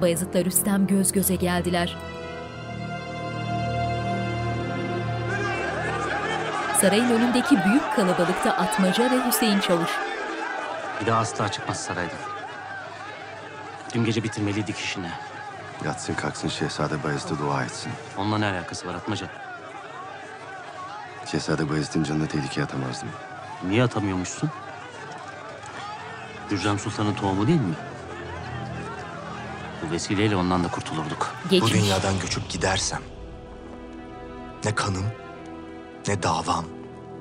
Bayezid'le 0.02 0.46
Rüstem 0.46 0.88
göz 0.88 1.12
göze 1.12 1.36
geldiler. 1.36 1.98
Sarayın 6.86 7.10
önündeki 7.10 7.58
büyük 7.66 7.96
kalabalıkta 7.96 8.52
Atmaca 8.52 9.12
ve 9.12 9.28
Hüseyin 9.28 9.60
Çavuş. 9.60 9.90
Bir 11.02 11.06
daha 11.06 11.20
asla 11.20 11.52
çıkmaz 11.52 11.84
saraydan. 11.84 12.18
Dün 13.94 14.06
gece 14.06 14.24
bitirmeliydik 14.24 14.78
işini. 14.78 15.10
Yatsın 15.86 16.14
kalksın 16.14 16.48
Şehzade 16.48 17.04
Bayezid'e 17.04 17.40
dua 17.40 17.64
etsin. 17.64 17.92
Onunla 18.18 18.38
ne 18.38 18.46
alakası 18.46 18.88
var 18.88 18.96
Atmaca? 18.96 19.28
Şehzade 21.26 21.70
Bayezid'in 21.70 22.04
canını 22.04 22.28
tehlikeye 22.28 22.66
atamazdım. 22.66 23.10
Niye 23.68 23.84
atamıyormuşsun? 23.84 24.50
Hürrem 26.52 26.80
Sultan'ın 26.80 27.14
tohumu 27.14 27.48
değil 27.48 27.62
mi? 27.62 27.76
Bu 29.82 29.92
vesileyle 29.92 30.36
ondan 30.36 30.64
da 30.64 30.68
kurtulurduk. 30.68 31.36
Bu 31.52 31.70
dünyadan 31.70 32.20
göçüp 32.20 32.50
gidersem 32.50 33.02
ne 34.66 34.76
kanım 34.76 35.06
ne 36.08 36.24
davam 36.24 36.75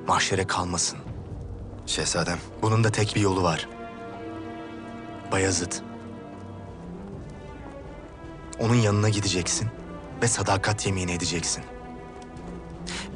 mahşere 0.07 0.47
kalmasın. 0.47 0.99
Şehzadem 1.85 2.37
bunun 2.61 2.83
da 2.83 2.89
tek 2.89 3.15
bir 3.15 3.21
yolu 3.21 3.43
var. 3.43 3.69
Bayezid. 5.31 5.71
Onun 8.59 8.75
yanına 8.75 9.09
gideceksin 9.09 9.69
ve 10.21 10.27
sadakat 10.27 10.85
yemini 10.85 11.11
edeceksin. 11.11 11.63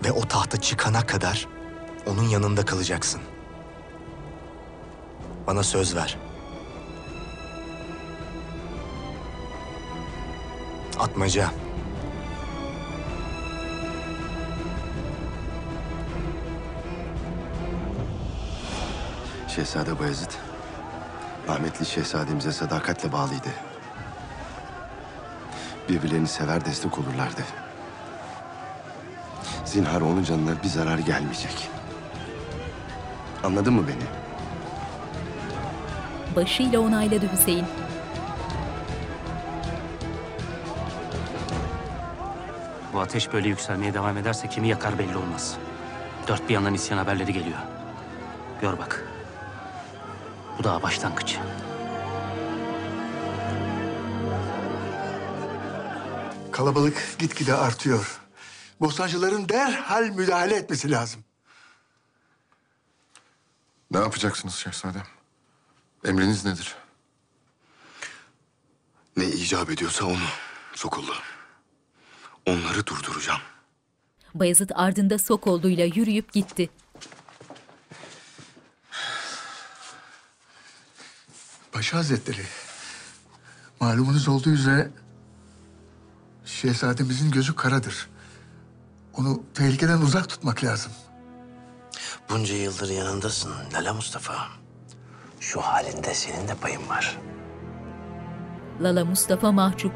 Ve 0.06 0.12
o 0.12 0.22
tahta 0.22 0.58
çıkana 0.58 1.06
kadar 1.06 1.48
onun 2.06 2.24
yanında 2.24 2.66
kalacaksın. 2.66 3.22
Bana 5.48 5.64
söz 5.64 5.96
ver. 5.96 6.18
Atmaca. 11.00 11.52
Şehzade 19.60 20.00
Bayezid, 20.00 20.32
rahmetli 21.48 21.86
şehzademize 21.86 22.52
sadakatle 22.52 23.12
bağlıydı. 23.12 23.50
Birbirlerini 25.90 26.28
sever 26.28 26.66
destek 26.66 27.00
olurlardı. 27.00 27.42
Zinhar 29.66 30.02
onun 30.02 30.24
canına 30.24 30.64
bir 30.64 30.68
zarar 30.68 30.98
gelmeyecek. 30.98 31.70
Anladın 33.44 33.74
mı 33.74 33.84
beni? 33.88 34.08
Başıyla 36.36 36.80
onayladı 36.80 37.32
Hüseyin. 37.32 37.66
Bu 42.94 43.00
ateş 43.00 43.34
böyle 43.34 43.48
yükselmeye 43.48 43.94
devam 43.94 44.18
ederse 44.18 44.50
kimi 44.50 44.68
yakar 44.68 45.00
belli 45.00 45.18
olmaz. 45.18 45.58
Dört 46.28 46.50
bir 46.50 46.54
yandan 46.54 46.74
isyan 46.74 46.98
haberleri 46.98 47.34
geliyor. 47.34 47.60
Gör 48.62 48.78
bak. 48.78 49.09
Bu 50.60 50.64
daha 50.64 50.84
başlangıç. 50.84 51.38
Kalabalık 56.52 57.16
gitgide 57.20 57.54
artıyor. 57.54 58.20
Bostancıların 58.82 59.50
derhal 59.50 60.04
müdahale 60.04 60.56
etmesi 60.56 60.92
lazım. 60.92 61.24
Ne 63.92 63.98
yapacaksınız 63.98 64.56
şehzadem? 64.56 65.06
Emriniz 66.06 66.46
nedir? 66.46 66.76
Ne 69.18 69.26
icap 69.26 69.70
ediyorsa 69.70 70.06
onu 70.06 70.18
Sokullu. 70.74 71.14
Onları 72.46 72.86
durduracağım. 72.88 73.42
Bayezid 74.34 74.70
ardında 74.76 75.18
Sokollu'yla 75.20 75.86
yürüyüp 75.86 76.34
gitti. 76.34 76.70
Paşa 81.72 81.98
Hazretleri, 81.98 82.46
malumunuz 83.80 84.28
olduğu 84.28 84.50
üzere 84.50 84.92
şehzademizin 86.46 87.32
gözü 87.32 87.56
karadır. 87.56 88.10
Onu 89.14 89.44
tehlikeden 89.54 90.02
uzak 90.02 90.30
tutmak 90.30 90.64
lazım. 90.64 90.92
Bunca 92.30 92.56
yıldır 92.56 92.90
yanındasın 92.90 93.54
Lala 93.74 93.94
Mustafa. 93.94 94.48
Şu 95.40 95.62
halinde 95.62 96.14
senin 96.14 96.48
de 96.48 96.56
payın 96.56 96.90
var. 96.90 97.18
Lala 98.82 99.06
Mustafa 99.06 99.52
mahcup. 99.52 99.94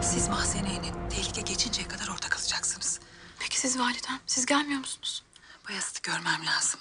Siz 0.00 0.28
mahzeneye 0.28 0.74
inin. 0.74 1.08
Tehlike 1.10 1.40
geçinceye 1.40 1.88
kadar 1.88 2.08
orada 2.08 2.28
kalacaksınız. 2.28 3.00
Peki 3.38 3.60
siz 3.60 3.78
validem? 3.78 4.18
Siz 4.26 4.46
gelmiyor 4.46 4.80
musunuz? 4.80 5.22
Bayezid'i 5.68 6.02
görmem 6.02 6.46
lazım. 6.46 6.80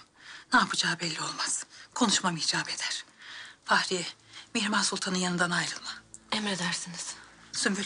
Ne 0.53 0.59
yapacağı 0.59 0.99
belli 0.99 1.21
olmaz. 1.21 1.65
Konuşmam 1.93 2.37
icap 2.37 2.69
eder. 2.69 3.05
Fahriye, 3.65 4.05
Mihrimah 4.55 4.83
Sultan'ın 4.83 5.15
yanından 5.15 5.51
ayrılma. 5.51 5.89
Emredersiniz. 6.31 7.15
Sümbül, 7.51 7.85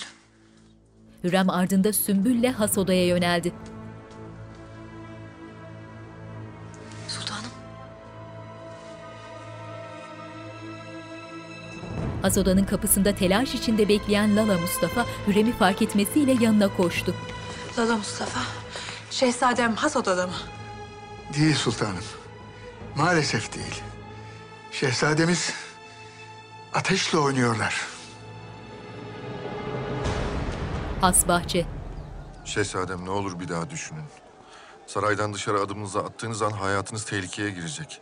Hürrem 1.23 1.49
ardında 1.49 1.93
Sümbül'le 1.93 2.51
has 2.53 2.77
odaya 2.77 3.05
yöneldi. 3.07 3.53
Sultanım. 7.07 7.51
Has 12.21 12.37
odanın 12.37 12.65
kapısında 12.65 13.15
telaş 13.15 13.55
içinde 13.55 13.89
bekleyen 13.89 14.35
Lala 14.37 14.57
Mustafa 14.57 15.05
Hürrem'i 15.27 15.57
fark 15.57 15.81
etmesiyle 15.81 16.43
yanına 16.43 16.77
koştu. 16.77 17.15
Lala 17.77 17.97
Mustafa, 17.97 18.39
şehzadem 19.11 19.75
has 19.75 19.95
odada 19.95 20.27
mı? 20.27 20.33
Değil 21.33 21.55
sultanım. 21.55 22.03
Maalesef 22.95 23.53
değil. 23.55 23.81
Şehzademiz 24.71 25.53
ateşle 26.73 27.17
oynuyorlar. 27.17 27.87
Has 31.01 31.27
bahçe. 31.27 31.65
Şehzadem 32.45 33.05
ne 33.05 33.09
olur 33.09 33.39
bir 33.39 33.49
daha 33.49 33.69
düşünün. 33.69 34.03
Saraydan 34.87 35.33
dışarı 35.33 35.59
adımınızı 35.61 35.99
attığınız 35.99 36.41
an 36.41 36.51
hayatınız 36.51 37.05
tehlikeye 37.05 37.49
girecek. 37.49 38.01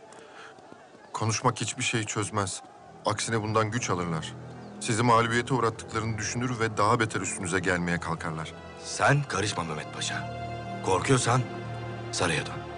Konuşmak 1.12 1.60
hiçbir 1.60 1.82
şeyi 1.82 2.06
çözmez. 2.06 2.62
Aksine 3.06 3.42
bundan 3.42 3.70
güç 3.70 3.90
alırlar. 3.90 4.34
Sizi 4.80 5.02
mağlubiyete 5.02 5.54
uğrattıklarını 5.54 6.18
düşünür 6.18 6.60
ve 6.60 6.76
daha 6.76 7.00
beter 7.00 7.20
üstünüze 7.20 7.58
gelmeye 7.58 8.00
kalkarlar. 8.00 8.52
Sen 8.84 9.22
karışma 9.22 9.64
Mehmet 9.64 9.94
Paşa. 9.94 10.44
Korkuyorsan 10.86 11.40
saraya 12.12 12.46
dön. 12.46 12.73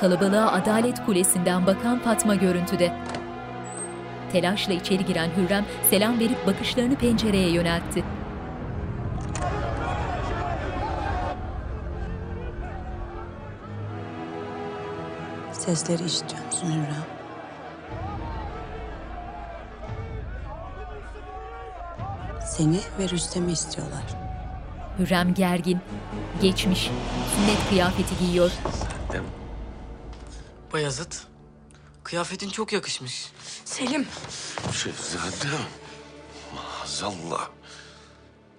Kalabalığa 0.00 0.52
Adalet 0.52 1.06
Kulesi'nden 1.06 1.66
bakan 1.66 1.98
Fatma 1.98 2.34
görüntüde. 2.34 2.92
Telaşla 4.32 4.72
içeri 4.72 5.04
giren 5.04 5.30
Hürrem 5.36 5.64
selam 5.90 6.20
verip 6.20 6.46
bakışlarını 6.46 6.96
pencereye 6.96 7.50
yöneltti. 7.50 8.04
Sesleri 15.52 16.04
işitiyor 16.04 16.44
musun 16.46 16.66
Hürrem? 16.66 17.04
Seni 22.44 22.78
ve 22.98 23.08
Rüstem'i 23.08 23.52
istiyorlar. 23.52 24.02
Hürrem 24.98 25.34
gergin. 25.34 25.80
Geçmiş. 26.42 26.90
Sünnet 27.36 27.68
kıyafeti 27.70 28.18
giyiyor. 28.18 28.50
Bayazıt, 30.72 31.26
kıyafetin 32.04 32.48
çok 32.50 32.72
yakışmış. 32.72 33.32
Selim. 33.64 34.06
Şehzadem. 34.72 35.60
Maazallah. 36.54 37.48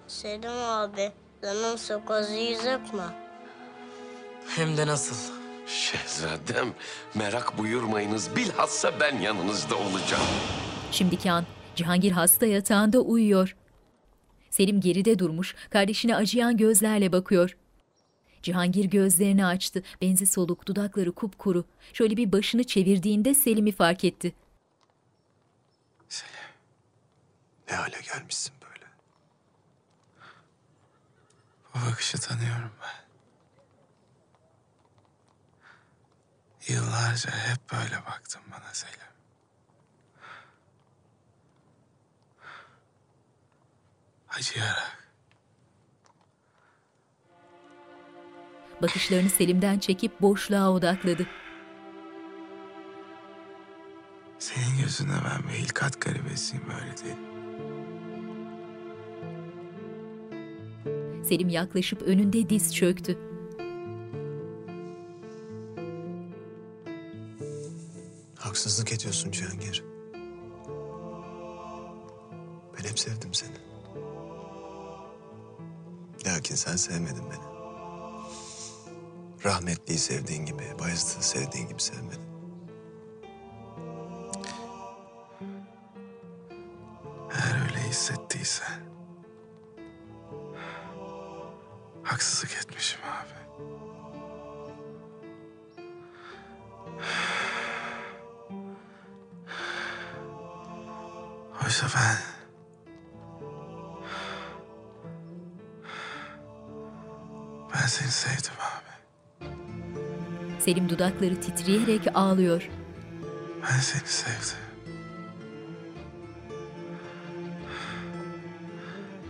Selim 0.08 0.52
abi, 0.52 1.12
canım 1.44 1.78
çok 1.88 2.12
acıyacak 2.12 2.94
mı? 2.94 3.14
Hem 4.48 4.78
de 4.78 4.88
nasıl? 4.88 5.34
Şehzadem 5.68 6.74
merak 7.16 7.58
buyurmayınız. 7.58 8.36
Bilhassa 8.36 9.00
ben 9.00 9.20
yanınızda 9.20 9.76
olacağım. 9.76 10.24
Şimdiki 10.92 11.32
an 11.32 11.46
Cihangir 11.76 12.12
hasta 12.12 12.46
yatağında 12.46 13.00
uyuyor. 13.00 13.56
Selim 14.50 14.82
geride 14.82 15.20
durmuş, 15.20 15.56
kardeşine 15.70 16.16
acıyan 16.16 16.58
gözlerle 16.58 17.12
bakıyor. 17.12 17.58
Cihangir 18.44 18.86
gözlerini 18.86 19.46
açtı. 19.46 19.84
Benzi 20.02 20.28
soluk, 20.28 20.68
dudakları 20.68 21.12
kupkuru. 21.12 21.66
Şöyle 21.94 22.18
bir 22.18 22.32
başını 22.32 22.64
çevirdiğinde 22.64 23.36
Selim'i 23.36 23.72
fark 23.72 24.04
etti. 24.04 24.36
Ne 27.70 27.76
hale 27.76 28.02
gelmişsin 28.02 28.54
böyle? 28.62 28.86
Bu 31.74 31.92
bakışı 31.92 32.18
tanıyorum 32.18 32.72
ben. 32.82 33.00
Yıllarca 36.74 37.32
hep 37.32 37.72
böyle 37.72 38.06
baktın 38.06 38.42
bana 38.52 38.74
Selim. 38.74 39.00
Acıyarak. 44.30 44.99
Bakışlarını 48.82 49.30
Selim'den 49.30 49.80
çekip 49.80 50.22
boşluğa 50.22 50.72
odakladı. 50.72 51.28
Senin 54.40 54.78
gözünde 54.82 55.12
ben 55.12 55.50
bir 55.50 55.54
hilkat 55.54 56.02
garibesiyim 56.02 56.66
öyle 56.70 56.98
değil. 56.98 57.18
Selim 61.24 61.50
yaklaşıp 61.50 62.02
önünde 62.02 62.50
diz 62.50 62.76
çöktü. 62.76 63.18
Haksızlık 68.36 68.92
ediyorsun 68.92 69.32
Cihangir. 69.32 69.84
Ben 72.78 72.90
hep 72.90 73.00
sevdim 73.00 73.34
seni. 73.34 73.56
Lakin 76.26 76.56
sen 76.56 76.76
sevmedin 76.76 77.24
beni. 77.32 77.59
Rahmetliyi 79.46 80.00
sevdiğin 80.00 80.46
gibi, 80.46 80.64
Bayezid'i 80.80 81.24
sevdiğin 81.24 81.68
gibi 81.68 81.82
sevmedin. 81.82 82.22
Eğer 87.32 87.62
öyle 87.64 87.90
hissettiyse... 87.90 88.64
Haksızlık 92.04 92.52
etmişim 92.58 93.00
abi. 93.04 93.40
Oysa 101.66 101.88
ben... 101.96 102.18
Ben 107.74 107.88
seni 107.88 108.12
sevdim 108.12 108.54
abi. 108.60 108.79
Selim 110.60 110.90
dudakları 110.90 111.42
titreyerek 111.42 112.02
ağlıyor. 112.14 112.70
Ben 113.64 113.80
seni 113.80 114.08
sevdim. 114.08 114.58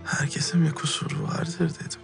Herkesin 0.04 0.66
bir 0.66 0.72
kusuru 0.72 1.24
vardır 1.24 1.70
dedim. 1.80 2.02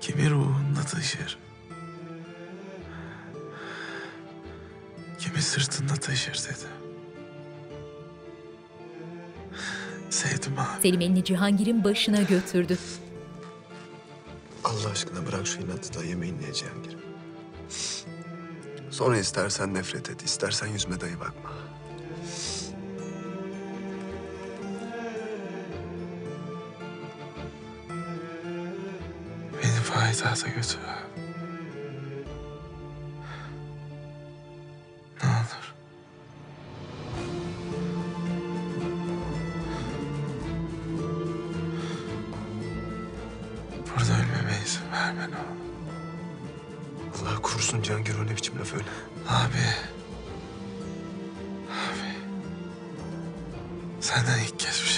Kimi 0.00 0.30
ruhunda 0.30 0.80
taşır. 0.80 1.38
Kimi 5.18 5.42
sırtında 5.42 5.94
taşır 5.94 6.32
dedi. 6.34 6.68
Sevdim 10.10 10.52
abi. 10.58 10.82
Selim 10.82 11.00
elini 11.00 11.24
Cihangir'in 11.24 11.84
başına 11.84 12.22
götürdü. 12.22 12.78
Bırak 15.34 15.46
şu 15.46 15.60
inatı 15.60 15.94
da 16.00 16.04
yemeğini 16.04 16.44
ye 16.44 16.52
Cihangir. 16.52 16.96
Sonra 18.90 19.18
istersen 19.18 19.74
nefret 19.74 20.10
et, 20.10 20.22
istersen 20.22 20.66
yüzme 20.66 21.00
dahi 21.00 21.20
bakma. 21.20 21.50
Beni 29.62 29.94
payitahta 29.94 30.48
götür 30.48 30.78
izin 44.74 44.92
verme 44.92 45.30
ne 45.30 45.36
olur. 45.36 45.64
Allah 47.22 47.42
korusun 47.42 47.82
Cihangir 47.82 48.14
o 48.18 48.26
ne 48.26 48.36
biçim 48.36 48.58
laf 48.58 48.74
öyle. 48.74 48.84
Abi. 49.28 49.66
Abi. 51.70 52.14
Senden 54.00 54.38
ilk 54.38 54.58
kez 54.58 54.82
bir 54.82 54.88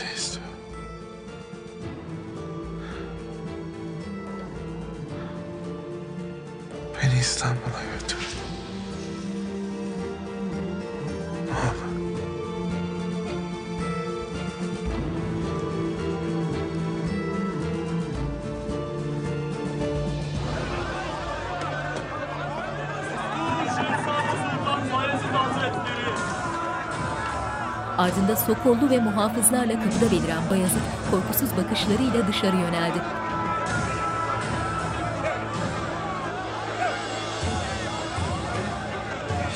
Ardında 28.07 28.36
Sokollu 28.36 28.90
ve 28.90 28.98
muhafızlarla 28.98 29.72
kapıda 29.72 30.11
beliren 30.11 30.50
Bayezid 30.50 30.80
korkusuz 31.11 31.57
bakışlarıyla 31.57 32.28
dışarı 32.28 32.57
yöneldi. 32.57 32.98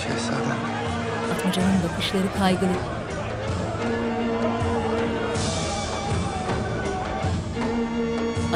Şehzadem. 0.03 0.59
Atmaca'nın 1.33 1.83
bakışları 1.89 2.39
kaygılı. 2.39 2.71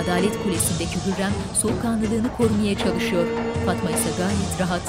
Adalet 0.03 0.43
Kulesi'ndeki 0.43 0.97
Hürrem 1.07 1.33
soğukkanlılığını 1.55 2.37
korumaya 2.37 2.79
çalışıyor. 2.79 3.27
Fatma 3.67 3.91
ise 3.91 4.11
gayet 4.19 4.61
rahat. 4.61 4.83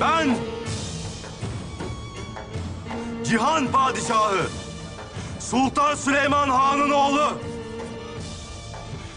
Ben 0.00 0.36
Cihan 3.28 3.72
Padişahı 3.72 4.46
Sultan 5.40 5.94
Süleyman 5.94 6.48
Han'ın 6.48 6.90
oğlu 6.90 7.38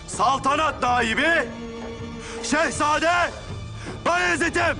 saltanat 0.07 0.81
naibi 0.81 1.49
Şehzade 2.43 3.31
Bayezid'im. 4.05 4.77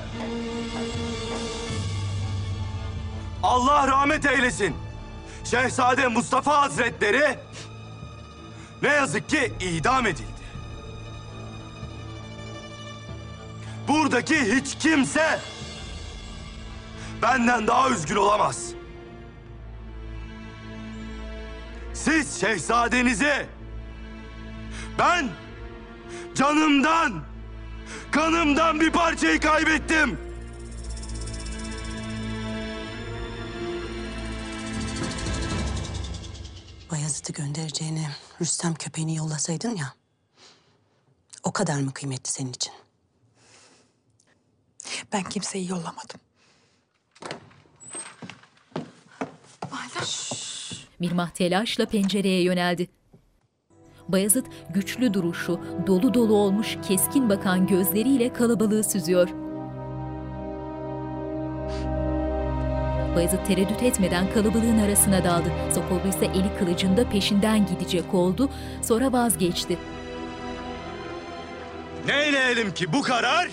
Allah 3.44 3.88
rahmet 3.88 4.26
eylesin. 4.26 4.76
Şehzade 5.44 6.08
Mustafa 6.08 6.62
Hazretleri 6.62 7.40
ne 8.82 8.90
yazık 8.90 9.30
ki 9.30 9.54
idam 9.60 10.08
edildi. 10.08 10.40
Buradaki 13.88 14.56
hiç 14.56 14.78
kimse 14.78 15.40
benden 17.22 17.68
daha 17.68 17.90
üzgün 17.90 18.16
olamaz. 18.16 18.69
Şehzadenizi 22.40 23.46
ben 25.00 25.30
canımdan, 26.36 27.24
kanımdan 28.12 28.80
bir 28.80 28.92
parçayı 28.92 29.40
kaybettim. 29.40 30.20
Bayezid'i 36.92 37.34
göndereceğine 37.34 38.10
Rüstem 38.42 38.74
köpeğini 38.74 39.16
yollasaydın 39.16 39.76
ya. 39.76 39.94
O 41.44 41.52
kadar 41.52 41.80
mı 41.80 41.94
kıymetli 41.94 42.32
senin 42.32 42.54
için? 42.54 42.74
Ben 45.14 45.24
kimseyi 45.24 45.70
yollamadım. 45.70 46.20
Mirmah 51.00 51.30
telaşla 51.30 51.86
pencereye 51.86 52.42
yöneldi. 52.42 52.88
Bayezid 54.08 54.46
güçlü 54.70 55.14
duruşu, 55.14 55.60
dolu 55.88 56.14
dolu 56.14 56.36
olmuş 56.36 56.78
keskin 56.88 57.30
bakan 57.30 57.68
gözleriyle 57.68 58.34
kalabalığı 58.34 58.84
süzüyor. 58.84 59.30
Bayezid 63.16 63.46
tereddüt 63.48 63.84
etmeden 63.84 64.34
kalabalığın 64.34 64.78
arasına 64.78 65.24
daldı. 65.24 65.52
Sokollu 65.76 66.10
ise 66.10 66.26
eli 66.26 66.58
kılıcında 66.60 67.10
peşinden 67.10 67.66
gidecek 67.66 68.14
oldu, 68.14 68.50
sonra 68.82 69.12
vazgeçti. 69.14 69.78
Neyleyelim 72.08 72.74
ki 72.74 72.94
bu 72.94 73.02
karar 73.02 73.50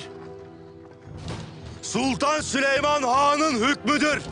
Sultan 1.83 2.41
Süleyman 2.41 3.03
Han'ın 3.03 3.69
hükmüdür. 3.69 4.23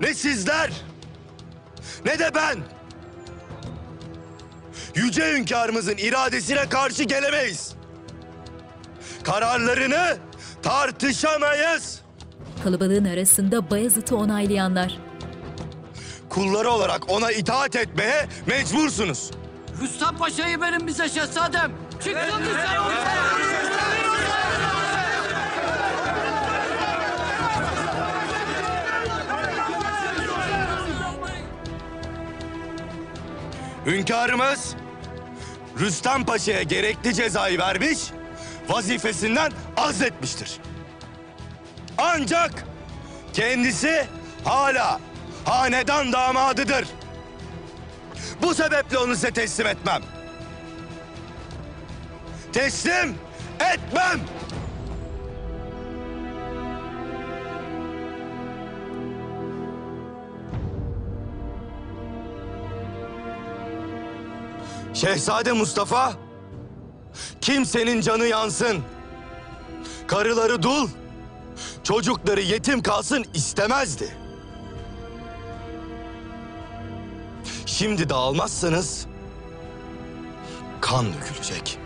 Ne 0.00 0.14
sizler 0.14 0.70
ne 2.04 2.18
de 2.18 2.30
ben 2.34 2.58
yüce 4.94 5.32
hünkârımızın 5.32 5.96
iradesine 5.96 6.68
karşı 6.68 7.02
gelemeyiz. 7.02 7.74
Kararlarını 9.22 10.16
tartışamayız. 10.62 12.00
Kalabalığın 12.64 13.04
arasında 13.04 13.70
Bayezid'i 13.70 14.14
onaylayanlar. 14.14 14.98
Kulları 16.28 16.70
olarak 16.70 17.10
ona 17.10 17.32
itaat 17.32 17.76
etmeye 17.76 18.26
mecbursunuz. 18.46 19.30
Rüstem 19.82 20.16
Paşa'yı 20.16 20.60
verin 20.60 20.86
bize 20.86 21.08
şehzadem. 21.08 21.72
Çıksın 22.04 22.42
dışarı 22.44 22.80
Hünkârımız 33.86 34.74
Rüstem 35.80 36.24
Paşa'ya 36.24 36.62
gerekli 36.62 37.14
cezayı 37.14 37.58
vermiş, 37.58 37.98
vazifesinden 38.68 39.52
azletmiştir. 39.76 40.60
Ancak 41.98 42.64
kendisi 43.32 44.06
hala 44.44 45.00
hanedan 45.44 46.12
damadıdır. 46.12 46.88
Bu 48.42 48.54
sebeple 48.54 48.98
onu 48.98 49.14
size 49.14 49.30
teslim 49.30 49.66
etmem. 49.66 50.02
Teslim 52.52 53.14
etmem. 53.60 54.20
Şehzade 65.04 65.52
Mustafa 65.52 66.12
kimsenin 67.40 68.00
canı 68.00 68.26
yansın. 68.26 68.82
Karıları 70.06 70.62
dul, 70.62 70.88
çocukları 71.82 72.40
yetim 72.40 72.82
kalsın 72.82 73.24
istemezdi. 73.34 74.16
Şimdi 77.66 78.08
dağılmazsanız 78.08 79.06
kan 80.80 81.06
dökülecek. 81.06 81.78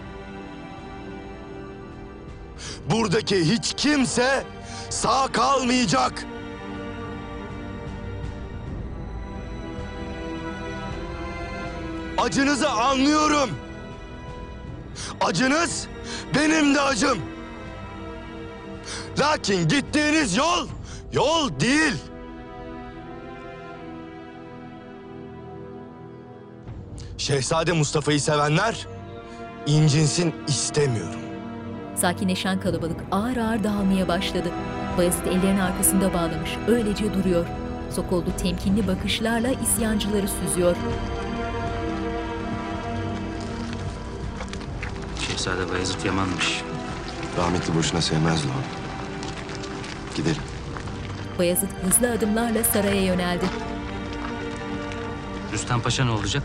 Buradaki 2.91 3.53
hiç 3.53 3.75
kimse 3.77 4.45
sağ 4.91 5.33
kalmayacak. 5.33 6.25
Acınızı 12.19 12.71
anlıyorum. 12.71 13.51
Acınız 15.21 15.87
benim 16.35 16.75
de 16.75 16.81
acım. 16.81 17.19
Lakin 19.19 19.69
gittiğiniz 19.69 20.37
yol 20.37 20.67
yol 21.13 21.61
değil. 21.61 21.95
Şehzade 27.19 27.73
Mustafa'yı 27.73 28.21
sevenler 28.21 28.87
incinsin 29.67 30.35
istemiyorum. 30.49 31.21
Sakinleşen 31.97 32.61
kalabalık 32.61 33.01
ağır 33.13 33.37
ağır 33.37 33.65
dağılmaya 33.65 34.09
başladı. 34.09 34.49
Bayezid 34.99 35.27
ellerini 35.27 35.63
arkasında 35.63 36.15
bağlamış, 36.15 36.51
öylece 36.69 37.15
duruyor. 37.15 37.47
Sokollu 37.91 38.37
temkinli 38.43 38.87
bakışlarla 38.87 39.49
isyancıları 39.49 40.27
süzüyor. 40.29 40.77
Şehzade 45.39 45.73
Bayezid 45.73 46.05
Yaman'mış. 46.05 46.63
Rahmetli 47.37 47.75
boşuna 47.75 48.03
sevmezdi 48.03 48.47
onu. 48.49 48.63
Gidelim. 50.17 50.43
Bayezid 51.39 51.69
hızlı 51.83 52.11
adımlarla 52.13 52.65
saraya 52.65 53.05
yöneldi. 53.05 53.45
Rüstem 55.53 55.81
Paşa 55.81 56.05
ne 56.05 56.11
olacak? 56.11 56.43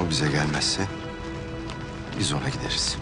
O 0.00 0.10
bize 0.10 0.30
gelmezse 0.30 0.86
biz 2.18 2.32
ona 2.32 2.48
gideriz. 2.48 2.96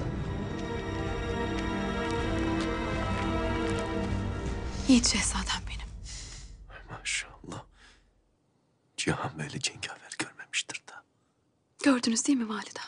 Yiğit 4.88 5.06
şehzadem 5.06 5.62
benim. 5.68 5.88
Maşallah. 6.90 7.62
Cihan 8.96 9.30
böyle 9.38 9.60
da. 9.60 9.95
Gördünüz 11.86 12.26
değil 12.26 12.38
mi 12.38 12.48
validem? 12.48 12.84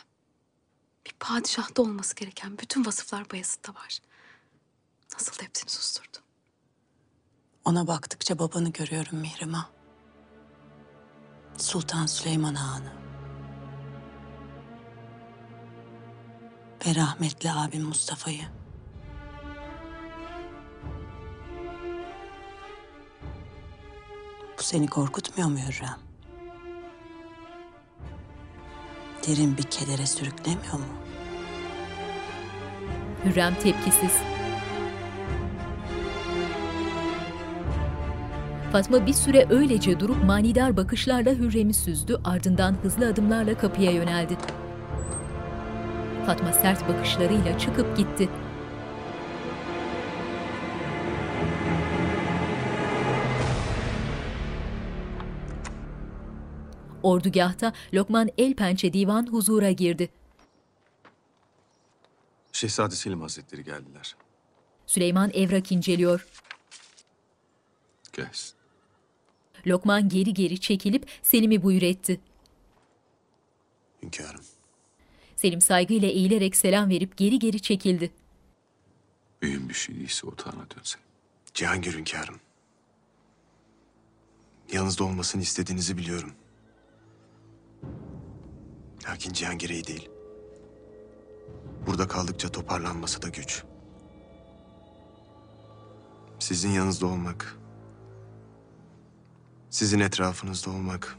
Bir 1.05 1.13
padişahta 1.19 1.81
olması 1.81 2.15
gereken 2.15 2.57
bütün 2.57 2.85
vasıflar 2.85 3.31
Bayezid'de 3.31 3.69
var. 3.75 3.99
Nasıl 5.13 5.39
da 5.39 5.43
hepsini 5.43 5.69
susturdu. 5.69 6.17
Ona 7.65 7.87
baktıkça 7.87 8.39
babanı 8.39 8.69
görüyorum 8.69 9.19
Mihrimah. 9.19 9.69
Sultan 11.57 12.05
Süleyman 12.05 12.55
Han'ı. 12.55 12.93
Ve 16.85 16.95
rahmetli 16.95 17.51
abim 17.51 17.83
Mustafa'yı. 17.83 18.47
Bu 24.57 24.63
seni 24.63 24.87
korkutmuyor 24.87 25.49
mu 25.49 25.59
Hürrem? 25.59 26.08
Derin 29.29 29.57
bir 29.57 29.63
kedere 29.63 30.05
sürüklemiyor 30.05 30.73
mu? 30.73 30.85
Hürrem 33.25 33.55
tepkisiz. 33.55 34.11
Fatma 38.71 39.05
bir 39.05 39.13
süre 39.13 39.45
öylece 39.49 39.99
durup 39.99 40.23
manidar 40.23 40.77
bakışlarla 40.77 41.31
Hürrem'i 41.31 41.73
süzdü, 41.73 42.21
ardından 42.23 42.75
hızlı 42.83 43.07
adımlarla 43.07 43.57
kapıya 43.57 43.91
yöneldi. 43.91 44.37
Fatma 46.25 46.53
sert 46.53 46.89
bakışlarıyla 46.89 47.59
çıkıp 47.59 47.97
gitti. 47.97 48.29
Ordugahta 57.03 57.73
Lokman 57.93 58.29
Elpençe 58.37 58.93
divan 58.93 59.27
huzura 59.31 59.71
girdi. 59.71 60.09
Şehzade 62.51 62.95
Selim 62.95 63.21
Hazretleri 63.21 63.63
geldiler. 63.63 64.15
Süleyman 64.87 65.31
evrak 65.33 65.71
inceliyor. 65.71 66.27
Gelsin. 68.13 68.55
Lokman 69.67 70.09
geri 70.09 70.33
geri 70.33 70.59
çekilip 70.59 71.09
Selim'i 71.21 71.63
buyur 71.63 71.81
etti. 71.81 72.19
Hünkârım. 74.03 74.41
Selim 75.35 75.61
saygıyla 75.61 76.07
eğilerek 76.07 76.55
selam 76.55 76.89
verip 76.89 77.17
geri 77.17 77.39
geri 77.39 77.61
çekildi. 77.61 78.11
Mühim 79.41 79.69
bir 79.69 79.73
şey 79.73 79.95
değilse 79.95 80.27
otağına 80.27 80.67
dönse. 80.77 80.99
Cihangir 81.53 81.93
hünkârım. 81.93 82.39
Yanınızda 84.71 85.03
olmasını 85.03 85.41
istediğinizi 85.41 85.97
biliyorum. 85.97 86.33
Lakin 89.09 89.33
iyi 89.69 89.87
değil. 89.87 90.09
Burada 91.87 92.07
kaldıkça 92.07 92.49
toparlanması 92.49 93.21
da 93.21 93.29
güç. 93.29 93.63
Sizin 96.39 96.69
yanınızda 96.69 97.05
olmak, 97.05 97.57
sizin 99.69 99.99
etrafınızda 99.99 100.69
olmak 100.69 101.17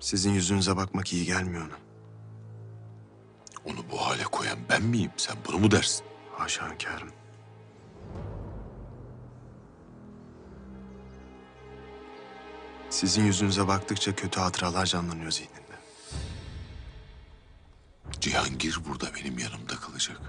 Sizin 0.00 0.30
yüzünüze 0.30 0.76
bakmak 0.76 1.12
iyi 1.12 1.24
gelmiyor 1.24 1.66
ona. 1.66 1.78
Onu 3.64 3.84
bu 3.92 4.06
hale 4.06 4.24
koyan 4.24 4.58
ben 4.68 4.82
miyim? 4.82 5.10
Sen 5.16 5.36
bunu 5.46 5.58
mu 5.58 5.70
dersin? 5.70 6.06
Haşa 6.32 6.70
hünkârım. 6.70 7.10
Sizin 12.90 13.24
yüzünüze 13.24 13.68
baktıkça 13.68 14.14
kötü 14.14 14.40
hatıralar 14.40 14.86
canlanıyor 14.86 15.30
zihnimde. 15.30 15.69
Cihangir 18.44 18.78
burada 18.88 19.14
benim 19.14 19.38
yanımda 19.38 19.76
kalacak. 19.76 20.20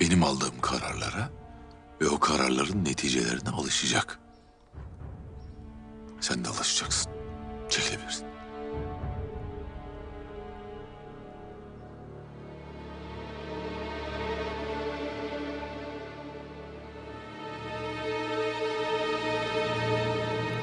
Benim 0.00 0.24
aldığım 0.24 0.60
kararlara 0.60 1.30
ve 2.00 2.08
o 2.08 2.18
kararların 2.18 2.84
neticelerine 2.84 3.50
alışacak. 3.50 4.18
Sen 6.20 6.44
de 6.44 6.48
alışacaksın. 6.48 7.12
Çekilebilirsin. 7.70 8.31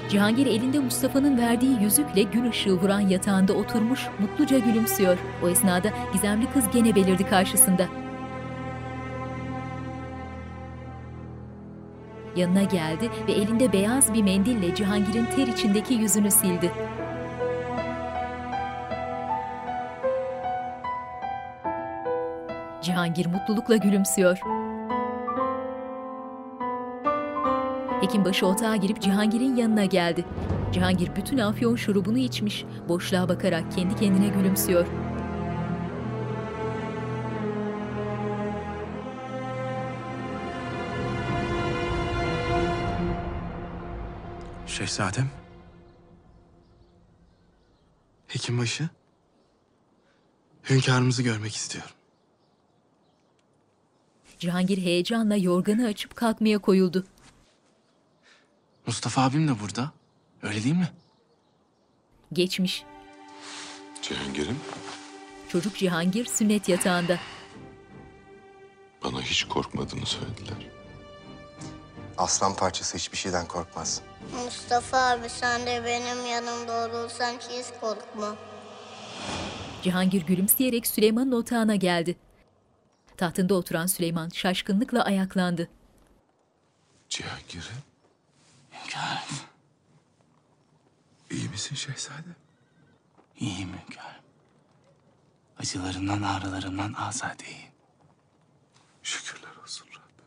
Cihangir 0.09 0.45
elinde 0.45 0.79
Mustafa'nın 0.79 1.37
verdiği 1.37 1.81
yüzükle 1.81 2.23
gün 2.23 2.49
ışığı 2.49 2.81
vuran 2.81 2.99
yatağında 2.99 3.53
oturmuş 3.53 4.07
mutluca 4.19 4.59
gülümsüyor. 4.59 5.17
O 5.43 5.49
esnada 5.49 5.89
gizemli 6.13 6.51
kız 6.53 6.63
gene 6.73 6.95
belirdi 6.95 7.27
karşısında. 7.27 7.85
Yanına 12.35 12.63
geldi 12.63 13.09
ve 13.27 13.31
elinde 13.31 13.73
beyaz 13.73 14.13
bir 14.13 14.23
mendille 14.23 14.75
Cihangir'in 14.75 15.25
ter 15.25 15.47
içindeki 15.47 15.93
yüzünü 15.93 16.31
sildi. 16.31 16.71
Cihangir 22.81 23.25
mutlulukla 23.25 23.75
gülümsüyor. 23.75 24.58
Hekimbaşı 28.09 28.45
otağa 28.45 28.75
girip 28.75 29.01
Cihangir'in 29.01 29.55
yanına 29.55 29.85
geldi. 29.85 30.25
Cihangir 30.73 31.15
bütün 31.15 31.37
afyon 31.37 31.75
şurubunu 31.75 32.17
içmiş, 32.17 32.65
boşluğa 32.87 33.29
bakarak 33.29 33.71
kendi 33.71 33.95
kendine 33.95 34.27
gülümsüyor. 34.27 34.87
Şehzadem. 44.67 45.29
Hekimbaşı. 48.27 48.89
Hünkârımızı 50.69 51.23
görmek 51.23 51.55
istiyorum. 51.55 51.91
Cihangir 54.39 54.77
heyecanla 54.77 55.35
yorganı 55.35 55.85
açıp 55.85 56.15
kalkmaya 56.15 56.57
koyuldu. 56.57 57.05
Mustafa 58.89 59.21
abim 59.23 59.47
de 59.47 59.59
burada. 59.59 59.91
Öyle 60.43 60.63
değil 60.63 60.75
mi? 60.75 60.89
Geçmiş. 62.33 62.83
Cihangir'im 64.01 64.59
Çocuk 65.49 65.75
Cihangir 65.77 66.25
sünnet 66.25 66.69
yatağında. 66.69 67.19
bana 69.03 69.21
hiç 69.21 69.43
korkmadığını 69.43 70.05
söylediler. 70.05 70.67
Aslan 72.17 72.55
parçası 72.55 72.97
hiçbir 72.97 73.17
şeyden 73.17 73.47
korkmaz. 73.47 74.01
Mustafa 74.45 74.97
abi 74.97 75.29
sen 75.29 75.65
de 75.65 75.83
benim 75.85 76.25
yanımda 76.25 76.87
olursan 76.89 77.33
hiç 77.33 77.65
korkma. 77.81 78.35
Cihangir 79.83 80.21
gülümseyerek 80.25 80.87
Süleyman'ın 80.87 81.31
otağına 81.31 81.75
geldi. 81.75 82.15
Tahtında 83.17 83.53
oturan 83.53 83.85
Süleyman 83.87 84.29
şaşkınlıkla 84.29 85.03
ayaklandı. 85.03 85.69
Cihangir'im 87.09 87.88
Hünkârım. 88.89 89.39
iyi 91.29 91.49
misin 91.49 91.75
şehzadem? 91.75 92.35
İyiyim 93.39 93.69
hünkârım. 93.69 94.23
Acılarımdan, 95.59 96.21
ağrılarımdan 96.21 96.93
azadeyim. 96.93 97.71
Şükürler 99.03 99.55
olsun 99.63 99.87
Rabbim. 99.87 100.25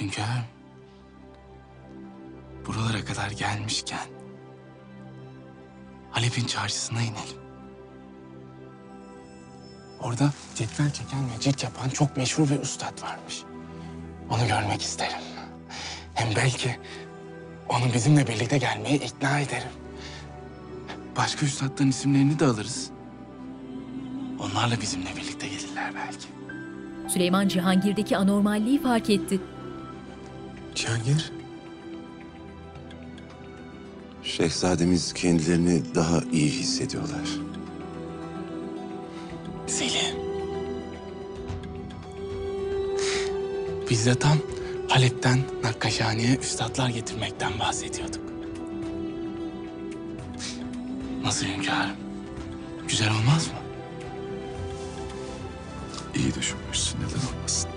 Hünkârım. 0.00 0.46
Buralara 2.66 3.04
kadar 3.04 3.30
gelmişken 3.30 4.08
Halep'in 6.10 6.46
çarşısına 6.46 7.02
inelim. 7.02 7.41
Orada 10.02 10.32
cetvel 10.54 10.92
çeken 10.92 11.20
ve 11.24 11.40
cilt 11.40 11.62
yapan 11.62 11.88
çok 11.88 12.16
meşhur 12.16 12.50
bir 12.50 12.60
üstad 12.60 13.02
varmış. 13.02 13.42
Onu 14.30 14.48
görmek 14.48 14.82
isterim. 14.82 15.18
Hem 16.14 16.28
belki 16.36 16.76
onu 17.68 17.94
bizimle 17.94 18.26
birlikte 18.26 18.58
gelmeye 18.58 18.96
ikna 18.96 19.40
ederim. 19.40 19.68
Başka 21.16 21.46
üstadların 21.46 21.88
isimlerini 21.88 22.38
de 22.38 22.44
alırız. 22.44 22.90
Onlarla 24.40 24.80
bizimle 24.80 25.16
birlikte 25.16 25.48
gelirler 25.48 25.92
belki. 25.94 26.26
Süleyman 27.12 27.48
Cihangir'deki 27.48 28.16
anormalliği 28.16 28.82
fark 28.82 29.10
etti. 29.10 29.40
Cihangir? 30.74 31.32
Şehzademiz 34.22 35.12
kendilerini 35.12 35.94
daha 35.94 36.20
iyi 36.32 36.50
hissediyorlar. 36.50 37.51
Selim. 39.72 40.16
Biz 43.90 44.06
de 44.06 44.14
tam 44.14 44.38
Halep'ten 44.88 45.40
Nakkaşhane'ye 45.62 46.36
üstadlar 46.36 46.88
getirmekten 46.88 47.58
bahsediyorduk. 47.58 48.20
Nasıl 51.24 51.46
hünkârım? 51.46 51.96
Güzel 52.88 53.08
olmaz 53.10 53.46
mı? 53.46 53.58
İyi 56.14 56.34
düşünmüşsün 56.34 56.98
neden 56.98 57.36
olmasın. 57.36 57.70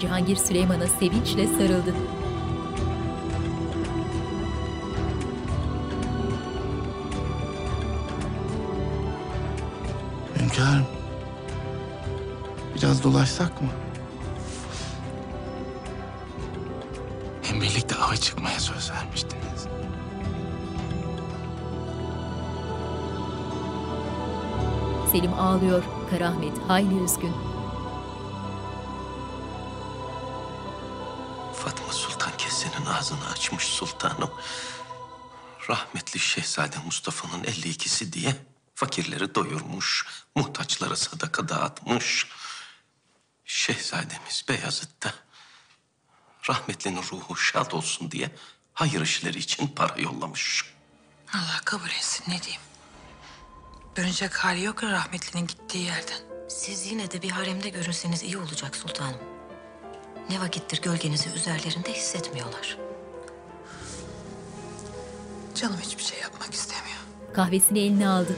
Cihangir 0.00 0.36
Süleyman'a 0.36 0.86
sevinçle 0.86 1.46
sarıldı. 1.46 1.94
Dolaşsak 13.04 13.62
mı? 13.62 13.68
Hem 17.42 17.60
birlikte 17.60 17.96
ava 17.96 18.16
çıkmaya 18.16 18.60
söz 18.60 18.90
vermiştiniz. 18.90 19.66
Selim 25.12 25.34
ağlıyor. 25.34 25.82
Karahmet 26.10 26.58
hayli 26.68 27.04
üzgün. 27.04 27.32
Fatma 31.54 31.92
Sultan 31.92 32.32
kesenin 32.38 32.86
ağzını 32.86 33.28
açmış 33.32 33.64
sultanım. 33.64 34.30
Rahmetli 35.70 36.20
Şehzade 36.20 36.76
Mustafa'nın 36.86 37.44
52'si 37.44 38.12
diye 38.12 38.36
fakirleri 38.74 39.34
doyurmuş, 39.34 40.06
muhtaçlara 40.36 40.96
sadaka 40.96 41.48
dağıtmış. 41.48 42.26
Şehzademiz 43.44 44.44
Beyazıt 44.48 45.02
da 45.04 45.14
rahmetlinin 46.48 47.02
ruhu 47.12 47.36
şad 47.36 47.72
olsun 47.72 48.10
diye 48.10 48.30
hayır 48.74 49.00
işleri 49.00 49.38
için 49.38 49.66
para 49.66 50.00
yollamış. 50.00 50.74
Allah 51.34 51.60
kabul 51.64 51.88
etsin 51.90 52.24
ne 52.28 52.42
diyeyim. 52.42 52.60
Dönecek 53.96 54.34
hali 54.34 54.62
yok 54.62 54.82
ya 54.82 54.90
rahmetlinin 54.90 55.46
gittiği 55.46 55.84
yerden. 55.84 56.18
Siz 56.48 56.86
yine 56.86 57.10
de 57.10 57.22
bir 57.22 57.30
haremde 57.30 57.68
görünseniz 57.68 58.22
iyi 58.22 58.38
olacak 58.38 58.76
sultanım. 58.76 59.20
Ne 60.30 60.40
vakittir 60.40 60.82
gölgenizi 60.82 61.28
üzerlerinde 61.30 61.92
hissetmiyorlar. 61.92 62.78
Canım 65.54 65.78
hiçbir 65.80 66.02
şey 66.02 66.20
yapmak 66.20 66.54
istemiyor. 66.54 66.98
Kahvesini 67.34 67.78
eline 67.78 68.08
aldı. 68.08 68.36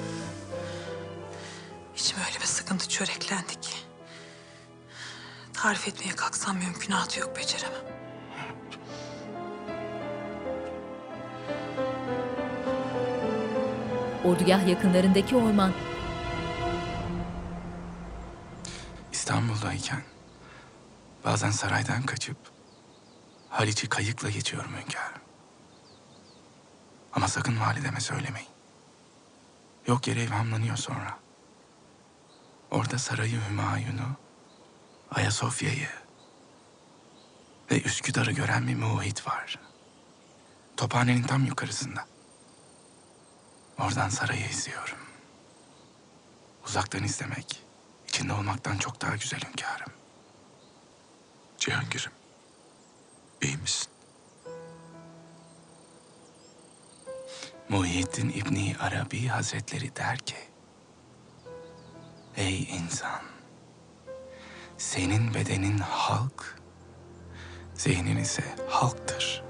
İçime 1.96 2.24
öyle 2.26 2.40
bir 2.40 2.46
sıkıntı 2.46 2.88
çöreklendi 2.88 3.60
ki. 3.60 3.85
Tarif 5.56 5.88
etmeye 5.88 6.16
kalksam 6.16 6.56
mümkünatı 6.56 7.20
yok 7.20 7.36
beceremem. 7.36 7.80
Ordugah 14.24 14.68
yakınlarındaki 14.68 15.36
orman. 15.36 15.72
İstanbul'dayken 19.12 20.02
Bazen 21.24 21.50
saraydan 21.50 22.02
kaçıp 22.02 22.36
Haliç'i 23.50 23.88
kayıkla 23.88 24.30
geçiyorum 24.30 24.70
hünkârım. 24.72 25.20
Ama 27.12 27.28
sakın 27.28 27.60
valideme 27.60 28.00
söylemeyin. 28.00 28.48
Yok 29.86 30.06
yere 30.06 30.22
evhamlanıyor 30.22 30.76
sonra. 30.76 31.18
Orada 32.70 32.98
sarayı 32.98 33.40
Hümayun'u, 33.48 34.16
Ayasofya'yı 35.10 35.88
ve 37.70 37.82
Üsküdar'ı 37.82 38.32
gören 38.32 38.68
bir 38.68 38.74
muhit 38.74 39.26
var. 39.26 39.58
Tophanenin 40.76 41.22
tam 41.22 41.44
yukarısında. 41.44 42.06
Oradan 43.78 44.08
sarayı 44.08 44.48
izliyorum. 44.48 44.98
Uzaktan 46.66 47.04
izlemek, 47.04 47.62
içinde 48.08 48.32
olmaktan 48.32 48.76
çok 48.78 49.00
daha 49.02 49.16
güzel 49.16 49.40
hünkârım. 49.40 49.92
Cihangir'im, 51.58 52.12
iyi 53.42 53.56
misin? 53.56 53.88
Muhyiddin 57.68 58.28
İbni 58.28 58.76
Arabi 58.80 59.26
Hazretleri 59.26 59.96
der 59.96 60.18
ki, 60.18 60.36
Ey 62.36 62.62
insan, 62.62 63.22
senin 64.78 65.34
bedenin 65.34 65.78
halk, 65.78 66.58
zihnin 67.74 68.16
ise 68.16 68.44
halktır. 68.68 69.44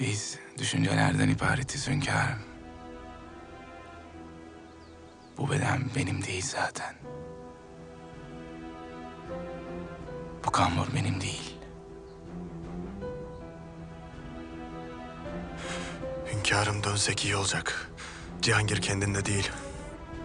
Biz 0.00 0.38
düşüncelerden 0.58 1.28
ibaretiz 1.28 1.88
hünkârım. 1.88 2.38
Bu 5.38 5.50
beden 5.50 5.80
benim 5.96 6.24
değil 6.24 6.44
zaten. 6.46 6.94
Bu 10.46 10.50
kambur 10.50 10.86
benim 10.94 11.20
değil. 11.20 11.56
Hünkârım 16.32 16.84
dönsek 16.84 17.24
iyi 17.24 17.36
olacak. 17.36 17.90
Cihangir 18.42 18.80
kendinde 18.82 19.24
değil. 19.24 19.50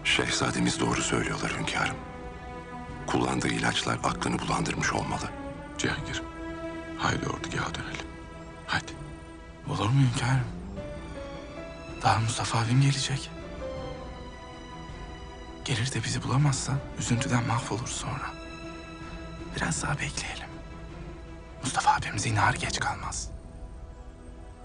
Şehzademiz 0.04 0.80
doğru 0.80 1.02
söylüyorlar 1.02 1.52
hünkârım. 1.58 1.96
Kullandığı 3.06 3.48
ilaçlar 3.48 3.98
aklını 4.04 4.38
bulandırmış 4.38 4.92
olmalı. 4.92 5.30
Cihangir, 5.78 6.22
haydi 6.98 7.26
ordugaha 7.28 7.74
dönelim. 7.74 8.06
Hadi. 8.66 8.92
Olur 9.68 9.88
mu 9.88 10.00
hünkârım? 10.00 10.46
Daha 12.02 12.18
Mustafa 12.18 12.58
abim 12.58 12.80
gelecek. 12.80 13.30
Gelir 15.64 15.92
de 15.92 16.04
bizi 16.04 16.22
bulamazsa 16.22 16.72
üzüntüden 16.98 17.46
mahvolur 17.46 17.88
sonra. 17.88 18.30
Biraz 19.56 19.82
daha 19.82 19.92
bekleyelim. 19.92 20.48
Mustafa 21.62 21.94
abim 21.94 22.18
zinhar 22.18 22.54
geç 22.54 22.80
kalmaz. 22.80 23.30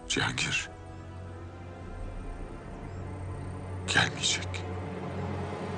Cihangir. 0.09 0.69
Gelmeyecek. 3.93 4.47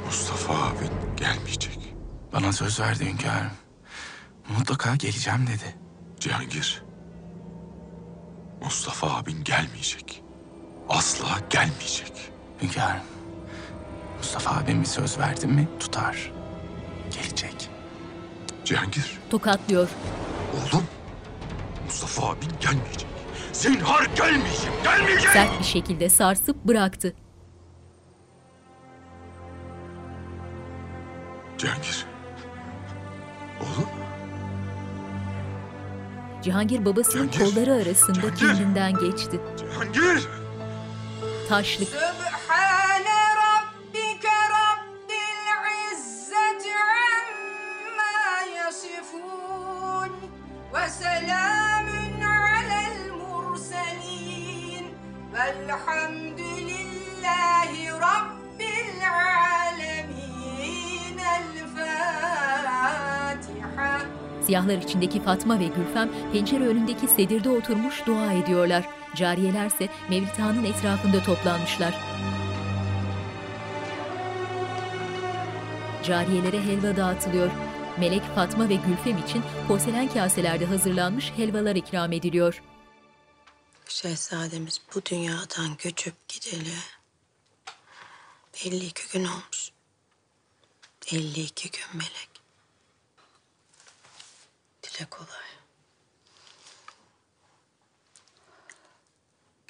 Mustafa 0.06 0.54
abin 0.54 1.16
gelmeyecek. 1.18 1.96
Bana 2.34 2.52
söz 2.54 2.80
verdi 2.80 3.06
hünkârım. 3.06 3.52
Mutlaka 4.58 4.96
geleceğim 4.96 5.48
dedi. 5.48 5.76
Cihangir. 6.20 6.84
Mustafa 8.64 9.18
abin 9.18 9.44
gelmeyecek. 9.44 10.24
Asla 10.90 11.28
gelmeyecek. 11.50 12.32
Hünkârım. 12.62 13.04
Mustafa 14.18 14.52
abim 14.58 14.82
bir 14.82 14.88
söz 14.88 15.20
verdi 15.20 15.48
mi 15.48 15.68
tutar. 15.80 16.32
Gelecek. 17.12 17.70
Cihangir. 18.66 19.20
Tokatlıyor. 19.30 19.90
Oğlum. 20.54 20.84
Mustafa 21.86 22.30
abin 22.30 22.50
gelmeyecek. 22.62 23.08
Zinhar 23.54 24.06
gelmeyecek. 24.16 24.84
Gelmeyecek. 24.84 25.30
Sert 25.30 25.60
bir 25.60 25.66
şekilde 25.66 26.10
sarsıp 26.10 26.66
bıraktı. 26.66 27.16
Cihangir 36.50 36.86
babasının 36.86 37.28
kolları 37.28 37.74
arasında 37.74 38.34
kendinden 38.34 38.94
geçti. 38.94 39.40
Cihangir. 39.58 40.28
Taşlık. 41.50 41.88
Siyahlar 64.70 64.88
içindeki 64.88 65.24
Fatma 65.24 65.60
ve 65.60 65.68
Gülfem 65.68 66.32
pencere 66.34 66.68
önündeki 66.68 67.08
sedirde 67.08 67.50
oturmuş 67.50 68.06
dua 68.06 68.34
ediyorlar. 68.34 68.86
Cariyelerse 69.16 69.90
Mevlid 70.10 70.40
Ağa'nın 70.40 70.64
etrafında 70.64 71.24
toplanmışlar. 71.24 71.94
Cariyelere 76.04 76.62
helva 76.62 76.98
dağıtılıyor. 76.98 77.52
Melek, 78.00 78.24
Fatma 78.36 78.70
ve 78.70 78.76
Gülfem 78.76 79.18
için 79.18 79.44
porselen 79.68 80.08
kaselerde 80.08 80.66
hazırlanmış 80.66 81.32
helvalar 81.32 81.76
ikram 81.76 82.12
ediliyor. 82.12 82.62
Şehzademiz 83.88 84.82
bu 84.96 85.06
dünyadan 85.06 85.78
göçüp 85.84 86.28
gideli 86.28 86.74
52 88.66 89.14
gün 89.14 89.26
olmuş. 89.26 89.72
52 91.12 91.72
gün 91.72 91.88
melek. 91.94 92.39
Dile 95.00 95.10
kolay. 95.10 95.50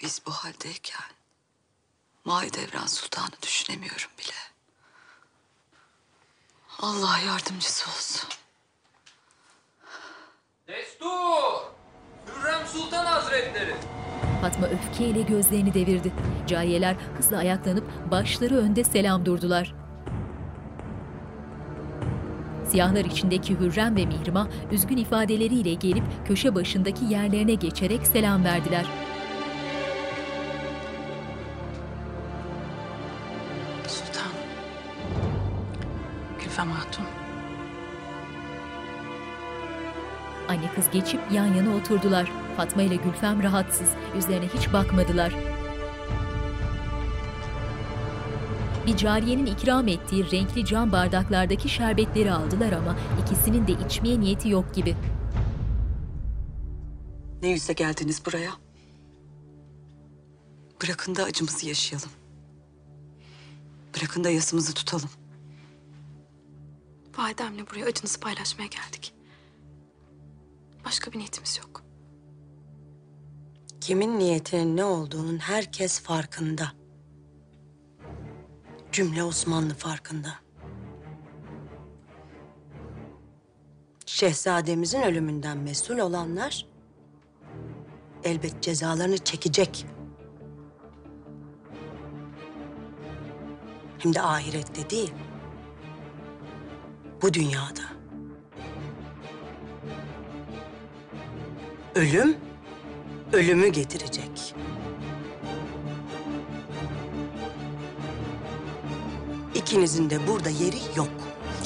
Biz 0.02 0.22
bu 0.26 0.32
haldeyken 0.32 1.06
Mahidevran 2.26 2.86
Sultan'ı 2.86 3.42
düşünemiyorum 3.42 4.12
bile. 4.20 4.36
Allah 6.80 7.18
yardımcısı 7.18 7.90
olsun. 7.90 8.30
Destur! 10.68 11.64
Hürrem 12.28 12.68
Sultan 12.68 13.06
Hazretleri! 13.06 13.76
Fatma 14.42 14.68
öfkeyle 14.68 15.22
gözlerini 15.22 15.74
devirdi. 15.74 16.14
Cariyeler 16.48 16.96
hızla 16.96 17.38
ayaklanıp 17.38 18.12
başları 18.12 18.58
önde 18.58 18.84
selam 18.84 19.26
durdular. 19.26 19.74
Siyahlar 22.72 23.06
içindeki 23.06 23.60
Hürrem 23.60 23.96
ve 23.96 24.06
Mihrimah 24.06 24.48
üzgün 24.72 24.98
ifadeleriyle 24.98 25.74
gelip 25.74 26.04
köşe 26.28 26.56
başındaki 26.56 27.06
yerlerine 27.06 27.54
geçerek 27.54 28.08
selam 28.08 28.44
verdiler. 28.44 28.86
Sultan. 33.88 34.32
Gülfem 36.40 36.72
Hatun. 36.72 37.06
Anne 40.50 40.72
kız 40.76 40.86
geçip 40.94 41.20
yan 41.32 41.54
yana 41.54 41.76
oturdular. 41.76 42.32
Fatma 42.58 42.82
ile 42.82 42.96
Gülfem 42.96 43.44
rahatsız, 43.44 43.90
yüzlerine 44.16 44.48
hiç 44.48 44.74
bakmadılar. 44.74 45.34
Bir 48.88 48.98
cariyenin 48.98 49.46
ikram 49.46 49.88
ettiği 49.88 50.32
renkli 50.32 50.66
cam 50.66 50.92
bardaklardaki 50.92 51.70
şerbetleri 51.70 52.32
aldılar 52.32 52.72
ama 52.72 52.96
ikisinin 53.24 53.68
de 53.68 53.72
içmeye 53.86 54.20
niyeti 54.20 54.50
yok 54.50 54.76
gibi. 54.76 54.96
Ne 57.42 57.50
yüzle 57.50 57.74
geldiniz 57.74 58.26
buraya? 58.26 58.52
Bırakın 60.84 61.16
da 61.16 61.24
acımızı 61.24 61.68
yaşayalım. 61.68 62.10
Bırakın 63.96 64.24
da 64.24 64.30
yasımızı 64.30 64.74
tutalım. 64.74 65.10
Validemle 67.18 67.68
buraya 67.68 67.86
acınızı 67.86 68.20
paylaşmaya 68.20 68.68
geldik. 68.68 69.14
Başka 70.86 71.12
bir 71.12 71.18
niyetimiz 71.18 71.58
yok. 71.58 71.84
Kimin 73.82 74.20
niyetinin 74.20 74.78
ne 74.78 74.84
olduğunun 74.84 75.38
herkes 75.38 76.00
farkında. 76.00 76.79
Cümle 78.92 79.24
Osmanlı 79.24 79.74
farkında. 79.74 80.30
Şehzademizin 84.06 85.02
ölümünden 85.02 85.58
mesul 85.58 85.98
olanlar 85.98 86.66
elbet 88.24 88.62
cezalarını 88.62 89.18
çekecek. 89.18 89.86
Hem 93.98 94.14
de 94.14 94.22
ahirette 94.22 94.90
değil. 94.90 95.14
Bu 97.22 97.34
dünyada. 97.34 97.82
Ölüm, 101.96 102.38
ölümü 103.34 103.68
getirecek. 103.68 104.56
İkinizin 109.56 110.10
de 110.10 110.28
burada 110.28 110.50
yeri 110.50 110.78
yok. 110.96 111.10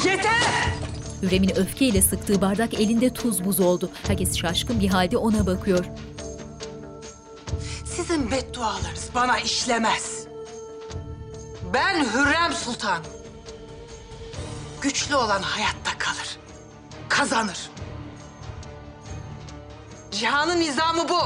Yeter! 0.06 0.74
Hürrem'in 1.22 1.56
öfkeyle 1.56 2.02
sıktığı 2.02 2.42
bardak 2.42 2.74
elinde 2.74 3.14
tuz 3.14 3.46
buz 3.46 3.60
oldu. 3.60 3.90
Herkes 4.08 4.38
şaşkın 4.38 4.80
bir 4.80 4.90
halde 4.90 5.18
ona 5.18 5.46
bakıyor. 5.48 5.86
Sizin 7.86 8.32
beddualarınız 8.32 9.10
bana 9.16 9.40
işlemez. 9.40 10.28
Ben 11.74 12.06
Hürrem 12.06 12.54
Sultan. 12.54 13.04
Güçlü 14.82 15.16
olan 15.16 15.42
hayatta 15.42 15.98
kalır. 15.98 16.38
Kazanır. 17.10 17.70
Cihanın 20.12 20.60
nizamı 20.60 21.10
bu. 21.10 21.22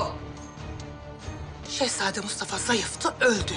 Şehzade 1.70 2.22
Mustafa 2.22 2.58
zayıftı, 2.58 3.14
öldü. 3.22 3.54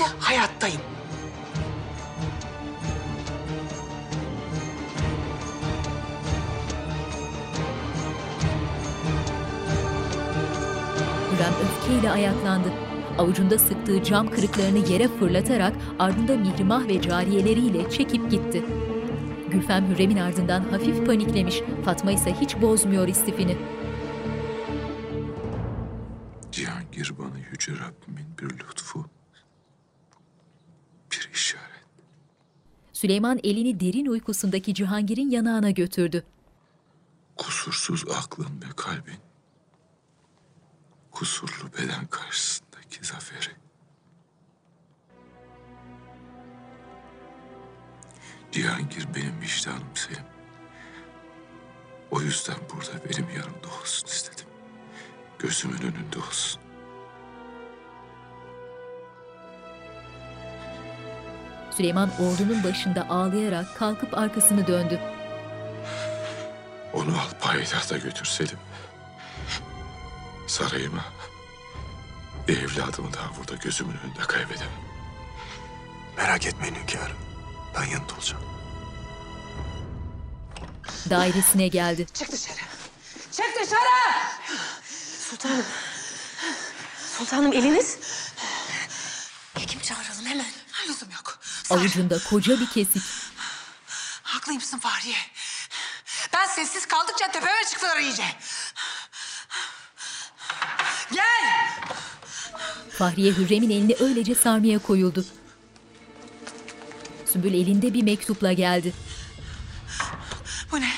Bense 0.00 0.12
hayattayım. 0.18 0.80
Hürrem 11.32 11.52
öfkeyle 11.64 12.10
ayaklandı. 12.10 12.68
Avucunda 13.18 13.58
sıktığı 13.58 14.04
cam 14.04 14.30
kırıklarını 14.30 14.78
yere 14.78 15.08
fırlatarak 15.08 15.72
ardında 15.98 16.36
Mihrimah 16.36 16.88
ve 16.88 17.02
cariyeleriyle 17.02 17.90
çekip 17.90 18.30
gitti. 18.30 18.64
Gülfem 19.50 19.86
Hürrem'in 19.88 20.16
ardından 20.16 20.60
hafif 20.70 21.06
paniklemiş. 21.06 21.62
Fatma 21.84 22.12
ise 22.12 22.34
hiç 22.40 22.60
bozmuyor 22.62 23.08
istifini. 23.08 23.56
Süleyman 33.00 33.40
elini 33.44 33.80
derin 33.80 34.06
uykusundaki 34.06 34.74
Cihangir'in 34.74 35.30
yanağına 35.30 35.70
götürdü. 35.70 36.24
Kusursuz 37.36 38.04
aklın 38.10 38.62
ve 38.62 38.72
kalbin, 38.76 39.18
kusurlu 41.10 41.72
beden 41.78 42.06
karşısındaki 42.06 43.06
zaferi. 43.06 43.54
Cihangir 48.52 49.06
benim 49.14 49.40
vicdanım 49.40 49.94
Selim. 49.94 50.24
O 52.10 52.20
yüzden 52.20 52.58
burada 52.72 53.04
benim 53.04 53.30
yanımda 53.30 53.68
olsun 53.80 54.06
istedim. 54.06 54.46
Gözümün 55.38 55.78
önünde 55.78 56.18
olsun. 56.28 56.62
Süleyman 61.76 62.10
ordunun 62.18 62.64
başında 62.64 63.08
ağlayarak 63.08 63.76
kalkıp 63.78 64.18
arkasını 64.18 64.66
döndü. 64.66 65.00
Onu 66.92 67.20
al 67.20 67.30
payitahta 67.40 67.98
götür 67.98 68.24
Selim. 68.24 68.58
Sarayıma. 70.46 71.04
Bir 72.48 72.62
evladımı 72.62 73.12
daha 73.12 73.36
burada 73.38 73.54
gözümün 73.54 73.96
önünde 74.04 74.20
kaybedemem. 74.20 74.80
Merak 76.16 76.46
etmeyin 76.46 76.74
hünkârım. 76.74 77.16
Ben 77.76 77.84
yanında 77.84 78.14
olacağım. 78.14 78.44
Dairesine 81.10 81.68
geldi. 81.68 82.06
Çık 82.14 82.32
dışarı. 82.32 82.56
Çık 83.32 83.46
dışarı! 83.62 84.26
Sultanım. 85.30 85.64
Sultanım 87.18 87.52
eliniz. 87.52 87.98
Hekim 89.58 89.80
çağıralım 89.80 90.26
hemen. 90.26 90.46
Lüzum 90.88 91.10
yok. 91.10 91.39
Avucunda 91.70 92.18
koca 92.30 92.60
bir 92.60 92.66
kesik. 92.66 93.02
Haklıymışsın 94.22 94.78
Fahriye. 94.78 95.16
Ben 96.32 96.46
sessiz 96.46 96.86
kaldıkça 96.86 97.30
tepeme 97.32 97.64
çıktılar 97.70 97.98
iyice. 97.98 98.24
Gel! 101.12 101.70
Fahriye 102.98 103.32
Hürrem'in 103.32 103.70
elini 103.70 103.96
öylece 104.00 104.34
sarmaya 104.34 104.78
koyuldu. 104.78 105.24
Sümbül 107.32 107.54
elinde 107.54 107.94
bir 107.94 108.02
mektupla 108.02 108.52
geldi. 108.52 108.92
Bu 110.72 110.80
ne? 110.80 110.92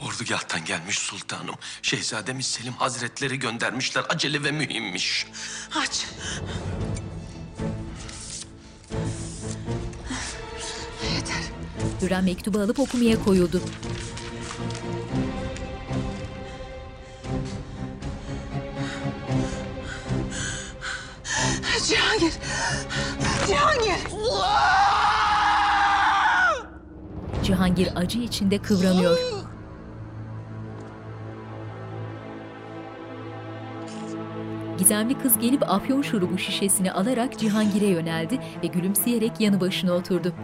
Ordugahtan 0.00 0.64
gelmiş 0.64 0.98
sultanım. 0.98 1.54
Şehzademiz 1.82 2.46
Selim 2.46 2.72
Hazretleri 2.72 3.38
göndermişler. 3.38 4.04
Acele 4.08 4.44
ve 4.44 4.50
mühimmiş. 4.50 5.26
Aç. 5.76 6.06
Hürrem 12.02 12.24
mektubu 12.24 12.58
alıp 12.58 12.78
okumaya 12.80 13.24
koyuldu. 13.24 13.60
Cihangir. 21.86 22.32
Cihangir. 23.46 24.00
Cihangir 27.42 27.88
acı 27.96 28.18
içinde 28.18 28.58
kıvranıyor. 28.58 29.18
Gizemli 34.78 35.18
kız 35.18 35.38
gelip 35.38 35.70
afyon 35.70 36.02
şurubu 36.02 36.38
şişesini 36.38 36.92
alarak 36.92 37.38
Cihangir'e 37.38 37.86
yöneldi 37.86 38.38
ve 38.62 38.66
gülümseyerek 38.66 39.40
yanı 39.40 39.60
başına 39.60 39.92
oturdu. 39.92 40.34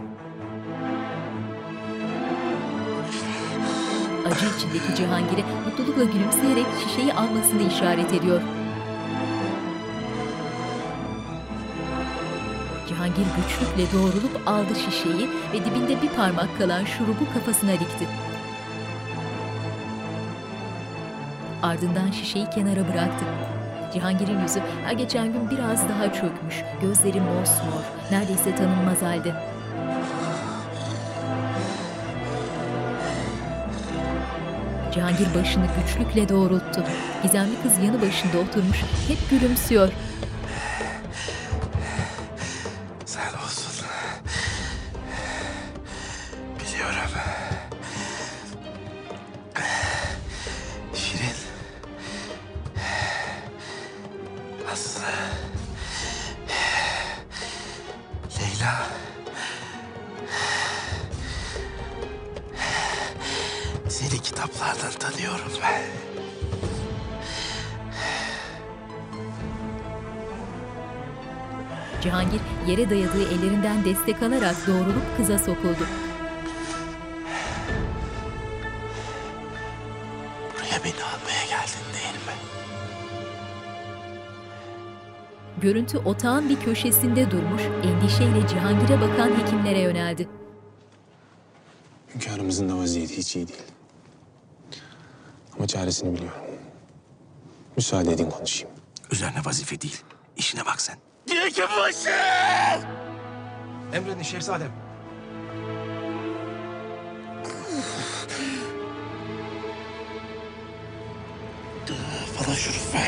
Acı 4.27 4.45
içindeki 4.57 4.95
Cihangir'e 4.95 5.43
mutlulukla 5.65 6.03
gülümseyerek 6.03 6.65
şişeyi 6.83 7.13
almasını 7.13 7.61
işaret 7.61 8.13
ediyor. 8.13 8.41
Cihangir 12.87 13.25
güçlükle 13.37 13.97
doğrulup 13.97 14.47
aldı 14.47 14.75
şişeyi 14.75 15.29
ve 15.53 15.65
dibinde 15.65 16.01
bir 16.01 16.09
parmak 16.09 16.57
kalan 16.57 16.85
şurubu 16.85 17.33
kafasına 17.33 17.71
dikti. 17.71 18.07
Ardından 21.63 22.11
şişeyi 22.11 22.49
kenara 22.49 22.87
bıraktı. 22.87 23.25
Cihangir'in 23.93 24.39
yüzü 24.41 24.59
her 24.85 24.93
geçen 24.93 25.33
gün 25.33 25.49
biraz 25.49 25.89
daha 25.89 26.13
çökmüş, 26.13 26.63
gözleri 26.81 27.21
mosmor, 27.21 27.83
neredeyse 28.11 28.55
tanınmaz 28.55 29.01
halde. 29.01 29.56
Cihangir 34.97 35.27
başını 35.35 35.65
güçlükle 35.77 36.29
doğrulttu. 36.29 36.83
Gizemli 37.23 37.51
kız 37.63 37.83
yanı 37.83 38.01
başında 38.01 38.37
oturmuş, 38.37 38.77
hep 39.07 39.29
gülümsüyor. 39.29 39.89
Destek 74.07 74.23
alarak 74.23 74.67
doğrulup 74.67 75.17
kıza 75.17 75.39
sokuldu. 75.39 75.87
Buraya 80.53 80.83
beni 80.83 81.03
almaya 81.03 81.45
geldin 81.49 81.85
değil 81.93 82.15
mi? 82.25 82.33
Görüntü 85.61 85.97
otağın 85.97 86.49
bir 86.49 86.59
köşesinde 86.59 87.31
durmuş, 87.31 87.61
endişeyle 87.61 88.47
Cihangir'e 88.47 89.01
bakan 89.01 89.39
hekimlere 89.39 89.79
yöneldi. 89.79 90.29
Hünkârımızın 92.15 92.69
da 92.69 92.77
vaziyeti 92.77 93.17
hiç 93.17 93.35
iyi 93.35 93.47
değil. 93.47 93.63
Ama 95.55 95.67
çaresini 95.67 96.15
biliyorum. 96.15 96.41
Müsaade 97.77 98.11
edin 98.11 98.29
konuşayım. 98.29 98.75
Üzerine 99.11 99.45
vazife 99.45 99.81
değil. 99.81 100.01
İşine 100.37 100.65
bak 100.65 100.81
sen. 100.81 100.97
Yekbaşı! 101.29 102.09
Emredin 103.93 104.23
şehzadem. 104.23 104.71
Bana 112.39 112.55
şurup 112.55 112.93
ver. 112.93 113.01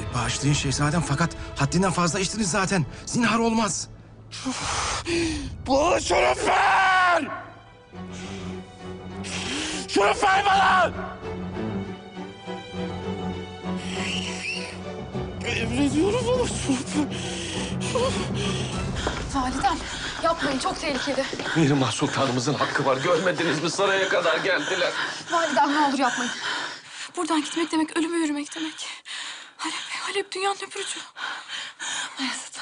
E, 0.00 0.14
bağışlayın 0.14 0.54
şehzadem 0.54 1.00
fakat 1.00 1.30
haddinden 1.56 1.90
fazla 1.90 2.20
içtiniz 2.20 2.50
zaten. 2.50 2.86
Zinhar 3.06 3.38
olmaz. 3.38 3.88
Bana 5.68 6.00
şurup 6.00 6.46
ver! 6.46 7.28
Şurup 9.88 10.22
ver 10.22 10.44
bana! 10.46 10.92
Emrediyorum 15.46 16.20
bana 16.26 16.46
şurup 16.46 16.96
ver. 16.96 18.89
Validem 19.34 19.76
yapmayın 20.22 20.58
çok 20.58 20.80
tehlikeli. 20.80 21.24
Mihrimah 21.56 21.92
Sultanımızın 21.92 22.54
hakkı 22.54 22.84
var. 22.84 22.96
Görmediniz 22.96 23.62
mi? 23.62 23.70
Saraya 23.70 24.08
kadar 24.08 24.36
geldiler. 24.38 24.92
Validem 25.30 25.74
ne 25.74 25.78
olur 25.78 25.98
yapmayın. 25.98 26.32
Buradan 27.16 27.42
gitmek 27.42 27.72
demek 27.72 27.96
ölüme 27.96 28.16
yürümek 28.18 28.54
demek. 28.56 28.86
Halep, 29.56 29.74
Halep 30.00 30.32
dünyanın 30.32 30.56
öpürücü. 30.66 31.00
Bayezid, 32.18 32.54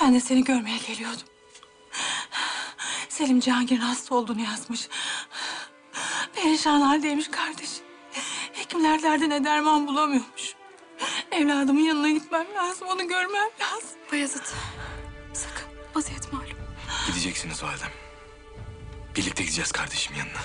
ben 0.00 0.14
de 0.14 0.20
seni 0.20 0.44
görmeye 0.44 0.78
geliyordum. 0.78 1.26
Selim 3.08 3.40
Cihangir'in 3.40 3.80
hasta 3.80 4.14
olduğunu 4.14 4.40
yazmış. 4.40 4.88
Perişan 6.34 6.80
haldeymiş 6.80 7.28
kardeş. 7.28 7.70
Hekimler 8.52 9.02
derdine 9.02 9.44
derman 9.44 9.86
bulamıyormuş. 9.86 10.54
Evladımın 11.32 11.80
yanına 11.80 12.10
gitmem 12.10 12.46
lazım, 12.56 12.88
onu 12.88 13.08
görmem 13.08 13.48
lazım. 13.60 13.98
Bayezid, 14.12 14.44
sakın 15.32 15.59
vaziyet 16.00 16.32
malum. 16.32 16.46
Gideceksiniz 17.06 17.62
validem. 17.62 17.90
Birlikte 19.16 19.42
gideceğiz 19.42 19.72
kardeşim 19.72 20.16
yanına. 20.16 20.40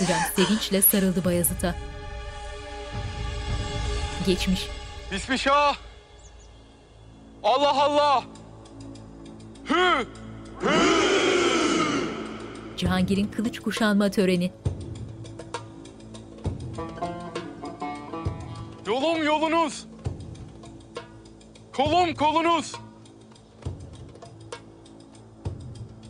Hürrem 0.00 0.32
sevinçle 0.36 0.82
sarıldı 0.82 1.24
Bayezid'e. 1.24 1.74
Geçmiş. 4.26 4.68
Bismillah. 5.12 5.76
Allah 7.42 7.82
Allah. 7.82 8.24
Hü. 9.64 10.06
Cihangir'in 12.76 13.26
kılıç 13.26 13.60
kuşanma 13.60 14.10
töreni. 14.10 14.52
Yolum 18.86 19.24
yolunuz. 19.24 19.86
Kolum 21.72 22.14
kolunuz. 22.14 22.85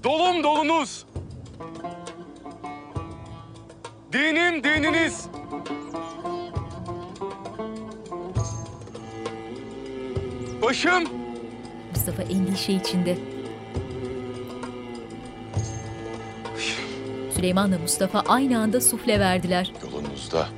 Dolum 0.07 0.43
dolunuz. 0.45 1.07
Dinim 4.13 4.65
dininiz. 4.65 5.29
Başım 10.63 11.05
Mustafa 11.91 12.23
endişe 12.23 12.73
içinde. 12.73 13.19
Süleyman'la 17.35 17.79
Mustafa 17.79 18.21
aynı 18.29 18.59
anda 18.59 18.81
sufle 18.81 19.21
verdiler. 19.21 19.73
Yolunuzda. 19.83 20.49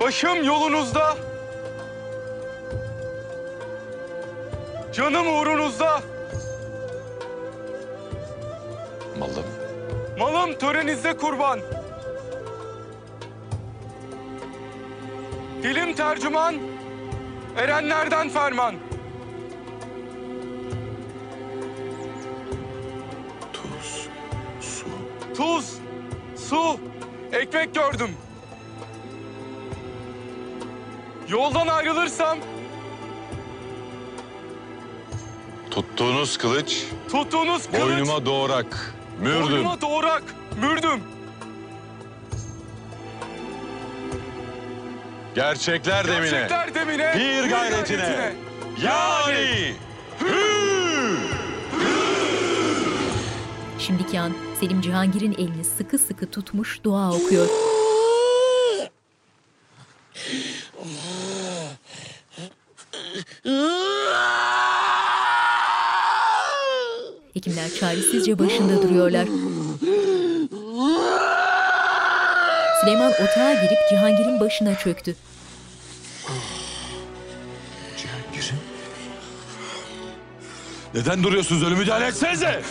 Başım 0.00 0.44
yolunuzda. 0.44 1.16
Canım 4.92 5.38
uğrunuzda. 5.38 6.02
Malım. 9.22 9.44
Malım 10.18 10.58
törenizde 10.58 11.16
kurban. 11.16 11.60
Dilim 15.62 15.94
tercüman. 15.94 16.54
Erenlerden 17.56 18.28
ferman. 18.28 18.74
Tuz, 23.52 24.08
su. 24.60 24.86
Tuz, 25.36 25.74
su, 26.48 26.80
ekmek 27.32 27.74
gördüm. 27.74 28.10
Yoldan 31.28 31.66
ayrılırsam 31.66 32.38
Tuttuğunuz 35.72 36.36
kılıç, 36.36 36.84
tuttuğunuz 37.12 37.66
kılıç 37.66 37.82
boynuma 37.82 38.26
doğrak, 38.26 38.94
mürdüm. 39.22 39.42
boynuma 39.50 39.80
doğrak, 39.80 40.22
mürdüm. 40.60 41.00
Gerçekler 45.34 46.06
demine. 46.08 46.30
Gerçekler 46.30 46.74
demine, 46.74 47.14
Bir 47.16 47.50
gayretine. 47.50 48.32
Yani. 48.82 49.74
Hü! 50.20 51.16
Şimdiki 53.78 54.20
an 54.20 54.32
Selim 54.60 54.80
Cihangir'in 54.80 55.32
elini 55.32 55.64
sıkı 55.64 55.98
sıkı 55.98 56.30
tutmuş 56.30 56.84
dua 56.84 57.10
okuyor. 57.12 57.48
Hekimler 67.34 67.71
çaresizce 67.82 68.38
başında 68.38 68.82
duruyorlar. 68.82 69.26
Süleyman 72.80 73.12
otağa 73.12 73.52
girip 73.54 73.78
Cihangir'in 73.90 74.40
başına 74.40 74.74
çöktü. 74.78 75.16
Cihangir'im. 77.96 78.58
Neden 80.94 81.22
duruyorsunuz? 81.22 81.62
Ölü 81.62 81.76
müdahale 81.76 82.06
etsenize. 82.06 82.62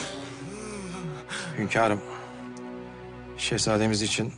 Hünkârım, 1.57 2.01
şehzademiz 3.37 4.01
için 4.01 4.33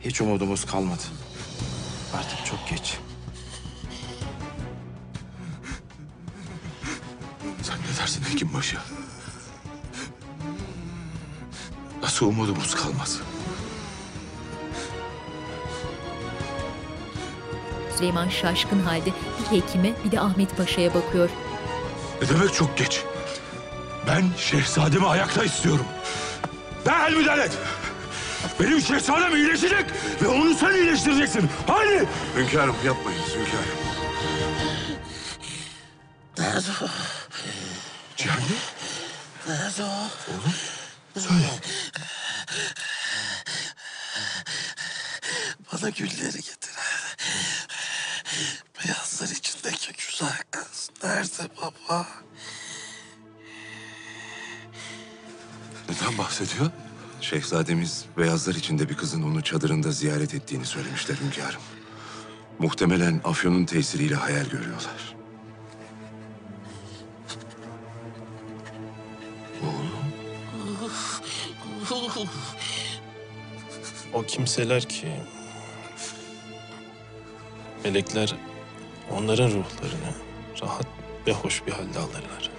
hiç 0.00 0.20
umudumuz 0.20 0.64
kalmadı. 0.64 1.02
Artık 2.18 2.46
çok 2.46 2.68
geç. 2.70 2.98
Sen 7.62 7.76
ne 7.76 8.00
dersin 8.00 8.22
hekimbaşı? 8.32 8.76
Nasıl 12.06 12.26
umudumuz 12.26 12.74
kalmaz? 12.74 13.20
Süleyman 17.96 18.28
şaşkın 18.28 18.80
halde 18.80 19.10
bir 19.40 19.56
hekime 19.56 19.92
bir 20.04 20.10
de 20.10 20.20
Ahmet 20.20 20.56
Paşa'ya 20.56 20.94
bakıyor. 20.94 21.30
Ne 22.22 22.28
demek 22.28 22.54
çok 22.54 22.78
geç? 22.78 23.02
Ben 24.06 24.24
şehzademi 24.38 25.06
ayakta 25.06 25.44
istiyorum. 25.44 25.86
Derhal 26.84 27.12
müdahale 27.12 27.42
et. 27.42 27.58
Benim 28.60 28.80
şehzadem 28.80 29.36
iyileşecek 29.36 29.84
ve 30.22 30.28
onu 30.28 30.54
sen 30.54 30.74
iyileştireceksin. 30.74 31.50
Hadi. 31.66 32.08
Hünkârım 32.36 32.76
yapmayınız 32.84 33.28
hünkârım. 33.28 33.76
Nerede 36.38 36.70
o? 36.84 36.86
Cihangir? 38.16 38.62
Nerede 39.48 39.82
o? 39.82 39.86
Oğlum 39.86 40.54
söyle. 41.20 41.50
Bana 45.72 45.90
gülleri 45.90 46.36
getir. 46.36 46.70
Beyazlar 48.84 49.28
içindeki 49.28 49.92
güzel 49.92 50.38
kız. 50.50 50.90
Nerede 51.02 51.48
baba? 51.62 52.08
Neden 55.88 56.18
bahsediyor? 56.18 56.70
Şehzademiz 57.20 58.04
beyazlar 58.18 58.54
içinde 58.54 58.88
bir 58.88 58.96
kızın 58.96 59.22
onu 59.22 59.42
çadırında 59.42 59.92
ziyaret 59.92 60.34
ettiğini 60.34 60.66
söylemişler 60.66 61.16
hünkârım. 61.16 61.60
Muhtemelen 62.58 63.20
afyonun 63.24 63.64
tesiriyle 63.64 64.14
hayal 64.14 64.44
görüyorlar. 64.44 65.16
O 74.14 74.22
kimseler 74.22 74.88
ki 74.88 75.08
melekler 77.84 78.34
onların 79.10 79.48
ruhlarını 79.48 80.14
rahat 80.62 80.86
ve 81.26 81.32
hoş 81.32 81.66
bir 81.66 81.72
halde 81.72 81.98
alırlar. 81.98 82.50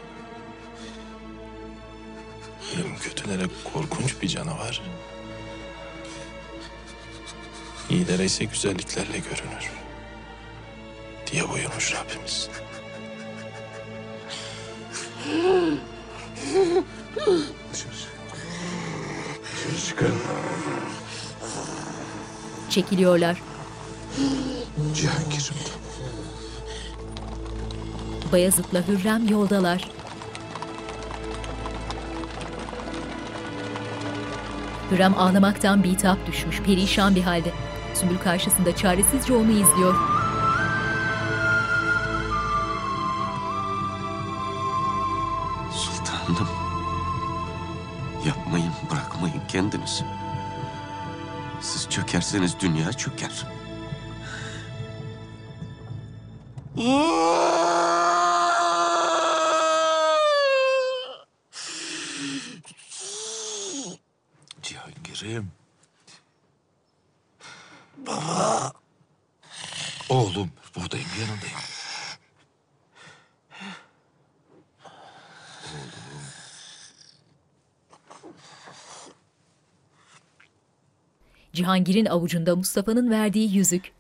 Ölüm 2.76 2.98
kötülere 2.98 3.48
korkunç 3.74 4.22
bir 4.22 4.28
canavar. 4.28 4.82
İyilere 7.90 8.26
ise 8.26 8.46
güzelliklerle 8.46 9.18
görünür. 9.18 9.72
diye 11.32 11.50
buyurmuş 11.50 11.94
Rabbimiz. 11.94 12.50
Dışarı 17.74 18.17
çıkarın. 19.88 20.16
Çekiliyorlar. 22.70 23.42
Cihangir'im. 24.96 25.58
Bayazıt'la 28.32 28.88
Hürrem 28.88 29.28
yoldalar. 29.28 29.90
Hürrem 34.92 35.14
ağlamaktan 35.18 35.84
bitap 35.84 36.28
düşmüş, 36.28 36.62
perişan 36.62 37.16
bir 37.16 37.22
halde. 37.22 37.52
Sümbül 37.94 38.18
karşısında 38.18 38.76
çaresizce 38.76 39.34
onu 39.34 39.52
izliyor. 39.52 39.96
Sultanım. 45.72 46.67
Kendinizi. 49.58 50.04
Siz 51.62 51.90
çökerseniz 51.90 52.60
dünya 52.60 52.94
çöker. 52.94 53.46
Cihangir'im. 64.62 65.52
Baba. 67.98 68.74
Oğlum 70.10 70.52
buradayım 70.76 71.10
yanındayım. 71.20 71.77
Cihangir'in 81.58 82.06
avucunda 82.06 82.56
Mustafa'nın 82.56 83.10
verdiği 83.10 83.56
yüzük. 83.56 83.97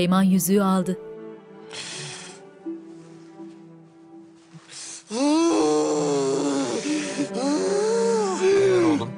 Süleyman 0.00 0.22
yüzüğü 0.22 0.62
aldı. 0.62 0.98
Dayan 8.60 8.84
oğlum. 8.84 9.08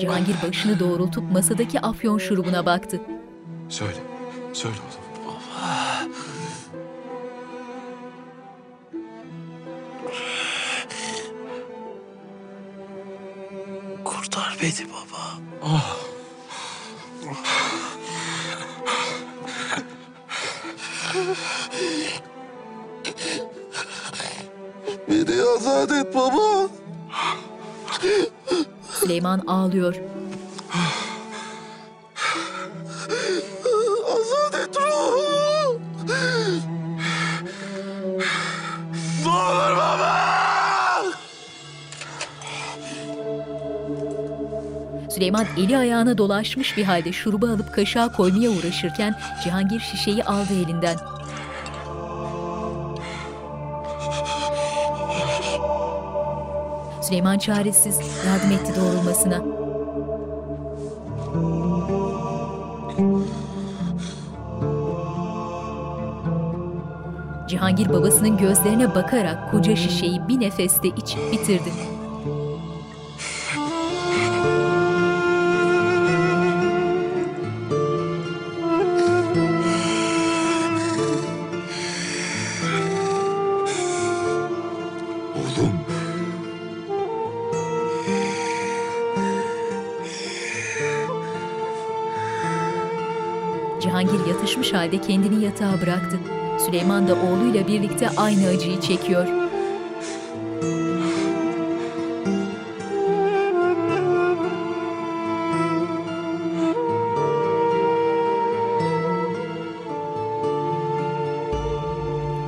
Cihangir 0.00 0.34
başını 0.46 0.80
doğrultup 0.80 1.32
masadaki 1.32 1.80
afyon 1.80 2.18
şurubuna 2.18 2.66
baktı. 2.66 3.00
Söyle. 4.58 4.76
Oğlum. 5.26 5.38
Kurtar 14.04 14.56
beni 14.62 14.88
baba. 14.90 15.38
Ah. 15.62 15.96
Beni 25.08 25.42
azat 25.56 25.92
et 25.92 26.14
baba. 26.14 26.68
Süleyman 28.92 29.38
ağlıyor. 29.46 29.94
Süleyman 45.28 45.46
eli 45.56 45.78
ayağına 45.78 46.18
dolaşmış 46.18 46.76
bir 46.76 46.84
halde 46.84 47.12
şurubu 47.12 47.46
alıp 47.46 47.74
kaşığa 47.74 48.12
koymaya 48.12 48.50
uğraşırken 48.50 49.14
Cihangir 49.44 49.80
şişeyi 49.80 50.24
aldı 50.24 50.54
elinden. 50.64 50.96
Süleyman 57.02 57.38
çaresiz 57.38 58.00
yardım 58.26 58.50
etti 58.50 58.72
doğrulmasına. 58.76 59.42
Cihangir 67.48 67.88
babasının 67.88 68.36
gözlerine 68.36 68.94
bakarak 68.94 69.50
koca 69.50 69.76
şişeyi 69.76 70.28
bir 70.28 70.40
nefeste 70.40 70.88
içip 70.88 71.32
bitirdi. 71.32 71.97
Halde 94.88 95.00
kendini 95.00 95.44
yatağa 95.44 95.80
bıraktı. 95.82 96.18
Süleyman 96.66 97.08
da 97.08 97.14
oğluyla 97.14 97.68
birlikte 97.68 98.08
aynı 98.16 98.46
acıyı 98.48 98.80
çekiyor. 98.80 99.26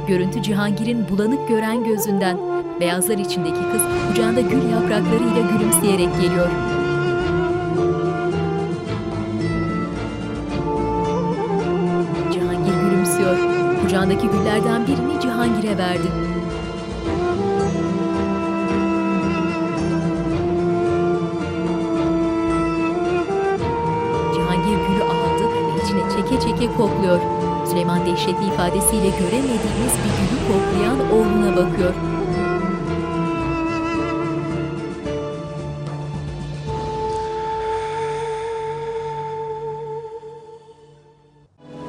Görüntü 0.08 0.42
Cihangir'in 0.42 1.08
bulanık 1.08 1.48
gören 1.48 1.84
gözünden. 1.84 2.38
Beyazlar 2.80 3.18
içindeki 3.18 3.60
kız 3.72 3.82
kucağında 4.08 4.40
gül 4.40 4.70
yapraklarıyla 4.70 5.50
gülümseyerek 5.52 6.20
geliyor. 6.20 6.69
Verdi. 15.81 16.09
Cihangir 24.35 24.78
gülü 24.89 25.02
aldı 25.02 25.44
ve 25.55 25.82
içine 25.82 26.02
çeke 26.11 26.40
çeke 26.40 26.77
kokluyor. 26.77 27.20
Süleyman 27.66 28.07
dehşetli 28.07 28.47
ifadesiyle 28.47 29.09
göremediğimiz 29.09 29.94
bir 30.05 30.12
gülü 30.20 30.39
koklayan 30.48 31.12
oğluna 31.12 31.57
bakıyor. 31.57 31.94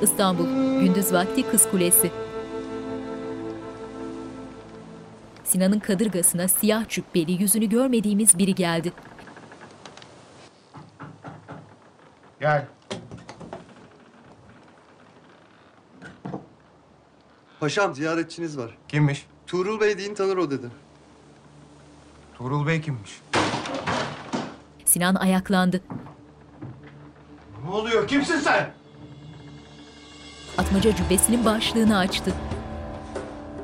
İstanbul, 0.01 0.45
gündüz 0.79 1.13
vakti 1.13 1.43
Kız 1.43 1.71
Kulesi. 1.71 2.30
Sinan'ın 5.51 5.79
kadırgasına 5.79 6.47
siyah 6.47 6.89
cübbeli 6.89 7.31
yüzünü 7.31 7.65
görmediğimiz 7.69 8.37
biri 8.37 8.55
geldi. 8.55 8.93
Gel. 12.39 12.65
Paşam 17.59 17.95
ziyaretçiniz 17.95 18.57
var. 18.57 18.77
Kimmiş? 18.87 19.25
Tuğrul 19.47 19.79
Bey 19.79 19.97
deyin 19.97 20.15
tanır 20.15 20.37
o 20.37 20.51
dedi. 20.51 20.67
Tuğrul 22.37 22.67
Bey 22.67 22.81
kimmiş? 22.81 23.21
Sinan 24.85 25.15
ayaklandı. 25.15 25.81
Ne 27.63 27.69
oluyor? 27.69 28.07
Kimsin 28.07 28.39
sen? 28.39 28.73
Atmaca 30.57 30.95
cübbesinin 30.95 31.45
başlığını 31.45 31.97
açtı. 31.97 32.33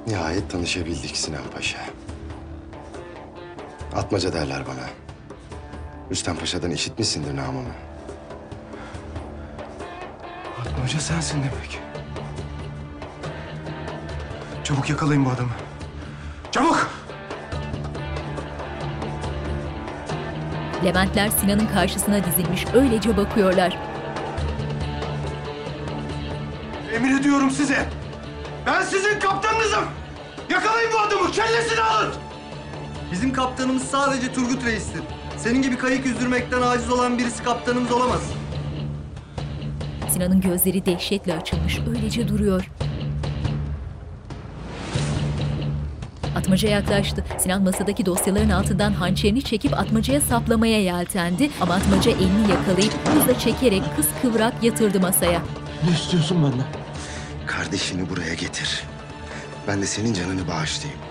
Nihayet 0.08 0.52
tanışabildik 0.52 1.18
Sinan 1.18 1.44
Paşa. 1.56 1.80
Atmaca 3.96 4.34
derler 4.34 4.64
bana. 4.68 4.90
Rüstem 6.12 6.36
Paşa'dan 6.36 6.72
işitmişsindir 6.72 7.36
namımı. 7.36 7.70
Atmaca 10.62 11.00
sensin 11.00 11.38
demek. 11.38 11.80
Çabuk 14.64 14.90
yakalayın 14.90 15.26
bu 15.26 15.30
adamı. 15.30 15.52
Çabuk! 16.52 16.90
Leventler 20.86 21.30
Sinan'ın 21.30 21.68
karşısına 21.68 22.26
dizilmiş 22.26 22.66
öylece 22.74 23.18
bakıyorlar. 23.18 23.78
Emin 26.94 27.18
ediyorum 27.18 27.52
size. 27.52 27.97
Ben 28.68 28.82
sizin 28.82 29.20
kaptanınızım. 29.20 29.84
Yakalayın 30.50 30.92
bu 30.94 31.00
adamı. 31.00 31.32
Kellesini 31.32 31.82
alın. 31.82 32.14
Bizim 33.12 33.34
kaptanımız 33.34 33.84
sadece 33.84 34.34
Turgut 34.34 34.66
Reis'tir. 34.66 35.02
Senin 35.38 35.62
gibi 35.62 35.78
kayık 35.78 36.06
yüzdürmekten 36.06 36.62
aciz 36.62 36.90
olan 36.90 37.18
birisi 37.18 37.44
kaptanımız 37.44 37.92
olamaz. 37.92 38.22
Sinan'ın 40.10 40.42
gözleri 40.42 40.86
dehşetle 40.86 41.34
açılmış 41.34 41.80
öylece 41.90 42.28
duruyor. 42.28 42.72
Atmaca 46.36 46.70
yaklaştı. 46.70 47.24
Sinan 47.40 47.64
masadaki 47.64 48.06
dosyaların 48.06 48.50
altından 48.50 48.92
hançerini 48.92 49.42
çekip 49.42 49.80
atmacaya 49.80 50.22
saplamaya 50.22 50.82
yeltendi. 50.82 51.50
Ama 51.62 51.74
atmaca 51.74 52.12
elini 52.12 52.52
yakalayıp 52.52 52.94
hızla 53.08 53.40
çekerek 53.40 53.84
kız 53.96 54.08
kıvrak 54.22 54.64
yatırdı 54.64 55.00
masaya. 55.00 55.42
Ne 55.90 55.96
istiyorsun 55.96 56.44
benden? 56.44 56.87
Kardeşini 57.48 58.10
buraya 58.10 58.34
getir. 58.34 58.84
Ben 59.68 59.82
de 59.82 59.86
senin 59.88 60.14
canını 60.14 60.48
bağışlayayım. 60.48 61.02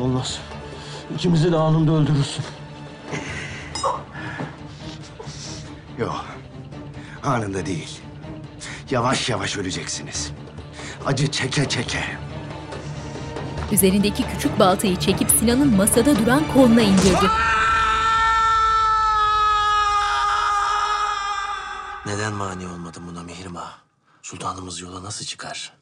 Olmaz. 0.00 0.38
İkimizi 1.14 1.52
de 1.52 1.56
anında 1.56 1.92
öldürürsün. 1.92 2.44
Yok. 5.98 6.24
Anında 7.24 7.66
değil. 7.66 8.00
Yavaş 8.90 9.28
yavaş 9.28 9.56
öleceksiniz. 9.56 10.32
Acı 11.06 11.30
çeke 11.30 11.68
çeke. 11.68 12.04
Üzerindeki 13.72 14.22
küçük 14.28 14.58
baltayı 14.58 14.96
çekip 14.96 15.30
Sinan'ın 15.30 15.76
masada 15.76 16.18
duran 16.18 16.42
koluna 16.54 16.82
indirdi. 16.82 17.26
Neden 22.06 22.32
mani 22.32 22.68
olmadın 22.68 23.02
buna 23.06 23.22
Mihrimah? 23.22 23.83
Sultanımız 24.24 24.80
yola 24.80 25.02
nasıl 25.04 25.24
çıkar? 25.24 25.72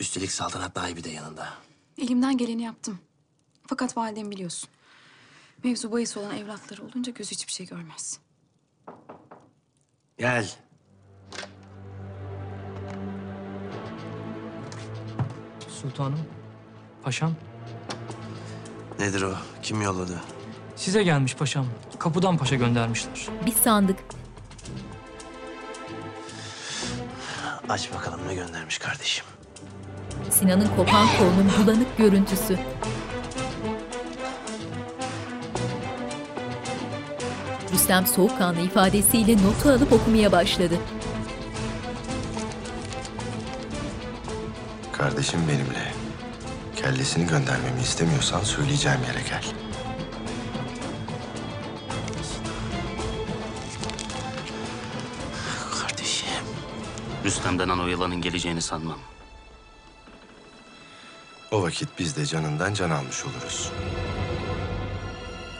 Üstelik 0.00 0.32
saltanat 0.32 0.76
nahibi 0.76 1.04
de 1.04 1.10
yanında. 1.10 1.48
Elimden 1.98 2.36
geleni 2.38 2.62
yaptım. 2.62 2.98
Fakat 3.66 3.96
validem 3.96 4.30
biliyorsun. 4.30 4.68
Mevzu 5.64 5.92
bahis 5.92 6.16
olan 6.16 6.36
evlatları 6.36 6.82
olunca 6.82 7.12
gözü 7.12 7.30
hiçbir 7.30 7.52
şey 7.52 7.66
görmez. 7.66 8.18
Gel. 10.18 10.54
Sultanım, 15.68 16.20
paşam. 17.02 17.34
Nedir 18.98 19.22
o? 19.22 19.34
Kim 19.62 19.82
yolladı? 19.82 20.20
Size 20.76 21.02
gelmiş 21.02 21.34
paşam. 21.34 21.66
Kapıdan 21.98 22.36
paşa 22.36 22.56
göndermişler. 22.56 23.28
Bir 23.46 23.52
sandık. 23.52 23.98
Aç 27.68 27.92
bakalım 27.94 28.20
ne 28.28 28.34
göndermiş 28.34 28.78
kardeşim. 28.78 29.24
Sinan'ın 30.30 30.68
kopan 30.76 31.06
kolunun 31.18 31.52
bulanık 31.66 31.98
görüntüsü. 31.98 32.58
Rüstem 37.72 38.06
soğukkanlı 38.06 38.60
ifadesiyle 38.60 39.36
notu 39.36 39.68
alıp 39.70 39.92
okumaya 39.92 40.32
başladı. 40.32 40.74
Kardeşim 44.92 45.40
benimle. 45.48 45.92
Kellesini 46.76 47.26
göndermemi 47.26 47.80
istemiyorsan 47.82 48.40
söyleyeceğim 48.40 48.98
yere 49.08 49.22
gel. 49.28 49.65
Rüstem'den 57.26 57.68
o 57.68 57.86
yılanın 57.86 58.20
geleceğini 58.20 58.62
sanmam. 58.62 58.98
O 61.50 61.62
vakit 61.62 61.88
biz 61.98 62.16
de 62.16 62.26
canından 62.26 62.74
can 62.74 62.90
almış 62.90 63.24
oluruz. 63.24 63.72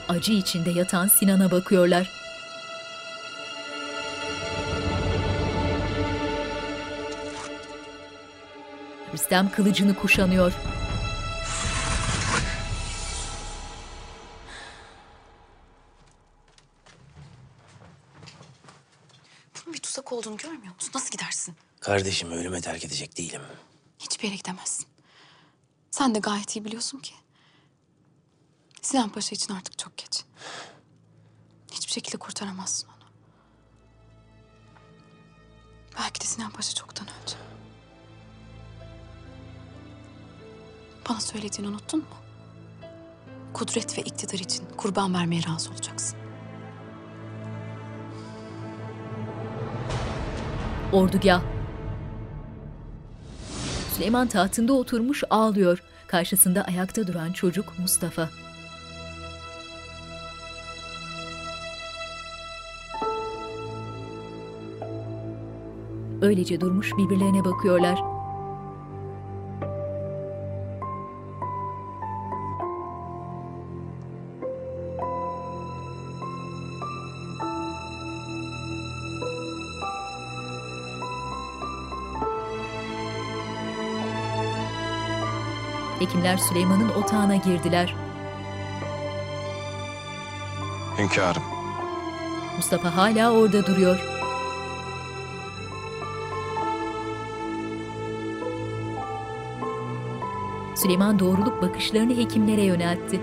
Acı 0.08 0.32
içinde 0.32 0.70
yatan 0.70 1.06
Sinan'a 1.06 1.50
bakıyorlar. 1.50 2.10
Rüstem 9.12 9.50
kılıcını 9.50 9.94
kuşanıyor. 9.94 10.52
Kardeşimi 21.86 22.34
ölüme 22.34 22.60
terk 22.60 22.84
edecek 22.84 23.18
değilim. 23.18 23.42
Hiçbir 23.98 24.24
yere 24.24 24.36
gidemezsin. 24.36 24.86
Sen 25.90 26.14
de 26.14 26.18
gayet 26.18 26.56
iyi 26.56 26.64
biliyorsun 26.64 26.98
ki. 26.98 27.14
Sinan 28.82 29.08
Paşa 29.08 29.34
için 29.34 29.54
artık 29.54 29.78
çok 29.78 29.96
geç. 29.96 30.24
Hiçbir 31.72 31.92
şekilde 31.92 32.16
kurtaramazsın 32.16 32.88
onu. 32.88 33.08
Belki 35.98 36.20
de 36.20 36.24
Sinan 36.24 36.50
Paşa 36.50 36.74
çoktan 36.74 37.06
öldü. 37.06 37.34
Bana 41.08 41.20
söylediğini 41.20 41.68
unuttun 41.68 42.00
mu? 42.00 42.16
Kudret 43.52 43.98
ve 43.98 44.02
iktidar 44.02 44.38
için 44.38 44.64
kurban 44.76 45.14
vermeye 45.14 45.42
razı 45.48 45.70
olacaksın. 45.70 46.18
Ordugah. 50.92 51.55
Süleyman 53.96 54.26
tahtında 54.28 54.72
oturmuş 54.72 55.24
ağlıyor. 55.30 55.82
Karşısında 56.06 56.64
ayakta 56.64 57.06
duran 57.06 57.32
çocuk 57.32 57.78
Mustafa. 57.78 58.28
Öylece 66.22 66.60
durmuş 66.60 66.92
birbirlerine 66.98 67.44
bakıyorlar. 67.44 68.15
Hekimler 86.16 86.36
Süleyman'ın 86.36 86.88
otağına 86.88 87.36
girdiler. 87.36 87.94
Hünkârım. 90.98 91.42
Mustafa 92.56 92.96
hala 92.96 93.32
orada 93.32 93.66
duruyor. 93.66 94.00
Süleyman 100.74 101.18
doğruluk 101.18 101.62
bakışlarını 101.62 102.16
hekimlere 102.16 102.62
yöneltti. 102.62 103.20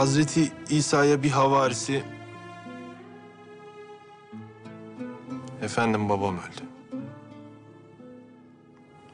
Hazreti 0.00 0.52
İsa'ya 0.70 1.22
bir 1.22 1.30
havarisi... 1.30 2.04
Efendim 5.62 6.08
babam 6.08 6.34
öldü. 6.34 6.64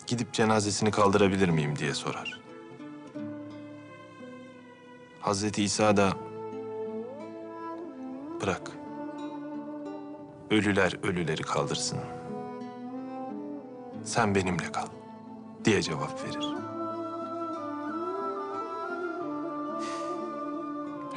Gidip 0.06 0.32
cenazesini 0.32 0.90
kaldırabilir 0.90 1.48
miyim 1.48 1.78
diye 1.78 1.94
sorar. 1.94 2.40
Hazreti 5.20 5.62
İsa 5.64 5.96
da 5.96 6.12
bırak. 8.40 8.70
Ölüler 10.50 10.98
ölüleri 11.02 11.42
kaldırsın. 11.42 11.98
Sen 14.04 14.34
benimle 14.34 14.72
kal 14.72 14.86
diye 15.64 15.82
cevap 15.82 16.24
verir. 16.24 16.65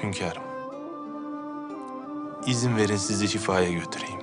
Hünkârım, 0.04 0.44
izin 2.46 2.78
verin 2.78 2.96
sizi 2.96 3.28
şifaya 3.28 3.72
götüreyim. 3.72 4.20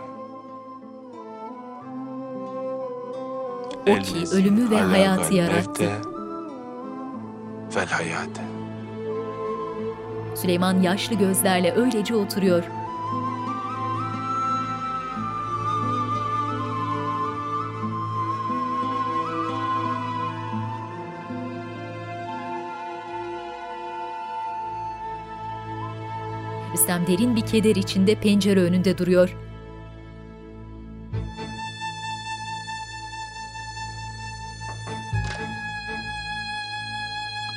O 3.88 3.94
ki 4.02 4.24
ölümü 4.32 4.70
ve 4.70 4.76
hayatı 4.80 5.34
yarattı. 5.34 5.90
Vel 7.76 7.86
hayate. 7.86 8.42
Süleyman 10.34 10.80
yaşlı 10.82 11.14
gözlerle 11.14 11.72
öylece 11.74 12.14
oturuyor. 12.16 12.62
Derin 27.06 27.36
bir 27.36 27.46
keder 27.46 27.76
içinde 27.76 28.14
pencere 28.14 28.60
önünde 28.60 28.98
duruyor. 28.98 29.36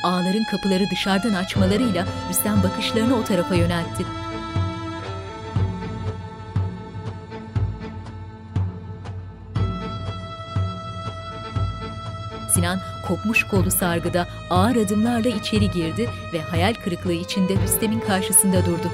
Ağların 0.03 0.43
kapıları 0.43 0.89
dışarıdan 0.91 1.33
açmalarıyla 1.33 2.05
Rüstem 2.29 2.63
bakışlarını 2.63 3.17
o 3.17 3.23
tarafa 3.23 3.55
yöneltti. 3.55 4.05
Sinan 12.53 12.79
kopmuş 13.07 13.43
kolu 13.43 13.71
sargıda 13.71 14.27
ağır 14.49 14.75
adımlarla 14.75 15.29
içeri 15.29 15.71
girdi 15.71 16.09
ve 16.33 16.41
hayal 16.41 16.73
kırıklığı 16.73 17.13
içinde 17.13 17.53
Rüstem'in 17.63 17.99
karşısında 17.99 18.65
durdu. 18.65 18.91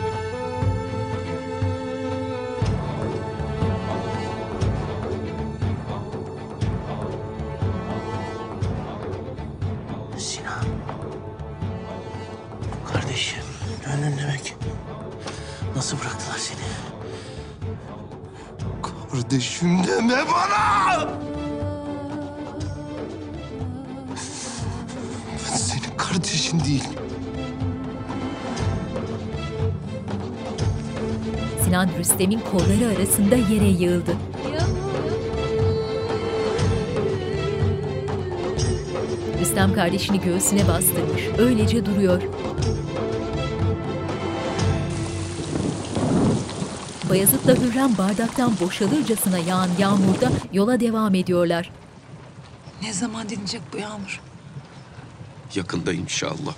Kardeşim 19.29 19.83
deme 19.87 20.13
bana! 20.13 21.09
Ben 25.51 25.55
senin 25.57 25.97
kardeşin 25.97 26.59
değilim. 26.59 26.89
Sinan 31.63 31.89
Rüstem'in 31.99 32.39
kolları 32.39 32.95
arasında 32.97 33.35
yere 33.35 33.67
yığıldı. 33.67 34.11
Rüstem 39.41 39.73
kardeşini 39.73 40.21
göğsüne 40.21 40.67
bastırmış, 40.67 41.21
öylece 41.37 41.85
duruyor. 41.85 42.21
Bayezid'le 47.15 47.55
Hürrem 47.61 47.97
bardaktan 47.97 48.53
boşalırcasına 48.59 49.37
yağan 49.37 49.69
yağmurda 49.79 50.31
yola 50.53 50.79
devam 50.79 51.15
ediyorlar. 51.15 51.71
Ne 52.81 52.93
zaman 52.93 53.29
dinecek 53.29 53.61
bu 53.73 53.77
yağmur? 53.77 54.21
Yakında 55.55 55.93
inşallah. 55.93 56.55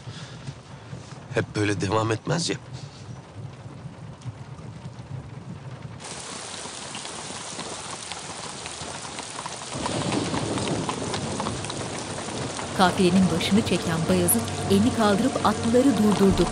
Hep 1.34 1.56
böyle 1.56 1.82
devam 1.82 2.12
etmez 2.12 2.50
ya. 2.50 2.56
Kafilenin 12.78 13.26
başını 13.36 13.62
çeken 13.62 14.00
Bayezid 14.10 14.42
elini 14.72 14.96
kaldırıp 14.96 15.46
atlıları 15.46 15.98
durdurdu. 15.98 16.48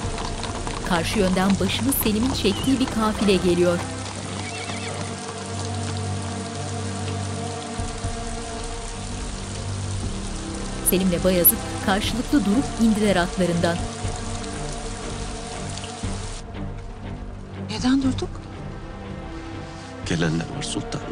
Karşı 0.90 1.19
yönden 1.19 1.52
başını 1.60 1.94
Selim'in 2.03 2.34
çektiği 2.34 2.80
bir 2.80 2.86
kafile 2.86 3.36
geliyor. 3.36 3.80
Selim'le 10.90 11.24
Bayezid 11.24 11.57
karşılıklı 11.86 12.45
durup 12.45 12.66
indiler 12.82 13.16
atlarından. 13.16 13.78
Neden 17.70 18.02
durduk? 18.02 18.30
Gelenler 20.06 20.45
var 20.57 20.64
sultanım. 20.64 21.06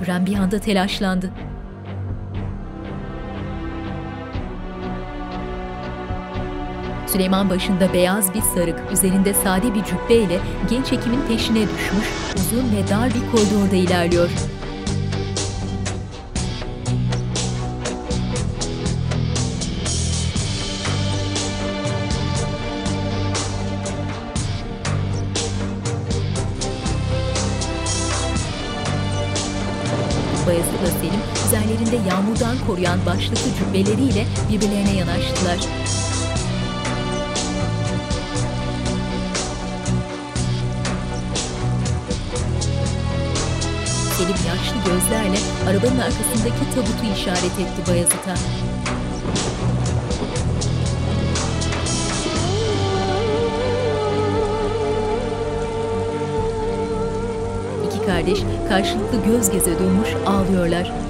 Hürrem 0.00 0.26
bir 0.26 0.34
anda 0.34 0.58
telaşlandı. 0.58 1.30
Süleyman 7.06 7.50
başında 7.50 7.92
beyaz 7.92 8.34
bir 8.34 8.40
sarık, 8.40 8.92
üzerinde 8.92 9.34
sade 9.34 9.74
bir 9.74 9.84
cübbeyle 9.84 10.40
genç 10.70 10.92
hekimin 10.92 11.20
peşine 11.28 11.62
düşmüş, 11.62 12.08
uzun 12.36 12.76
ve 12.76 12.88
dar 12.90 13.08
bir 13.08 13.30
koridorda 13.30 13.76
ilerliyor. 13.76 14.30
Yağmurdan 32.08 32.56
koruyan 32.66 32.98
başlıklı 33.06 33.50
cübbeleriyle 33.58 34.26
birbirlerine 34.50 34.92
yanaştılar. 34.96 35.58
Selim 44.16 44.36
yaşlı 44.48 44.90
gözlerle 44.90 45.38
arabanın 45.68 45.98
arkasındaki 45.98 46.74
tabutu 46.74 47.20
işaret 47.20 47.44
etti 47.44 47.90
Bayezid'e. 47.90 48.34
İki 57.86 58.06
kardeş 58.06 58.38
karşılıklı 58.68 59.24
göz 59.24 59.50
göze 59.50 59.78
durmuş 59.78 60.08
ağlıyorlar. 60.26 61.05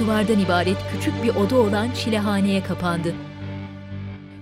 Duvardan 0.00 0.38
ibaret 0.38 0.76
küçük 0.92 1.22
bir 1.22 1.28
oda 1.28 1.56
olan 1.56 1.90
çilehaneye 1.90 2.64
kapandı. 2.64 3.14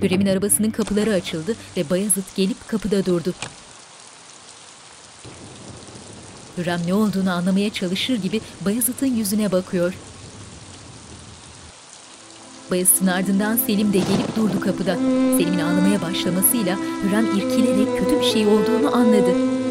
Hürrem'in 0.02 0.26
arabasının 0.26 0.70
kapıları 0.70 1.12
açıldı 1.12 1.56
ve 1.76 1.90
Bayezid 1.90 2.24
gelip 2.36 2.68
kapıda 2.68 3.06
durdu. 3.06 3.34
Hürrem 6.58 6.80
ne 6.86 6.94
olduğunu 6.94 7.32
anlamaya 7.32 7.70
çalışır 7.70 8.16
gibi 8.16 8.40
Bayezid'in 8.64 9.16
yüzüne 9.16 9.52
bakıyor. 9.52 9.94
Bayezid'in 12.70 13.06
ardından 13.06 13.56
Selim 13.56 13.92
de 13.92 13.98
gelip 13.98 14.36
durdu 14.36 14.60
kapıda. 14.60 14.94
Selim'in 15.38 15.58
ağlamaya 15.58 16.02
başlamasıyla 16.02 16.78
Hürrem 17.04 17.26
irkilerek 17.26 17.98
kötü 17.98 18.20
bir 18.20 18.26
şey 18.32 18.46
olduğunu 18.46 18.96
anladı. 18.96 19.63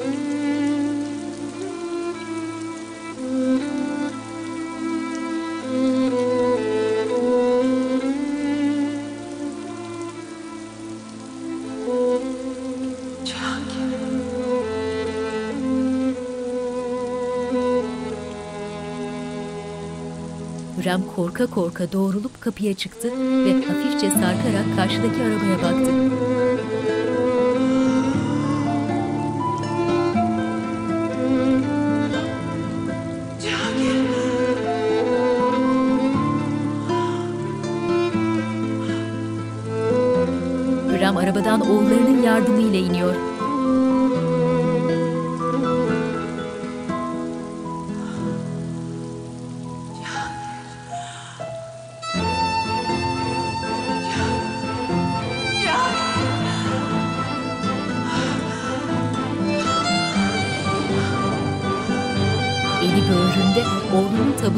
Hürrem 20.93 21.15
korka 21.15 21.45
korka 21.45 21.91
doğrulup 21.91 22.41
kapıya 22.41 22.73
çıktı 22.73 23.11
ve 23.45 23.65
hafifçe 23.65 24.09
sarkarak 24.09 24.75
karşıdaki 24.75 25.23
arabaya 25.23 25.57
baktı. 25.63 25.91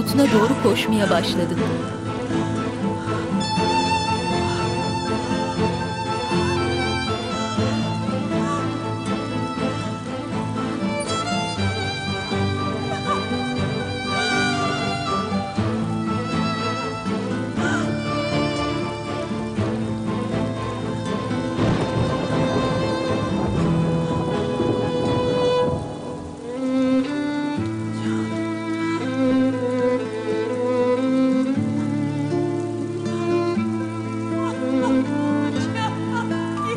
Tabutuna 0.06 0.40
doğru 0.42 0.64
koşmaya 0.64 1.10
başladı. 1.10 1.56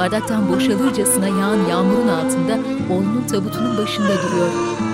Bardaktan 0.08 0.48
boşalırcasına 0.48 1.28
yağan 1.28 1.68
yağmurun 1.68 2.08
altında 2.08 2.58
oğlunun 2.90 3.26
tabutunun 3.26 3.78
başında 3.78 4.08
duruyor. 4.08 4.87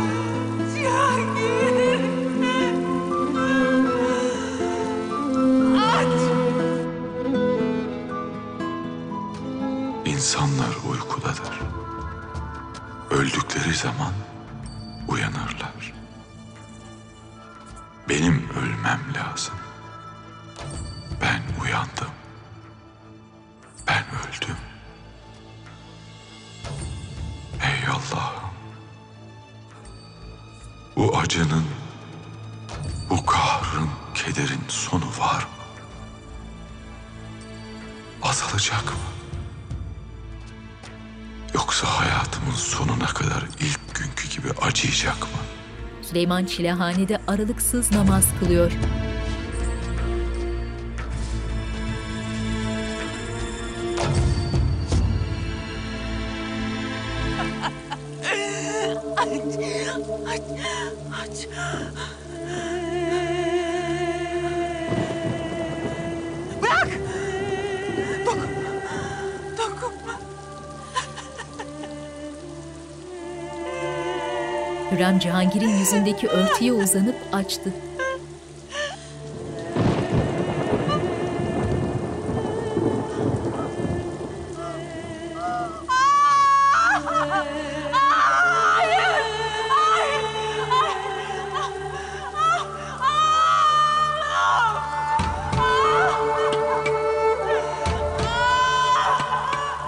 Süleyman 46.24 46.44
çilehanede 46.44 47.18
aralıksız 47.26 47.92
namaz 47.92 48.24
kılıyor. 48.40 48.72
Yüzündeki 75.84 76.28
örtüye 76.28 76.72
uzanıp 76.72 77.16
açtı. 77.32 77.72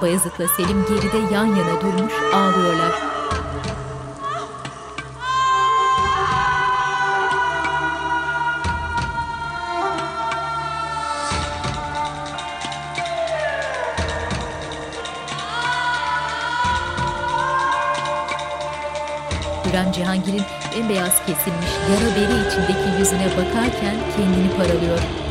Bayezid'le 0.03 0.47
Selim 0.57 0.87
geride 0.89 1.35
yan 1.35 1.47
yana 1.47 1.81
durmuş 1.81 2.13
ağlıyorlar. 2.35 3.16
Cihangir'in 19.97 20.43
bembeyaz 20.77 21.19
kesilmiş 21.27 21.71
yara 21.91 22.17
bere 22.17 22.49
içindeki 22.49 22.99
yüzüne 22.99 23.27
bakarken 23.37 23.97
kendini 24.17 24.51
paralıyor. 24.57 25.26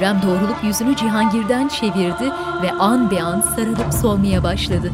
Hürrem 0.00 0.22
doğrulup 0.22 0.64
yüzünü 0.64 0.96
Cihangir'den 0.96 1.68
çevirdi 1.68 2.32
ve 2.62 2.72
an 2.72 3.10
be 3.10 3.22
an 3.22 3.40
sarılıp 3.40 3.94
solmaya 4.02 4.42
başladı. 4.42 4.92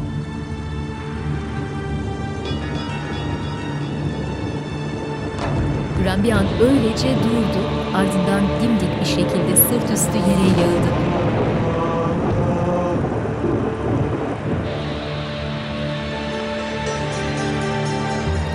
Hürrem 5.99 6.23
bir 6.23 6.31
an 6.31 6.45
öylece 6.61 7.07
durdu, 7.07 7.63
ardından 7.95 8.41
dimdik 8.61 8.99
bir 8.99 9.05
şekilde 9.05 9.55
sırt 9.55 9.91
üstü 9.93 10.17
yere 10.17 10.47
yığıldı. 10.47 10.89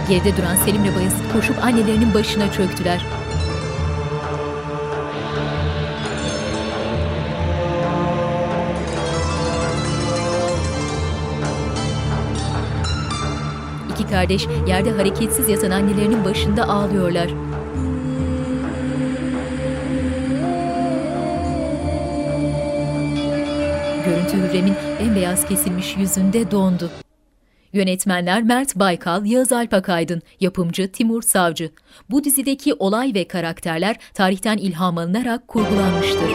Geride 0.08 0.36
duran 0.36 0.56
Selim'le 0.56 0.96
Bayezid 0.96 1.32
koşup 1.32 1.64
annelerinin 1.64 2.14
başına 2.14 2.52
çöktüler. 2.52 3.21
Kardeş 14.12 14.46
yerde 14.68 14.90
hareketsiz 14.90 15.48
yatan 15.48 15.70
annelerinin 15.70 16.24
başında 16.24 16.68
ağlıyorlar. 16.68 17.26
Görüntü 24.04 24.36
Hürrem'in 24.36 24.74
bembeyaz 25.00 25.48
kesilmiş 25.48 25.96
yüzünde 25.96 26.50
dondu. 26.50 26.90
Yönetmenler 27.72 28.42
Mert 28.42 28.76
Baykal, 28.76 29.26
Yağız 29.26 29.52
Alpakaydın, 29.52 30.22
yapımcı 30.40 30.92
Timur 30.92 31.22
Savcı. 31.22 31.70
Bu 32.10 32.24
dizideki 32.24 32.74
olay 32.74 33.12
ve 33.14 33.28
karakterler 33.28 33.96
tarihten 34.14 34.56
ilham 34.56 34.98
alınarak 34.98 35.48
kurgulanmıştır. 35.48 36.30